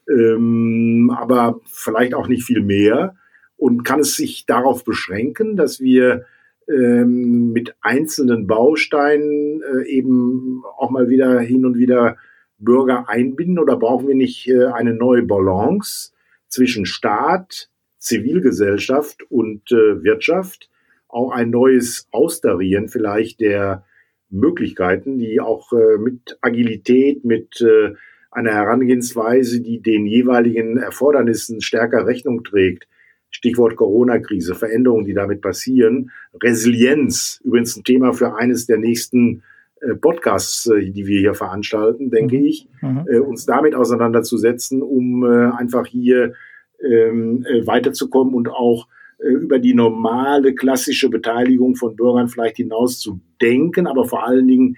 ähm, 0.08 1.12
aber 1.14 1.60
vielleicht 1.66 2.14
auch 2.14 2.28
nicht 2.28 2.44
viel 2.44 2.62
mehr. 2.62 3.14
Und 3.56 3.84
kann 3.84 4.00
es 4.00 4.16
sich 4.16 4.44
darauf 4.46 4.84
beschränken, 4.84 5.56
dass 5.56 5.80
wir 5.80 6.24
ähm, 6.68 7.52
mit 7.52 7.74
einzelnen 7.80 8.46
Bausteinen 8.46 9.62
äh, 9.62 9.88
eben 9.88 10.62
auch 10.78 10.90
mal 10.90 11.08
wieder 11.08 11.40
hin 11.40 11.64
und 11.64 11.76
wieder 11.76 12.16
Bürger 12.58 13.08
einbinden 13.08 13.58
oder 13.58 13.76
brauchen 13.76 14.08
wir 14.08 14.14
nicht 14.14 14.48
äh, 14.48 14.66
eine 14.66 14.94
neue 14.94 15.22
Balance 15.22 16.12
zwischen 16.48 16.86
Staat, 16.86 17.68
Zivilgesellschaft 17.98 19.22
und 19.30 19.70
äh, 19.72 20.02
Wirtschaft? 20.02 20.70
Auch 21.08 21.32
ein 21.32 21.50
neues 21.50 22.08
Austarieren 22.10 22.88
vielleicht 22.88 23.40
der 23.40 23.84
Möglichkeiten, 24.30 25.18
die 25.18 25.40
auch 25.40 25.72
äh, 25.72 25.98
mit 25.98 26.38
Agilität, 26.40 27.24
mit 27.24 27.60
äh, 27.60 27.94
einer 28.30 28.52
Herangehensweise, 28.52 29.60
die 29.60 29.80
den 29.80 30.06
jeweiligen 30.06 30.78
Erfordernissen 30.78 31.60
stärker 31.60 32.06
Rechnung 32.06 32.42
trägt. 32.42 32.88
Stichwort 33.32 33.76
Corona-Krise, 33.76 34.54
Veränderungen, 34.54 35.06
die 35.06 35.14
damit 35.14 35.40
passieren. 35.40 36.10
Resilienz, 36.40 37.40
übrigens 37.42 37.76
ein 37.76 37.82
Thema 37.82 38.12
für 38.12 38.36
eines 38.36 38.66
der 38.66 38.78
nächsten 38.78 39.42
äh, 39.80 39.94
Podcasts, 39.94 40.66
äh, 40.66 40.90
die 40.90 41.06
wir 41.06 41.18
hier 41.18 41.34
veranstalten, 41.34 42.10
denke 42.10 42.36
mhm. 42.38 42.44
ich, 42.44 42.68
mhm. 42.80 43.06
Äh, 43.08 43.18
uns 43.18 43.46
damit 43.46 43.74
auseinanderzusetzen, 43.74 44.82
um 44.82 45.24
einfach 45.24 45.86
hier 45.86 46.34
ähm, 46.82 47.44
äh, 47.46 47.66
weiterzukommen 47.66 48.34
und 48.34 48.48
auch 48.48 48.86
über 49.18 49.60
die 49.60 49.72
normale 49.74 50.52
klassische 50.52 51.08
Beteiligung 51.08 51.76
von 51.76 51.94
Bürgern 51.94 52.26
vielleicht 52.26 52.56
hinaus 52.56 52.98
zu 52.98 53.20
denken, 53.40 53.86
aber 53.86 54.04
vor 54.04 54.26
allen 54.26 54.48
Dingen 54.48 54.76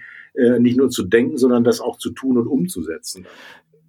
nicht 0.59 0.77
nur 0.77 0.89
zu 0.89 1.03
denken, 1.03 1.37
sondern 1.37 1.63
das 1.63 1.81
auch 1.81 1.97
zu 1.97 2.11
tun 2.11 2.37
und 2.37 2.45
umzusetzen. 2.45 3.25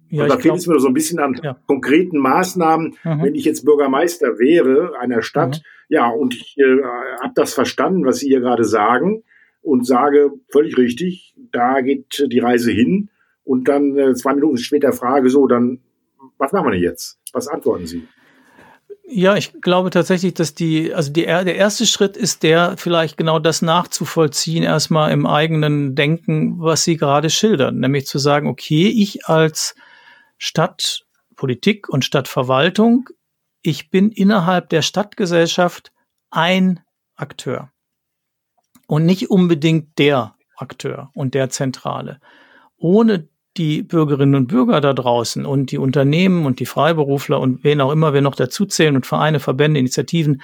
Ja, 0.09 0.23
und 0.23 0.29
da 0.29 0.37
fehlt 0.37 0.55
es 0.55 0.67
mir 0.67 0.79
so 0.79 0.87
ein 0.87 0.93
bisschen 0.93 1.19
an 1.19 1.39
ja. 1.43 1.57
konkreten 1.67 2.17
Maßnahmen. 2.17 2.95
Mhm. 3.03 3.23
Wenn 3.23 3.35
ich 3.35 3.45
jetzt 3.45 3.65
Bürgermeister 3.65 4.39
wäre 4.39 4.97
einer 4.99 5.21
Stadt, 5.21 5.57
mhm. 5.57 5.95
ja, 5.95 6.09
und 6.09 6.35
ich 6.35 6.57
äh, 6.57 6.83
habe 7.21 7.33
das 7.35 7.53
verstanden, 7.53 8.05
was 8.05 8.19
Sie 8.19 8.27
hier 8.27 8.39
gerade 8.39 8.63
sagen, 8.63 9.23
und 9.61 9.85
sage 9.85 10.31
völlig 10.49 10.77
richtig, 10.77 11.35
da 11.51 11.81
geht 11.81 12.25
die 12.27 12.39
Reise 12.39 12.71
hin. 12.71 13.09
Und 13.43 13.67
dann 13.67 13.97
äh, 13.97 14.13
zwei 14.13 14.33
Minuten 14.33 14.57
später 14.57 14.93
frage 14.93 15.29
so, 15.29 15.47
dann 15.47 15.79
was 16.37 16.51
machen 16.51 16.67
wir 16.67 16.71
denn 16.71 16.83
jetzt? 16.83 17.19
Was 17.33 17.47
antworten 17.47 17.87
Sie? 17.87 18.07
Ja, 19.09 19.37
ich 19.37 19.61
glaube 19.61 19.89
tatsächlich, 19.89 20.33
dass 20.33 20.53
die, 20.53 20.93
also 20.93 21.13
die, 21.13 21.23
der 21.23 21.55
erste 21.55 21.85
Schritt 21.85 22.17
ist 22.17 22.43
der, 22.43 22.75
vielleicht 22.77 23.15
genau 23.15 23.39
das 23.39 23.61
nachzuvollziehen, 23.61 24.63
erstmal 24.63 25.11
im 25.11 25.25
eigenen 25.25 25.95
Denken, 25.95 26.59
was 26.59 26.83
Sie 26.83 26.97
gerade 26.97 27.29
schildern, 27.29 27.79
nämlich 27.79 28.05
zu 28.05 28.19
sagen, 28.19 28.47
okay, 28.47 28.89
ich 28.89 29.25
als 29.25 29.75
Stadtpolitik 30.37 31.89
und 31.89 32.05
Stadtverwaltung, 32.05 33.09
ich 33.61 33.89
bin 33.89 34.11
innerhalb 34.11 34.69
der 34.69 34.81
Stadtgesellschaft 34.81 35.91
ein 36.29 36.79
Akteur 37.15 37.71
und 38.87 39.05
nicht 39.05 39.29
unbedingt 39.29 39.97
der 39.97 40.35
Akteur 40.55 41.11
und 41.13 41.33
der 41.33 41.49
Zentrale. 41.49 42.19
Ohne 42.77 43.27
die 43.57 43.81
Bürgerinnen 43.81 44.35
und 44.35 44.47
Bürger 44.47 44.81
da 44.81 44.93
draußen 44.93 45.45
und 45.45 45.71
die 45.71 45.79
Unternehmen 45.79 46.45
und 46.45 46.59
die 46.59 46.65
Freiberufler 46.65 47.39
und 47.39 47.63
wen 47.63 47.81
auch 47.81 47.91
immer 47.91 48.13
wir 48.13 48.21
noch 48.21 48.35
dazuzählen 48.35 48.95
und 48.95 49.05
Vereine, 49.05 49.39
Verbände, 49.39 49.79
Initiativen, 49.79 50.41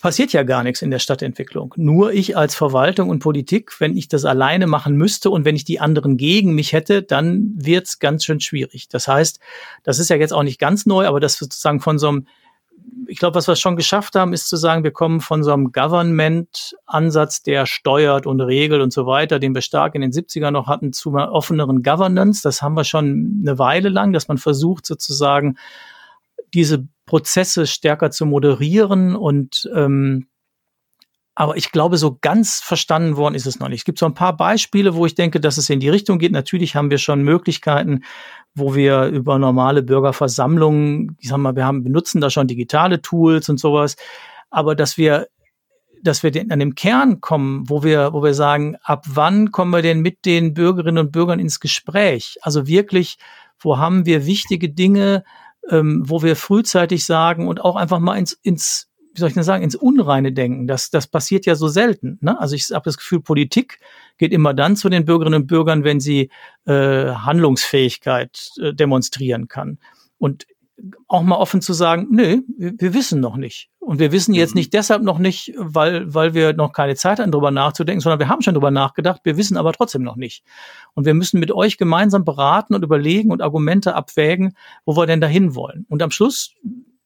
passiert 0.00 0.32
ja 0.32 0.42
gar 0.42 0.62
nichts 0.62 0.82
in 0.82 0.90
der 0.90 0.98
Stadtentwicklung. 0.98 1.74
Nur 1.76 2.12
ich 2.12 2.36
als 2.36 2.54
Verwaltung 2.54 3.08
und 3.08 3.20
Politik, 3.20 3.80
wenn 3.80 3.96
ich 3.96 4.08
das 4.08 4.24
alleine 4.24 4.66
machen 4.66 4.96
müsste 4.96 5.30
und 5.30 5.44
wenn 5.44 5.56
ich 5.56 5.64
die 5.64 5.80
anderen 5.80 6.16
gegen 6.16 6.54
mich 6.54 6.72
hätte, 6.72 7.02
dann 7.02 7.52
wird's 7.54 7.98
ganz 7.98 8.24
schön 8.24 8.40
schwierig. 8.40 8.88
Das 8.88 9.08
heißt, 9.08 9.40
das 9.82 9.98
ist 9.98 10.10
ja 10.10 10.16
jetzt 10.16 10.32
auch 10.32 10.42
nicht 10.42 10.58
ganz 10.58 10.86
neu, 10.86 11.06
aber 11.06 11.20
das 11.20 11.36
sozusagen 11.36 11.80
von 11.80 11.98
so 11.98 12.08
einem 12.08 12.26
ich 13.06 13.18
glaube, 13.18 13.34
was 13.34 13.48
wir 13.48 13.56
schon 13.56 13.76
geschafft 13.76 14.14
haben, 14.14 14.32
ist 14.32 14.48
zu 14.48 14.56
sagen, 14.56 14.84
wir 14.84 14.90
kommen 14.92 15.20
von 15.20 15.42
so 15.42 15.52
einem 15.52 15.72
Government-Ansatz, 15.72 17.42
der 17.42 17.66
steuert 17.66 18.26
und 18.26 18.40
regelt 18.40 18.82
und 18.82 18.92
so 18.92 19.06
weiter, 19.06 19.38
den 19.38 19.54
wir 19.54 19.62
stark 19.62 19.94
in 19.94 20.00
den 20.00 20.12
70er 20.12 20.50
noch 20.50 20.68
hatten, 20.68 20.92
zu 20.92 21.10
einer 21.10 21.32
offeneren 21.32 21.82
Governance. 21.82 22.42
Das 22.42 22.62
haben 22.62 22.74
wir 22.74 22.84
schon 22.84 23.42
eine 23.42 23.58
Weile 23.58 23.88
lang, 23.88 24.12
dass 24.12 24.28
man 24.28 24.38
versucht 24.38 24.86
sozusagen 24.86 25.56
diese 26.54 26.86
Prozesse 27.10 27.66
stärker 27.66 28.12
zu 28.12 28.24
moderieren 28.24 29.16
und 29.16 29.68
ähm, 29.74 30.28
aber 31.34 31.56
ich 31.56 31.72
glaube, 31.72 31.96
so 31.96 32.18
ganz 32.20 32.60
verstanden 32.60 33.16
worden 33.16 33.34
ist 33.34 33.46
es 33.46 33.58
noch 33.58 33.68
nicht. 33.68 33.80
Es 33.80 33.84
gibt 33.84 33.98
so 33.98 34.06
ein 34.06 34.14
paar 34.14 34.36
Beispiele, 34.36 34.94
wo 34.94 35.06
ich 35.06 35.16
denke, 35.16 35.40
dass 35.40 35.58
es 35.58 35.70
in 35.70 35.80
die 35.80 35.88
Richtung 35.88 36.20
geht. 36.20 36.30
Natürlich 36.30 36.76
haben 36.76 36.90
wir 36.90 36.98
schon 36.98 37.22
Möglichkeiten, 37.22 38.04
wo 38.54 38.76
wir 38.76 39.06
über 39.06 39.40
normale 39.40 39.82
Bürgerversammlungen, 39.82 41.16
ich 41.18 41.30
sag 41.30 41.38
mal, 41.38 41.56
wir 41.56 41.64
haben, 41.64 41.82
benutzen 41.82 42.20
da 42.20 42.30
schon 42.30 42.46
digitale 42.46 43.02
Tools 43.02 43.48
und 43.48 43.58
sowas, 43.58 43.96
aber 44.50 44.76
dass 44.76 44.96
wir 44.96 45.26
dass 46.02 46.22
wir 46.22 46.32
an 46.48 46.60
dem 46.60 46.74
Kern 46.76 47.20
kommen, 47.20 47.68
wo 47.68 47.82
wir, 47.82 48.14
wo 48.14 48.22
wir 48.22 48.32
sagen, 48.32 48.76
ab 48.82 49.04
wann 49.08 49.50
kommen 49.50 49.72
wir 49.72 49.82
denn 49.82 50.00
mit 50.00 50.24
den 50.24 50.54
Bürgerinnen 50.54 51.06
und 51.06 51.12
Bürgern 51.12 51.40
ins 51.40 51.60
Gespräch? 51.60 52.38
Also 52.40 52.66
wirklich, 52.66 53.18
wo 53.58 53.76
haben 53.76 54.06
wir 54.06 54.24
wichtige 54.24 54.70
Dinge, 54.70 55.24
ähm, 55.68 56.02
wo 56.06 56.22
wir 56.22 56.36
frühzeitig 56.36 57.04
sagen 57.04 57.48
und 57.48 57.60
auch 57.60 57.76
einfach 57.76 57.98
mal 57.98 58.16
ins, 58.16 58.32
ins 58.32 58.90
wie 59.12 59.20
soll 59.20 59.28
ich 59.28 59.34
denn 59.34 59.42
sagen, 59.42 59.64
ins 59.64 59.74
Unreine 59.74 60.32
denken. 60.32 60.66
Das, 60.66 60.90
das 60.90 61.06
passiert 61.06 61.44
ja 61.44 61.56
so 61.56 61.68
selten. 61.68 62.18
Ne? 62.20 62.38
Also 62.40 62.54
ich 62.54 62.70
habe 62.70 62.84
das 62.84 62.96
Gefühl, 62.96 63.20
Politik 63.20 63.80
geht 64.18 64.32
immer 64.32 64.54
dann 64.54 64.76
zu 64.76 64.88
den 64.88 65.04
Bürgerinnen 65.04 65.42
und 65.42 65.46
Bürgern, 65.46 65.84
wenn 65.84 66.00
sie 66.00 66.30
äh, 66.66 67.10
Handlungsfähigkeit 67.12 68.52
äh, 68.60 68.72
demonstrieren 68.72 69.48
kann. 69.48 69.78
Und 70.18 70.46
auch 71.08 71.22
mal 71.22 71.36
offen 71.36 71.60
zu 71.60 71.72
sagen, 71.72 72.08
nö, 72.10 72.42
wir, 72.56 72.72
wir 72.78 72.94
wissen 72.94 73.20
noch 73.20 73.36
nicht. 73.36 73.70
Und 73.78 73.98
wir 73.98 74.12
wissen 74.12 74.34
jetzt 74.34 74.54
mhm. 74.54 74.60
nicht 74.60 74.74
deshalb 74.74 75.02
noch 75.02 75.18
nicht, 75.18 75.52
weil, 75.56 76.12
weil 76.12 76.34
wir 76.34 76.52
noch 76.52 76.72
keine 76.72 76.94
Zeit 76.94 77.18
haben, 77.18 77.32
darüber 77.32 77.50
nachzudenken, 77.50 78.00
sondern 78.00 78.20
wir 78.20 78.28
haben 78.28 78.42
schon 78.42 78.54
darüber 78.54 78.70
nachgedacht, 78.70 79.20
wir 79.24 79.36
wissen 79.36 79.56
aber 79.56 79.72
trotzdem 79.72 80.02
noch 80.02 80.16
nicht. 80.16 80.44
Und 80.94 81.06
wir 81.06 81.14
müssen 81.14 81.40
mit 81.40 81.50
euch 81.52 81.78
gemeinsam 81.78 82.24
beraten 82.24 82.74
und 82.74 82.82
überlegen 82.82 83.30
und 83.30 83.42
Argumente 83.42 83.94
abwägen, 83.94 84.54
wo 84.84 84.96
wir 84.96 85.06
denn 85.06 85.20
dahin 85.20 85.54
wollen. 85.54 85.86
Und 85.88 86.02
am 86.02 86.10
Schluss 86.10 86.54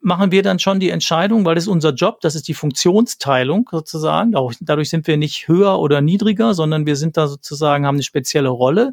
machen 0.01 0.31
wir 0.31 0.43
dann 0.43 0.59
schon 0.59 0.81
die 0.81 0.91
Entscheidung, 0.91 1.47
weil 1.47 1.55
das 1.55 1.64
ist 1.64 1.68
unser 1.68 1.95
Job, 1.95 2.20
das 2.20 2.35
ist 2.35 2.47
die 2.47 2.55
Funktionsteilung 2.55 3.68
sozusagen. 3.72 4.33
Dadurch 4.61 4.91
sind 4.91 5.07
wir 5.07 5.16
nicht 5.16 5.49
höher 5.49 5.79
oder 5.79 6.03
niedriger, 6.03 6.53
sondern 6.53 6.85
wir 6.85 6.97
sind 6.97 7.16
da 7.16 7.27
sozusagen, 7.27 7.87
haben 7.87 7.97
eine 7.97 8.03
spezielle 8.03 8.51
Rolle, 8.51 8.93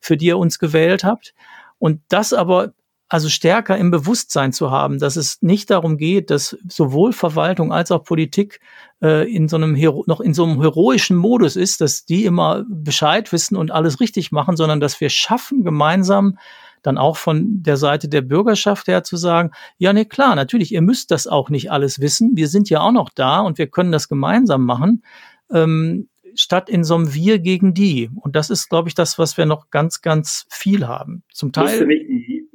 für 0.00 0.16
die 0.16 0.26
ihr 0.26 0.38
uns 0.38 0.60
gewählt 0.60 1.02
habt. 1.02 1.34
Und 1.78 2.00
das 2.08 2.32
aber 2.32 2.74
also 3.12 3.28
stärker 3.28 3.76
im 3.76 3.90
Bewusstsein 3.90 4.54
zu 4.54 4.70
haben, 4.70 4.98
dass 4.98 5.16
es 5.16 5.42
nicht 5.42 5.68
darum 5.68 5.98
geht, 5.98 6.30
dass 6.30 6.56
sowohl 6.66 7.12
Verwaltung 7.12 7.70
als 7.70 7.90
auch 7.90 8.04
Politik 8.04 8.58
äh, 9.02 9.30
in 9.30 9.48
so 9.48 9.56
einem 9.56 9.74
Hero 9.74 10.02
noch 10.06 10.22
in 10.22 10.32
so 10.32 10.44
einem 10.44 10.62
heroischen 10.62 11.18
Modus 11.18 11.56
ist, 11.56 11.82
dass 11.82 12.06
die 12.06 12.24
immer 12.24 12.64
Bescheid 12.70 13.30
wissen 13.30 13.54
und 13.54 13.70
alles 13.70 14.00
richtig 14.00 14.32
machen, 14.32 14.56
sondern 14.56 14.80
dass 14.80 14.98
wir 14.98 15.10
schaffen 15.10 15.62
gemeinsam 15.62 16.38
dann 16.80 16.96
auch 16.96 17.18
von 17.18 17.62
der 17.62 17.76
Seite 17.76 18.08
der 18.08 18.22
Bürgerschaft 18.22 18.88
her 18.88 19.04
zu 19.04 19.18
sagen, 19.18 19.50
ja, 19.76 19.92
nee, 19.92 20.06
klar, 20.06 20.34
natürlich, 20.34 20.72
ihr 20.72 20.80
müsst 20.80 21.10
das 21.10 21.26
auch 21.26 21.50
nicht 21.50 21.70
alles 21.70 22.00
wissen. 22.00 22.30
Wir 22.34 22.48
sind 22.48 22.70
ja 22.70 22.80
auch 22.80 22.92
noch 22.92 23.10
da 23.10 23.40
und 23.40 23.58
wir 23.58 23.66
können 23.66 23.92
das 23.92 24.08
gemeinsam 24.08 24.64
machen. 24.64 25.04
Ähm, 25.52 26.08
statt 26.34 26.68
in 26.68 26.82
so 26.82 26.94
einem 26.94 27.14
Wir 27.14 27.38
gegen 27.38 27.74
die. 27.74 28.10
Und 28.14 28.36
das 28.36 28.50
ist, 28.50 28.68
glaube 28.68 28.88
ich, 28.88 28.94
das, 28.94 29.18
was 29.18 29.36
wir 29.36 29.46
noch 29.46 29.70
ganz, 29.70 30.00
ganz 30.00 30.46
viel 30.48 30.86
haben. 30.86 31.22
Zum 31.32 31.52
Teil. 31.52 31.64
Musste 31.64 31.86
nicht 31.86 32.08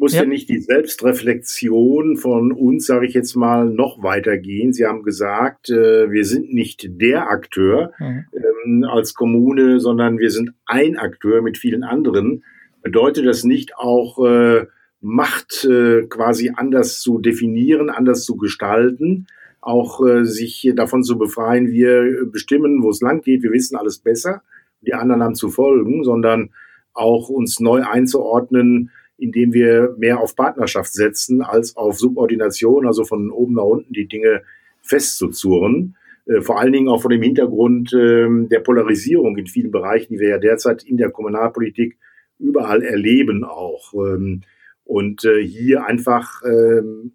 musste 0.07 0.23
ja. 0.23 0.25
nicht 0.25 0.49
die 0.49 0.59
Selbstreflexion 0.59 2.17
von 2.17 2.51
uns, 2.51 2.85
sage 2.85 3.05
ich 3.05 3.13
jetzt 3.13 3.35
mal, 3.35 3.65
noch 3.65 4.03
weitergehen? 4.03 4.73
Sie 4.73 4.85
haben 4.85 5.03
gesagt, 5.03 5.69
äh, 5.69 6.11
wir 6.11 6.25
sind 6.25 6.53
nicht 6.53 6.87
der 7.01 7.29
Akteur 7.29 7.93
mhm. 7.99 8.25
ähm, 8.33 8.83
als 8.83 9.13
Kommune, 9.13 9.79
sondern 9.79 10.17
wir 10.19 10.31
sind 10.31 10.51
ein 10.65 10.97
Akteur 10.97 11.41
mit 11.41 11.57
vielen 11.57 11.83
anderen 11.83 12.43
bedeutet 12.87 13.25
das 13.25 13.43
nicht 13.43 13.75
auch 13.77 14.25
äh, 14.25 14.65
Macht 14.99 15.65
äh, 15.65 16.07
quasi 16.07 16.53
anders 16.55 17.01
zu 17.01 17.19
definieren, 17.19 17.89
anders 17.89 18.23
zu 18.23 18.37
gestalten, 18.37 19.27
auch 19.59 20.05
äh, 20.05 20.23
sich 20.25 20.71
davon 20.75 21.03
zu 21.03 21.17
befreien, 21.17 21.67
wir 21.67 22.25
bestimmen, 22.31 22.81
wo 22.81 22.89
es 22.89 23.01
lang 23.01 23.21
geht, 23.21 23.43
wir 23.43 23.51
wissen 23.51 23.75
alles 23.75 23.99
besser, 23.99 24.41
die 24.81 24.93
anderen 24.93 25.21
haben 25.21 25.35
zu 25.35 25.49
folgen, 25.49 26.03
sondern 26.03 26.51
auch 26.93 27.29
uns 27.29 27.59
neu 27.59 27.83
einzuordnen, 27.83 28.89
indem 29.17 29.53
wir 29.53 29.95
mehr 29.97 30.19
auf 30.19 30.35
Partnerschaft 30.35 30.93
setzen 30.93 31.41
als 31.41 31.75
auf 31.75 31.97
Subordination, 31.97 32.85
also 32.85 33.03
von 33.03 33.31
oben 33.31 33.55
nach 33.55 33.63
unten 33.63 33.93
die 33.93 34.07
Dinge 34.07 34.43
festzuzurren. 34.81 35.95
Äh, 36.25 36.41
vor 36.41 36.59
allen 36.59 36.73
Dingen 36.73 36.89
auch 36.89 37.01
vor 37.01 37.11
dem 37.11 37.21
Hintergrund 37.21 37.93
äh, 37.93 38.27
der 38.47 38.59
Polarisierung 38.59 39.37
in 39.37 39.47
vielen 39.47 39.71
Bereichen, 39.71 40.13
die 40.13 40.19
wir 40.19 40.29
ja 40.29 40.37
derzeit 40.37 40.83
in 40.83 40.97
der 40.97 41.09
Kommunalpolitik 41.09 41.97
überall 42.39 42.83
erleben 42.83 43.43
auch. 43.43 43.93
Ähm, 43.93 44.41
und 44.83 45.25
äh, 45.25 45.43
hier 45.43 45.85
einfach 45.85 46.41
ähm, 46.45 47.11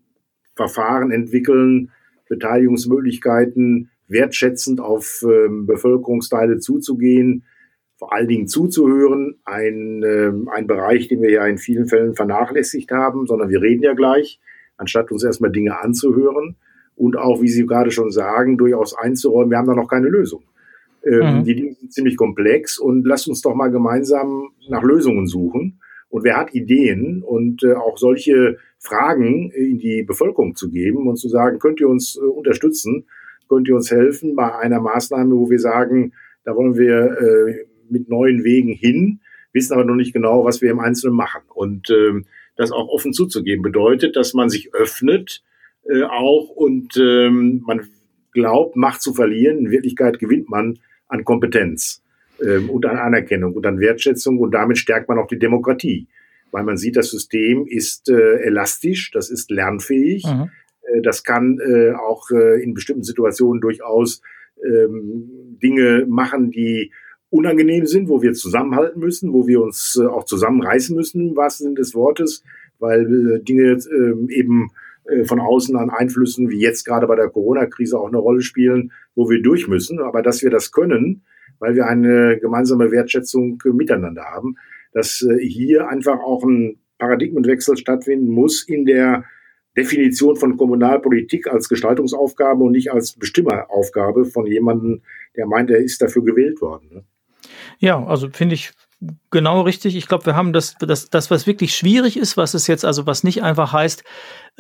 Verfahren 0.55 1.11
entwickeln, 1.11 1.90
Beteiligungsmöglichkeiten 2.28 3.90
wertschätzend 4.09 4.80
auf 4.80 5.24
ähm, 5.24 5.66
Bevölkerungsteile 5.66 6.59
zuzugehen, 6.59 7.44
vor 8.03 8.12
allen 8.12 8.26
Dingen 8.26 8.48
zuzuhören, 8.48 9.36
ein, 9.44 10.03
äh, 10.03 10.32
ein 10.50 10.66
Bereich, 10.66 11.07
den 11.07 11.22
wir 11.22 11.30
ja 11.30 11.46
in 11.46 11.57
vielen 11.57 11.86
Fällen 11.86 12.16
vernachlässigt 12.16 12.90
haben, 12.90 13.28
sondern 13.28 13.48
wir 13.48 13.62
reden 13.62 13.84
ja 13.84 13.94
gleich, 13.94 14.40
anstatt 14.76 15.12
uns 15.12 15.22
erstmal 15.22 15.53
Dinge 15.53 15.78
anzuhören 15.78 16.57
und 16.96 17.16
auch, 17.16 17.40
wie 17.40 17.48
Sie 17.48 17.64
gerade 17.64 17.92
schon 17.92 18.11
sagen, 18.11 18.59
durchaus 18.59 18.98
einzuräumen, 18.98 19.53
wir 19.53 19.59
haben 19.59 19.68
da 19.68 19.76
noch 19.76 19.86
keine 19.86 20.09
Lösung. 20.09 20.42
Ähm, 21.05 21.38
mhm. 21.38 21.44
Die 21.44 21.55
Dinge 21.55 21.74
sind 21.74 21.92
ziemlich 21.92 22.16
komplex 22.16 22.76
und 22.76 23.07
lasst 23.07 23.28
uns 23.28 23.40
doch 23.40 23.55
mal 23.55 23.70
gemeinsam 23.70 24.48
nach 24.68 24.82
Lösungen 24.82 25.28
suchen. 25.28 25.78
Und 26.09 26.24
wer 26.24 26.38
hat 26.38 26.53
Ideen 26.55 27.22
und 27.22 27.62
äh, 27.62 27.74
auch 27.74 27.98
solche 27.98 28.57
Fragen 28.80 29.53
in 29.53 29.78
die 29.78 30.03
Bevölkerung 30.03 30.57
zu 30.57 30.72
geben 30.72 31.07
und 31.07 31.18
zu 31.18 31.28
sagen, 31.28 31.61
könnt 31.61 31.78
ihr 31.78 31.88
uns 31.88 32.16
äh, 32.16 32.26
unterstützen, 32.26 33.05
könnt 33.48 33.68
ihr 33.68 33.76
uns 33.76 33.92
helfen 33.92 34.34
bei 34.34 34.57
einer 34.57 34.80
Maßnahme, 34.80 35.36
wo 35.36 35.48
wir 35.48 35.61
sagen, 35.61 36.14
da 36.44 36.57
wollen 36.57 36.76
wir 36.76 37.16
äh, 37.20 37.72
mit 37.93 38.09
neuen 38.09 38.45
Wegen 38.45 38.72
hin, 38.72 39.20
wissen 39.53 39.74
aber 39.74 39.84
noch 39.84 39.95
nicht 39.95 40.12
genau, 40.12 40.45
was 40.45 40.62
wir 40.62 40.70
im 40.70 40.80
Einzelnen 40.80 41.14
machen. 41.14 41.43
Und 41.55 41.90
ähm, 41.90 42.24
das 42.57 42.72
auch 42.72 42.88
offen 42.88 43.12
zuzugeben 43.12 43.62
bedeutet, 43.62 44.16
dass 44.16 44.34
man 44.34 44.49
sich 44.49 44.74
öffnet 44.74 45.43
äh, 45.84 46.03
auch 46.03 46.49
und 46.51 46.97
ähm, 46.97 47.62
man 47.66 47.88
glaubt, 48.32 48.76
Macht 48.76 49.03
zu 49.03 49.14
verlieren. 49.14 49.59
In 49.59 49.70
Wirklichkeit 49.70 50.18
gewinnt 50.18 50.49
man 50.49 50.78
an 51.09 51.24
Kompetenz 51.24 52.03
ähm, 52.43 52.70
und 52.70 52.86
an 52.86 52.99
Anerkennung 52.99 53.55
und 53.55 53.66
an 53.66 53.80
Wertschätzung 53.80 54.38
und 54.38 54.53
damit 54.53 54.78
stärkt 54.78 55.09
man 55.09 55.18
auch 55.18 55.26
die 55.26 55.38
Demokratie, 55.38 56.07
weil 56.51 56.64
man 56.64 56.76
sieht, 56.76 56.97
das 56.97 57.11
System 57.11 57.66
ist 57.66 58.09
äh, 58.09 58.36
elastisch, 58.43 59.11
das 59.12 59.30
ist 59.30 59.51
lernfähig, 59.51 60.24
mhm. 60.24 60.51
äh, 60.82 61.03
das 61.03 61.24
kann 61.24 61.59
äh, 61.59 61.93
auch 61.93 62.30
äh, 62.30 62.62
in 62.62 62.74
bestimmten 62.74 63.05
Situationen 63.05 63.61
durchaus 63.61 64.22
ähm, 64.64 65.59
Dinge 65.62 66.07
machen, 66.09 66.51
die 66.51 66.93
unangenehm 67.33 67.87
sind, 67.87 68.09
wo 68.09 68.20
wir 68.22 68.35
zusammenhalten 68.35 69.01
müssen, 69.01 69.33
wo 69.33 69.47
wir 69.47 69.62
uns 69.62 69.99
äh, 70.01 70.07
auch 70.07 70.24
zusammenreißen 70.24 70.95
müssen, 70.95 71.30
im 71.30 71.37
wahrsten 71.37 71.64
Sinne 71.64 71.76
des 71.76 71.95
Wortes, 71.95 72.45
weil 72.78 73.37
äh, 73.37 73.43
Dinge 73.43 73.72
äh, 73.72 74.35
eben 74.35 74.70
äh, 75.05 75.24
von 75.24 75.41
außen 75.41 75.74
an 75.76 75.89
Einflüssen, 75.89 76.51
wie 76.51 76.61
jetzt 76.61 76.85
gerade 76.85 77.07
bei 77.07 77.16
der 77.16 77.30
Corona-Krise 77.30 77.99
auch 77.99 78.09
eine 78.09 78.18
Rolle 78.18 78.43
spielen, 78.43 78.93
wo 79.14 79.30
wir 79.30 79.41
durch 79.41 79.66
müssen. 79.66 79.99
Aber 79.99 80.20
dass 80.20 80.43
wir 80.43 80.51
das 80.51 80.72
können, 80.72 81.22
weil 81.59 81.74
wir 81.74 81.87
eine 81.87 82.39
gemeinsame 82.39 82.91
Wertschätzung 82.91 83.59
miteinander 83.64 84.24
haben, 84.24 84.57
dass 84.93 85.22
äh, 85.22 85.39
hier 85.39 85.89
einfach 85.89 86.20
auch 86.20 86.45
ein 86.45 86.80
Paradigmenwechsel 86.99 87.78
stattfinden 87.78 88.28
muss 88.28 88.62
in 88.68 88.85
der 88.85 89.24
Definition 89.74 90.37
von 90.37 90.59
Kommunalpolitik 90.59 91.47
als 91.47 91.70
Gestaltungsaufgabe 91.70 92.62
und 92.62 92.72
nicht 92.72 92.93
als 92.93 93.14
Bestimmeraufgabe 93.14 94.26
von 94.26 94.47
jemandem, 94.47 95.01
der 95.35 95.47
meint, 95.47 95.70
er 95.70 95.78
ist 95.78 96.03
dafür 96.03 96.22
gewählt 96.22 96.61
worden. 96.61 97.07
Ja, 97.83 98.01
also 98.07 98.30
finde 98.30 98.55
ich 98.55 98.70
genau 99.33 99.62
richtig. 99.62 99.97
Ich 99.97 100.07
glaube, 100.07 100.24
wir 100.26 100.37
haben 100.37 100.53
das, 100.53 100.76
das, 100.78 101.11
das, 101.11 101.33
was 101.33 101.49
wirklich 101.49 101.74
schwierig 101.74 102.16
ist, 102.16 102.37
was 102.37 102.55
es 102.55 102.68
jetzt, 102.68 102.85
also 102.85 103.07
was 103.07 103.24
nicht 103.24 103.43
einfach 103.43 103.72
heißt, 103.72 104.05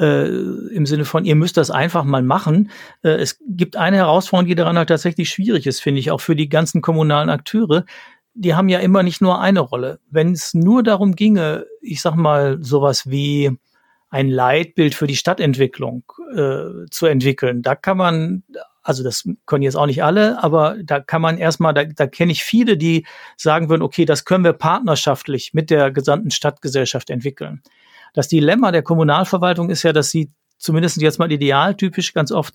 äh, 0.00 0.26
im 0.26 0.86
Sinne 0.86 1.04
von, 1.04 1.24
ihr 1.24 1.36
müsst 1.36 1.56
das 1.56 1.70
einfach 1.70 2.02
mal 2.02 2.24
machen. 2.24 2.72
Äh, 3.04 3.10
es 3.10 3.38
gibt 3.46 3.76
eine 3.76 3.98
Herausforderung, 3.98 4.48
die 4.48 4.56
daran 4.56 4.76
halt 4.76 4.88
tatsächlich 4.88 5.30
schwierig 5.30 5.68
ist, 5.68 5.78
finde 5.80 6.00
ich, 6.00 6.10
auch 6.10 6.20
für 6.20 6.34
die 6.34 6.48
ganzen 6.48 6.82
kommunalen 6.82 7.30
Akteure. 7.30 7.84
Die 8.34 8.56
haben 8.56 8.68
ja 8.68 8.80
immer 8.80 9.04
nicht 9.04 9.20
nur 9.20 9.40
eine 9.40 9.60
Rolle. 9.60 10.00
Wenn 10.10 10.32
es 10.32 10.52
nur 10.52 10.82
darum 10.82 11.14
ginge, 11.14 11.66
ich 11.80 12.02
sag 12.02 12.16
mal, 12.16 12.58
sowas 12.60 13.08
wie 13.08 13.56
ein 14.10 14.28
Leitbild 14.28 14.96
für 14.96 15.06
die 15.06 15.16
Stadtentwicklung 15.16 16.02
äh, 16.34 16.86
zu 16.90 17.06
entwickeln, 17.06 17.62
da 17.62 17.76
kann 17.76 17.98
man 17.98 18.42
also 18.82 19.02
das 19.02 19.28
können 19.46 19.62
jetzt 19.62 19.76
auch 19.76 19.86
nicht 19.86 20.02
alle, 20.02 20.42
aber 20.42 20.76
da 20.82 21.00
kann 21.00 21.22
man 21.22 21.38
erstmal, 21.38 21.72
da, 21.72 21.84
da 21.84 22.06
kenne 22.06 22.32
ich 22.32 22.42
viele, 22.42 22.76
die 22.76 23.06
sagen 23.36 23.68
würden, 23.68 23.82
okay, 23.82 24.04
das 24.04 24.24
können 24.24 24.44
wir 24.44 24.52
partnerschaftlich 24.52 25.54
mit 25.54 25.70
der 25.70 25.90
gesamten 25.90 26.30
Stadtgesellschaft 26.30 27.10
entwickeln. 27.10 27.62
Das 28.14 28.28
Dilemma 28.28 28.72
der 28.72 28.82
Kommunalverwaltung 28.82 29.70
ist 29.70 29.84
ja, 29.84 29.92
dass 29.92 30.10
sie 30.10 30.30
zumindest 30.58 31.00
jetzt 31.00 31.18
mal 31.18 31.30
idealtypisch 31.30 32.12
ganz 32.12 32.32
oft 32.32 32.54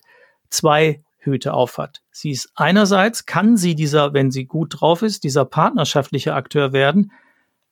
zwei 0.50 1.02
Hüte 1.18 1.52
aufhat. 1.52 2.02
Sie 2.10 2.30
ist 2.30 2.50
einerseits, 2.54 3.26
kann 3.26 3.56
sie 3.56 3.74
dieser, 3.74 4.12
wenn 4.12 4.30
sie 4.30 4.44
gut 4.44 4.80
drauf 4.80 5.02
ist, 5.02 5.24
dieser 5.24 5.44
partnerschaftliche 5.44 6.34
Akteur 6.34 6.72
werden, 6.72 7.12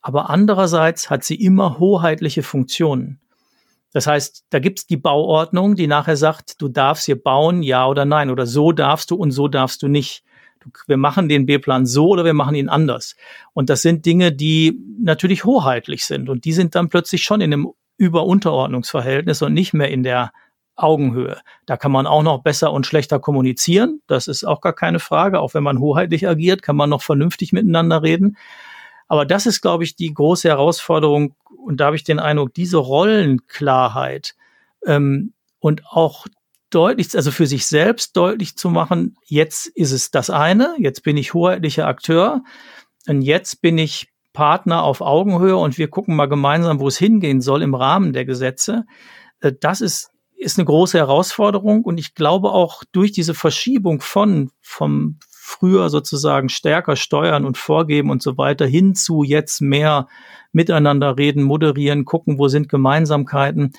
aber 0.00 0.30
andererseits 0.30 1.10
hat 1.10 1.24
sie 1.24 1.34
immer 1.34 1.78
hoheitliche 1.78 2.42
Funktionen. 2.42 3.20
Das 3.96 4.06
heißt, 4.06 4.44
da 4.50 4.58
gibt's 4.58 4.86
die 4.86 4.98
Bauordnung, 4.98 5.74
die 5.74 5.86
nachher 5.86 6.18
sagt, 6.18 6.60
du 6.60 6.68
darfst 6.68 7.06
hier 7.06 7.18
bauen, 7.18 7.62
ja 7.62 7.86
oder 7.86 8.04
nein, 8.04 8.28
oder 8.28 8.44
so 8.44 8.72
darfst 8.72 9.10
du 9.10 9.14
und 9.14 9.30
so 9.30 9.48
darfst 9.48 9.82
du 9.82 9.88
nicht. 9.88 10.22
wir 10.86 10.98
machen 10.98 11.30
den 11.30 11.46
B-Plan 11.46 11.86
so 11.86 12.08
oder 12.08 12.22
wir 12.26 12.34
machen 12.34 12.56
ihn 12.56 12.68
anders. 12.68 13.16
Und 13.54 13.70
das 13.70 13.80
sind 13.80 14.04
Dinge, 14.04 14.32
die 14.32 14.78
natürlich 15.00 15.46
hoheitlich 15.46 16.04
sind 16.04 16.28
und 16.28 16.44
die 16.44 16.52
sind 16.52 16.74
dann 16.74 16.90
plötzlich 16.90 17.22
schon 17.22 17.40
in 17.40 17.54
einem 17.54 17.72
Über-Unterordnungsverhältnis 17.96 19.40
und 19.40 19.54
nicht 19.54 19.72
mehr 19.72 19.88
in 19.88 20.02
der 20.02 20.30
Augenhöhe. 20.74 21.40
Da 21.64 21.78
kann 21.78 21.90
man 21.90 22.06
auch 22.06 22.22
noch 22.22 22.42
besser 22.42 22.72
und 22.72 22.84
schlechter 22.84 23.18
kommunizieren. 23.18 24.02
Das 24.08 24.28
ist 24.28 24.44
auch 24.44 24.60
gar 24.60 24.74
keine 24.74 24.98
Frage. 24.98 25.40
Auch 25.40 25.54
wenn 25.54 25.62
man 25.62 25.80
hoheitlich 25.80 26.28
agiert, 26.28 26.60
kann 26.60 26.76
man 26.76 26.90
noch 26.90 27.00
vernünftig 27.00 27.54
miteinander 27.54 28.02
reden. 28.02 28.36
Aber 29.08 29.24
das 29.24 29.46
ist, 29.46 29.60
glaube 29.60 29.84
ich, 29.84 29.96
die 29.96 30.12
große 30.12 30.48
Herausforderung. 30.48 31.34
Und 31.56 31.80
da 31.80 31.86
habe 31.86 31.96
ich 31.96 32.04
den 32.04 32.18
Eindruck, 32.18 32.54
diese 32.54 32.78
Rollenklarheit 32.78 34.34
ähm, 34.84 35.32
und 35.58 35.86
auch 35.86 36.26
deutlich, 36.70 37.14
also 37.14 37.30
für 37.30 37.46
sich 37.46 37.66
selbst 37.66 38.16
deutlich 38.16 38.56
zu 38.56 38.70
machen, 38.70 39.16
jetzt 39.24 39.66
ist 39.68 39.92
es 39.92 40.10
das 40.10 40.30
eine, 40.30 40.74
jetzt 40.78 41.02
bin 41.02 41.16
ich 41.16 41.34
hoheitlicher 41.34 41.86
Akteur 41.86 42.42
und 43.06 43.22
jetzt 43.22 43.62
bin 43.62 43.78
ich 43.78 44.08
Partner 44.32 44.82
auf 44.82 45.00
Augenhöhe 45.00 45.56
und 45.56 45.78
wir 45.78 45.88
gucken 45.88 46.16
mal 46.16 46.26
gemeinsam, 46.26 46.80
wo 46.80 46.88
es 46.88 46.98
hingehen 46.98 47.40
soll 47.40 47.62
im 47.62 47.74
Rahmen 47.74 48.12
der 48.12 48.24
Gesetze. 48.24 48.84
Äh, 49.40 49.52
das 49.58 49.80
ist, 49.80 50.10
ist 50.36 50.58
eine 50.58 50.66
große 50.66 50.98
Herausforderung 50.98 51.82
und 51.82 51.98
ich 51.98 52.14
glaube 52.14 52.50
auch 52.50 52.84
durch 52.92 53.12
diese 53.12 53.32
Verschiebung 53.32 54.00
von, 54.00 54.50
vom 54.60 55.18
früher 55.58 55.88
sozusagen 55.88 56.48
stärker 56.48 56.96
steuern 56.96 57.44
und 57.44 57.56
vorgeben 57.56 58.10
und 58.10 58.22
so 58.22 58.36
weiter 58.36 58.66
hin 58.66 58.94
zu 58.94 59.22
jetzt 59.22 59.60
mehr 59.60 60.08
miteinander 60.52 61.16
reden, 61.18 61.42
moderieren, 61.42 62.04
gucken, 62.04 62.38
wo 62.38 62.48
sind 62.48 62.68
Gemeinsamkeiten. 62.68 63.72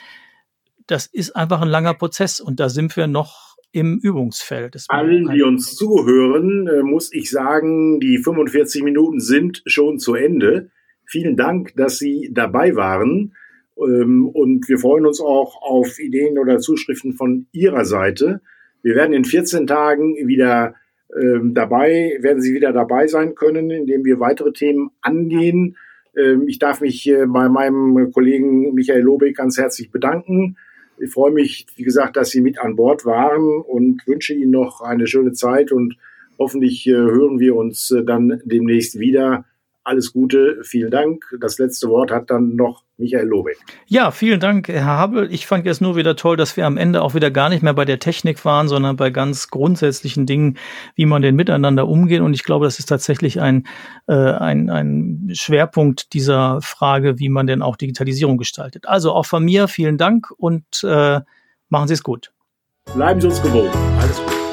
Das 0.87 1.05
ist 1.05 1.35
einfach 1.35 1.61
ein 1.61 1.67
langer 1.67 1.93
Prozess 1.93 2.39
und 2.39 2.59
da 2.59 2.69
sind 2.69 2.95
wir 2.95 3.07
noch 3.07 3.55
im 3.71 3.99
Übungsfeld. 4.01 4.85
Allen, 4.87 5.29
die 5.29 5.43
uns 5.43 5.75
zuhören, 5.75 6.67
äh, 6.67 6.83
muss 6.83 7.13
ich 7.13 7.29
sagen, 7.29 7.99
die 7.99 8.17
45 8.17 8.83
Minuten 8.83 9.19
sind 9.19 9.61
schon 9.65 9.99
zu 9.99 10.15
Ende. 10.15 10.71
Vielen 11.05 11.35
Dank, 11.35 11.75
dass 11.75 11.97
Sie 11.97 12.31
dabei 12.33 12.75
waren. 12.75 13.35
Ähm, 13.77 14.27
und 14.27 14.67
wir 14.67 14.79
freuen 14.79 15.05
uns 15.05 15.21
auch 15.21 15.61
auf 15.61 15.99
Ideen 15.99 16.39
oder 16.39 16.59
Zuschriften 16.59 17.13
von 17.13 17.47
Ihrer 17.51 17.85
Seite. 17.85 18.41
Wir 18.81 18.95
werden 18.95 19.13
in 19.13 19.25
14 19.25 19.67
Tagen 19.67 20.15
wieder 20.27 20.75
ähm, 21.15 21.53
dabei 21.53 22.17
werden 22.19 22.41
Sie 22.41 22.53
wieder 22.53 22.73
dabei 22.73 23.07
sein 23.07 23.35
können, 23.35 23.71
indem 23.71 24.03
wir 24.03 24.19
weitere 24.19 24.51
Themen 24.51 24.91
angehen. 25.01 25.77
Ähm, 26.15 26.47
ich 26.47 26.59
darf 26.59 26.81
mich 26.81 27.07
äh, 27.09 27.25
bei 27.25 27.47
meinem 27.49 28.11
Kollegen 28.11 28.73
Michael 28.73 29.01
Lobeck 29.01 29.37
ganz 29.37 29.57
herzlich 29.57 29.91
bedanken. 29.91 30.57
Ich 30.99 31.11
freue 31.11 31.31
mich, 31.31 31.67
wie 31.75 31.83
gesagt, 31.83 32.17
dass 32.17 32.29
Sie 32.29 32.41
mit 32.41 32.59
an 32.59 32.75
Bord 32.75 33.05
waren 33.05 33.61
und 33.61 34.05
wünsche 34.07 34.33
Ihnen 34.33 34.51
noch 34.51 34.81
eine 34.81 35.07
schöne 35.07 35.31
Zeit 35.31 35.71
und 35.71 35.95
hoffentlich 36.39 36.87
äh, 36.87 36.93
hören 36.93 37.39
wir 37.39 37.55
uns 37.55 37.91
äh, 37.91 38.03
dann 38.03 38.41
demnächst 38.45 38.99
wieder 38.99 39.45
alles 39.87 40.11
Gute, 40.11 40.59
vielen 40.63 40.91
Dank. 40.91 41.23
Das 41.39 41.57
letzte 41.59 41.87
Wort 41.87 42.11
hat 42.11 42.29
dann 42.29 42.55
noch 42.55 42.83
Michael 42.97 43.25
Lobeck. 43.25 43.57
Ja, 43.85 44.11
vielen 44.11 44.41
Dank, 44.41 44.67
Herr 44.67 44.83
Habel. 44.85 45.31
Ich 45.31 45.47
fand 45.47 45.65
jetzt 45.65 45.81
nur 45.81 45.95
wieder 45.95 46.17
toll, 46.17 46.35
dass 46.35 46.57
wir 46.57 46.65
am 46.65 46.75
Ende 46.75 47.01
auch 47.01 47.15
wieder 47.15 47.31
gar 47.31 47.47
nicht 47.47 47.63
mehr 47.63 47.73
bei 47.73 47.85
der 47.85 47.99
Technik 47.99 48.43
waren, 48.43 48.67
sondern 48.67 48.97
bei 48.97 49.11
ganz 49.11 49.47
grundsätzlichen 49.47 50.25
Dingen, 50.25 50.57
wie 50.95 51.05
man 51.05 51.21
denn 51.21 51.35
miteinander 51.35 51.87
umgeht. 51.87 52.19
Und 52.19 52.33
ich 52.33 52.43
glaube, 52.43 52.65
das 52.65 52.79
ist 52.79 52.87
tatsächlich 52.87 53.39
ein, 53.39 53.65
äh, 54.07 54.13
ein, 54.13 54.69
ein 54.69 55.29
Schwerpunkt 55.31 56.11
dieser 56.13 56.59
Frage, 56.61 57.17
wie 57.17 57.29
man 57.29 57.47
denn 57.47 57.61
auch 57.61 57.77
Digitalisierung 57.77 58.37
gestaltet. 58.37 58.87
Also 58.87 59.13
auch 59.13 59.25
von 59.25 59.43
mir 59.45 59.69
vielen 59.69 59.97
Dank 59.97 60.31
und 60.35 60.65
äh, 60.83 61.21
machen 61.69 61.87
Sie 61.87 61.93
es 61.93 62.03
gut. 62.03 62.33
Bleiben 62.93 63.21
Sie 63.21 63.27
uns 63.27 63.41
gewogen. 63.41 63.71
Alles 64.01 64.17
gut. 64.17 64.46